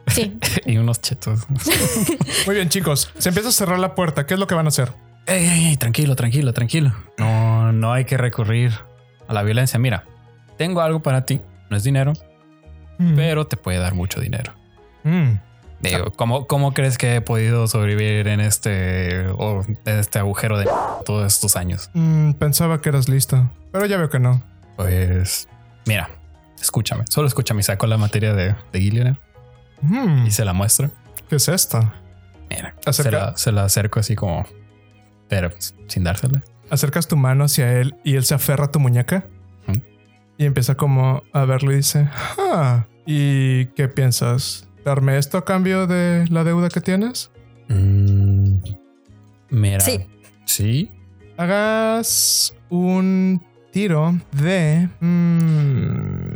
Sí. 0.07 0.38
y 0.66 0.76
unos 0.76 1.00
chetos. 1.00 1.40
Muy 2.46 2.55
bien, 2.57 2.68
chicos. 2.68 3.11
Se 3.18 3.28
empieza 3.30 3.48
a 3.48 3.52
cerrar 3.52 3.78
la 3.78 3.94
puerta. 3.94 4.26
¿Qué 4.26 4.34
es 4.34 4.40
lo 4.40 4.46
que 4.46 4.55
van 4.55 4.66
a 4.66 4.68
hacer? 4.68 4.92
Ey, 5.26 5.46
ey, 5.46 5.64
ey, 5.68 5.76
tranquilo, 5.76 6.14
tranquilo, 6.16 6.52
tranquilo. 6.52 6.92
No, 7.18 7.72
no 7.72 7.92
hay 7.92 8.05
que 8.05 8.16
recurrir 8.16 8.72
a 9.26 9.32
la 9.32 9.42
violencia. 9.42 9.78
Mira, 9.78 10.05
tengo 10.59 10.80
algo 10.82 11.00
para 11.00 11.24
ti. 11.24 11.40
No 11.70 11.76
es 11.76 11.82
dinero, 11.84 12.12
Mm. 12.98 13.16
pero 13.16 13.46
te 13.46 13.57
puede 13.57 13.78
dar 13.78 13.94
mucho 13.94 14.20
dinero. 14.20 14.52
Mm. 15.02 15.38
Digo, 15.80 16.12
¿cómo, 16.12 16.46
¿cómo 16.46 16.72
crees 16.72 16.96
que 16.96 17.16
he 17.16 17.20
podido 17.20 17.66
sobrevivir 17.66 18.28
en 18.28 18.40
este, 18.40 19.26
o 19.36 19.62
en 19.66 19.78
este 19.98 20.18
agujero 20.18 20.59
de 20.59 20.66
todos 21.05 21.26
estos 21.32 21.57
años? 21.57 21.90
Mm, 21.94 22.32
pensaba 22.34 22.80
que 22.80 22.88
eras 22.90 23.09
listo. 23.09 23.50
Pero 23.72 23.84
ya 23.86 23.96
veo 23.98 24.09
que 24.09 24.18
no. 24.20 24.42
Pues, 24.76 25.48
mira, 25.86 26.09
escúchame. 26.61 27.05
Solo 27.11 27.26
escúchame. 27.26 27.62
Saco 27.62 27.86
la 27.86 27.96
materia 27.98 28.32
de, 28.32 28.55
de 28.72 28.80
Gillianer 28.80 29.18
Mm, 29.82 30.26
y 30.26 30.30
se 30.30 30.44
la 30.44 30.52
muestro. 30.52 30.90
¿Qué 31.28 31.36
es 31.36 31.48
esto? 31.48 31.92
Mira, 32.50 32.74
Acerca- 32.86 32.92
se 32.92 33.10
la, 33.10 33.36
se 33.36 33.52
la 33.52 33.64
acerco 33.64 34.00
así 34.00 34.14
como, 34.14 34.46
pero 35.28 35.50
sin 35.88 36.04
dársela. 36.04 36.42
Acercas 36.70 37.08
tu 37.08 37.16
mano 37.16 37.44
hacia 37.44 37.80
él 37.80 37.96
y 38.04 38.14
él 38.16 38.24
se 38.24 38.34
aferra 38.34 38.66
a 38.66 38.70
tu 38.70 38.80
muñeca. 38.80 39.26
Mm. 39.66 39.76
Y 40.38 40.44
empieza 40.46 40.74
como 40.76 41.22
a 41.32 41.44
verlo 41.44 41.72
y 41.72 41.76
dice, 41.76 42.08
ah, 42.38 42.84
¿y 43.06 43.66
qué 43.66 43.88
piensas? 43.88 44.68
¿Darme 44.84 45.16
esto 45.18 45.38
a 45.38 45.44
cambio 45.44 45.86
de 45.86 46.26
la 46.28 46.44
deuda 46.44 46.68
que 46.68 46.80
tienes? 46.80 47.30
Mm, 47.68 48.56
mira. 49.50 49.80
Sí. 49.80 50.06
Sí. 50.44 50.90
Hagas 51.36 52.54
un 52.68 53.42
tiro 53.72 54.14
de... 54.32 54.88
mm, 55.00 56.34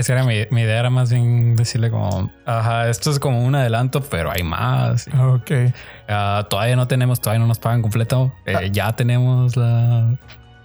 Es 0.00 0.06
que 0.06 0.12
era 0.14 0.24
mi, 0.24 0.46
mi 0.50 0.62
idea 0.62 0.80
era 0.80 0.88
más 0.88 1.10
bien 1.12 1.56
decirle 1.56 1.90
como, 1.90 2.32
ajá, 2.46 2.88
esto 2.88 3.10
es 3.10 3.18
como 3.18 3.44
un 3.44 3.54
adelanto, 3.54 4.00
pero 4.00 4.30
hay 4.30 4.42
más. 4.42 5.06
Ok. 5.08 5.50
ah, 6.08 6.46
todavía 6.48 6.74
no 6.74 6.88
tenemos, 6.88 7.20
todavía 7.20 7.40
no 7.40 7.46
nos 7.46 7.58
pagan 7.58 7.82
completo. 7.82 8.32
Eh, 8.46 8.54
Ah. 8.56 8.64
Ya 8.64 8.96
tenemos 8.96 9.56
la... 9.56 10.18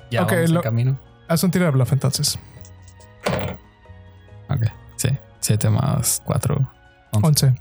Ya 0.09 0.23
Ok, 0.23 0.31
vamos 0.31 0.51
en 0.51 0.61
camino. 0.61 0.99
Haz 1.27 1.43
un 1.43 1.51
tiro 1.51 1.65
de 1.65 1.71
bluff 1.71 1.91
entonces. 1.91 2.39
Ok, 4.49 4.67
sí. 4.95 5.09
Siete 5.41 5.69
más 5.69 6.21
cuatro. 6.23 6.71
11. 7.11 7.55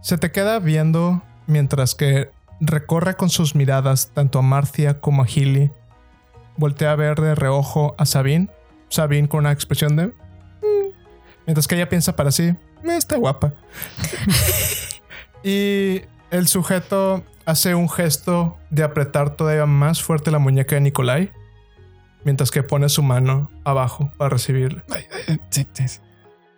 Se 0.00 0.16
te 0.16 0.32
queda 0.32 0.58
viendo 0.60 1.22
mientras 1.46 1.94
que 1.94 2.30
recorre 2.60 3.16
con 3.16 3.28
sus 3.28 3.54
miradas 3.54 4.12
tanto 4.14 4.38
a 4.38 4.42
Marcia 4.42 4.98
como 5.00 5.24
a 5.24 5.26
Hilly. 5.28 5.70
Voltea 6.56 6.92
a 6.92 6.96
ver 6.96 7.20
de 7.20 7.34
reojo 7.34 7.94
a 7.98 8.06
Sabine. 8.06 8.48
Sabine 8.88 9.28
con 9.28 9.40
una 9.40 9.52
expresión 9.52 9.94
de... 9.96 10.12
Mientras 11.46 11.66
que 11.66 11.74
ella 11.74 11.88
piensa 11.88 12.14
para 12.16 12.30
sí, 12.30 12.44
"Eh, 12.44 12.56
está 12.96 13.16
guapa. 13.16 13.52
y 15.42 16.02
el 16.30 16.48
sujeto 16.48 17.24
hace 17.44 17.74
un 17.74 17.88
gesto 17.88 18.56
de 18.70 18.84
apretar 18.84 19.36
todavía 19.36 19.66
más 19.66 20.02
fuerte 20.02 20.30
la 20.30 20.38
muñeca 20.38 20.76
de 20.76 20.80
Nikolai. 20.82 21.32
Mientras 22.24 22.50
que 22.52 22.62
pone 22.62 22.88
su 22.88 23.02
mano 23.02 23.50
abajo 23.64 24.12
para 24.16 24.30
recibirla. 24.30 24.84
Sí. 25.50 25.66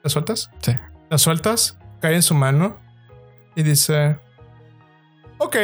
¿La 0.03 0.11
sueltas? 0.11 0.51
Sí. 0.61 0.73
La 1.09 1.17
sueltas, 1.17 1.79
cae 2.01 2.15
en 2.17 2.23
su 2.23 2.35
mano 2.35 2.77
y 3.55 3.63
dice: 3.63 4.19
Ok. 5.39 5.57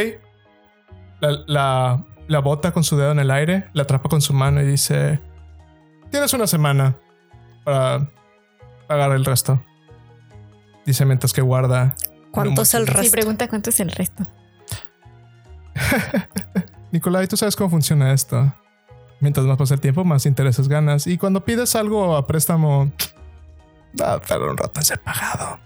La, 1.20 1.32
la, 1.46 2.04
la 2.28 2.38
bota 2.38 2.72
con 2.72 2.82
su 2.82 2.96
dedo 2.96 3.12
en 3.12 3.18
el 3.18 3.30
aire, 3.30 3.68
la 3.74 3.82
atrapa 3.82 4.08
con 4.08 4.22
su 4.22 4.32
mano 4.32 4.62
y 4.62 4.66
dice: 4.66 5.20
Tienes 6.10 6.32
una 6.32 6.46
semana. 6.46 6.96
para 7.64 8.08
pagar 8.90 9.12
el 9.12 9.24
resto. 9.24 9.62
Dice 10.84 11.04
mientras 11.04 11.32
que 11.32 11.42
guarda. 11.42 11.94
¿Cuánto 12.32 12.62
es 12.62 12.74
el 12.74 12.86
Sí, 12.86 12.92
resto? 12.92 13.12
pregunta 13.12 13.46
cuánto 13.48 13.70
es 13.70 13.78
el 13.78 13.92
resto. 13.92 14.26
Nicolai, 16.90 17.28
tú 17.28 17.36
sabes 17.36 17.54
cómo 17.54 17.70
funciona 17.70 18.12
esto. 18.12 18.52
Mientras 19.20 19.46
más 19.46 19.56
pasa 19.58 19.74
el 19.74 19.80
tiempo, 19.80 20.04
más 20.04 20.26
intereses 20.26 20.66
ganas. 20.66 21.06
Y 21.06 21.18
cuando 21.18 21.44
pides 21.44 21.76
algo 21.76 22.16
a 22.16 22.26
préstamo, 22.26 22.90
va 24.00 24.14
a 24.14 24.20
tardar 24.20 24.48
un 24.48 24.56
rato 24.56 24.80
en 24.80 24.84
ser 24.84 24.98
pagado. 25.00 25.60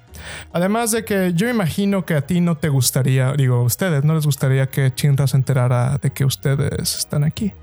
Además 0.53 0.91
de 0.91 1.07
que 1.07 1.33
yo 1.35 1.49
imagino 1.49 2.05
que 2.05 2.15
a 2.17 2.27
ti 2.27 2.43
no 2.43 2.59
te 2.59 2.69
gustaría, 2.69 3.33
digo, 3.33 3.57
a 3.57 3.63
ustedes 3.63 4.05
no 4.05 4.15
les 4.15 4.27
gustaría 4.27 4.69
que 4.69 4.95
Chinra 4.95 5.27
se 5.27 5.37
enterara 5.39 5.97
de 5.97 6.11
que 6.11 6.27
ustedes 6.27 6.97
están 6.99 7.25
aquí. 7.25 7.55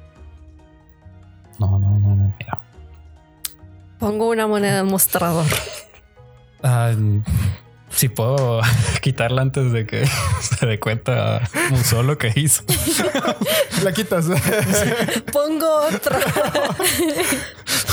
No, 1.60 1.78
no, 1.78 2.00
no, 2.00 2.16
no. 2.16 2.34
Mira. 2.40 2.62
Pongo 4.02 4.30
una 4.30 4.48
moneda 4.48 4.80
en 4.80 4.88
mostrador. 4.88 5.46
Ah, 6.64 6.92
si 7.90 8.10
puedo 8.10 8.60
quitarla 9.02 9.44
antes 9.44 9.72
de 9.72 9.86
que 9.86 10.08
se 10.42 10.66
dé 10.66 10.80
cuenta 10.80 11.48
usó 11.72 12.02
lo 12.02 12.18
que 12.18 12.34
hizo. 12.36 12.64
La 13.84 13.92
quitas. 13.92 14.26
Pongo 15.32 15.86
otra. 15.86 16.18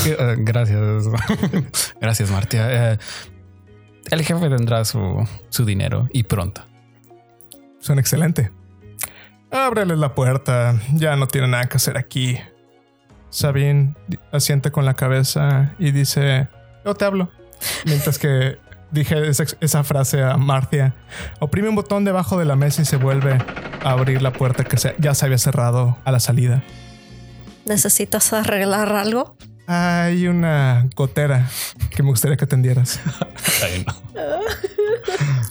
Eh, 0.07 0.35
gracias. 0.39 1.05
Gracias, 2.01 2.31
Martia. 2.31 2.93
Eh, 2.93 2.97
el 4.09 4.23
jefe 4.23 4.49
tendrá 4.49 4.85
su, 4.85 5.27
su 5.49 5.63
dinero 5.63 6.09
y 6.11 6.23
pronto. 6.23 6.65
Suena 7.79 8.01
excelente. 8.01 8.51
Ábrele 9.51 9.95
la 9.95 10.15
puerta. 10.15 10.81
Ya 10.93 11.15
no 11.15 11.27
tiene 11.27 11.49
nada 11.49 11.69
que 11.69 11.77
hacer 11.77 11.99
aquí. 11.99 12.39
Sabine 13.29 13.95
asiente 14.31 14.71
con 14.71 14.85
la 14.85 14.95
cabeza 14.95 15.73
y 15.79 15.91
dice: 15.91 16.47
Yo 16.85 16.95
te 16.95 17.05
hablo. 17.05 17.29
Mientras 17.85 18.17
que 18.19 18.57
dije 18.91 19.27
esa, 19.27 19.43
esa 19.59 19.83
frase 19.83 20.23
a 20.23 20.37
Marcia, 20.37 20.95
oprime 21.39 21.69
un 21.69 21.75
botón 21.75 22.05
debajo 22.05 22.39
de 22.39 22.45
la 22.45 22.55
mesa 22.55 22.81
y 22.81 22.85
se 22.85 22.97
vuelve 22.97 23.37
a 23.83 23.91
abrir 23.91 24.21
la 24.21 24.31
puerta 24.33 24.63
que 24.63 24.77
se- 24.77 24.95
ya 24.97 25.13
se 25.13 25.25
había 25.25 25.37
cerrado 25.37 25.97
a 26.05 26.11
la 26.11 26.19
salida. 26.19 26.63
¿Necesitas 27.65 28.33
arreglar 28.33 28.93
algo? 28.93 29.37
Hay 29.67 30.27
una 30.27 30.87
gotera 30.95 31.47
que 31.95 32.01
me 32.01 32.09
gustaría 32.09 32.35
que 32.37 32.45
atendieras. 32.45 32.99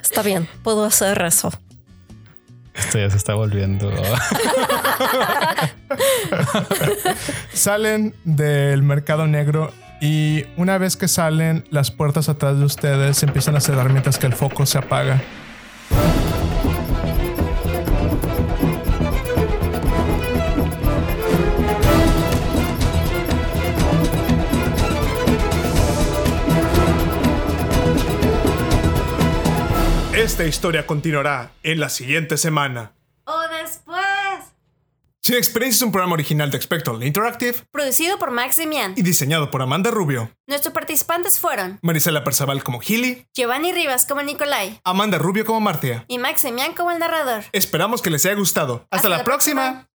Está 0.02 0.22
bien, 0.22 0.48
puedo 0.64 0.84
hacer 0.84 1.22
eso. 1.22 1.52
Esto 2.74 2.98
ya 2.98 3.10
se 3.10 3.16
está 3.16 3.34
volviendo. 3.34 3.90
Salen 7.52 8.14
del 8.24 8.82
mercado 8.82 9.26
negro 9.26 9.72
y 10.00 10.44
una 10.56 10.78
vez 10.78 10.96
que 10.96 11.08
salen, 11.08 11.64
las 11.70 11.90
puertas 11.90 12.28
atrás 12.28 12.58
de 12.58 12.64
ustedes 12.64 13.18
se 13.18 13.26
empiezan 13.26 13.56
a 13.56 13.60
cerrar 13.60 13.90
mientras 13.90 14.18
que 14.18 14.26
el 14.26 14.34
foco 14.34 14.64
se 14.64 14.78
apaga. 14.78 15.20
Esta 30.18 30.44
historia 30.44 30.86
continuará 30.86 31.52
en 31.62 31.80
la 31.80 31.88
siguiente 31.88 32.36
semana. 32.36 32.92
O 33.24 33.40
después. 33.62 34.07
Sin 35.28 35.36
Experiencia 35.36 35.76
es 35.80 35.82
un 35.82 35.92
programa 35.92 36.14
original 36.14 36.50
de 36.50 36.58
Spectral 36.58 37.04
Interactive 37.04 37.58
Producido 37.70 38.18
por 38.18 38.30
Max 38.30 38.56
Demian. 38.56 38.94
y 38.96 39.02
diseñado 39.02 39.50
por 39.50 39.60
Amanda 39.60 39.90
Rubio, 39.90 40.30
Nuestros 40.46 40.72
participantes 40.72 41.38
fueron 41.38 41.78
Marisela 41.82 42.24
Perzaval 42.24 42.64
como 42.64 42.80
Healy, 42.80 43.26
Giovanni 43.34 43.74
Rivas 43.74 44.06
como 44.06 44.22
Nicolai 44.22 44.80
Amanda 44.84 45.18
Rubio 45.18 45.44
como 45.44 45.60
Martia. 45.60 46.06
y 46.08 46.16
Max 46.16 46.44
Demian 46.44 46.72
como 46.72 46.92
el 46.92 46.98
narrador. 46.98 47.44
Esperamos 47.52 48.00
que 48.00 48.08
les 48.08 48.24
haya 48.24 48.36
gustado. 48.36 48.86
Hasta, 48.90 48.96
Hasta 48.96 49.08
la, 49.10 49.16
la 49.18 49.24
próxima. 49.24 49.60
próxima. 49.64 49.90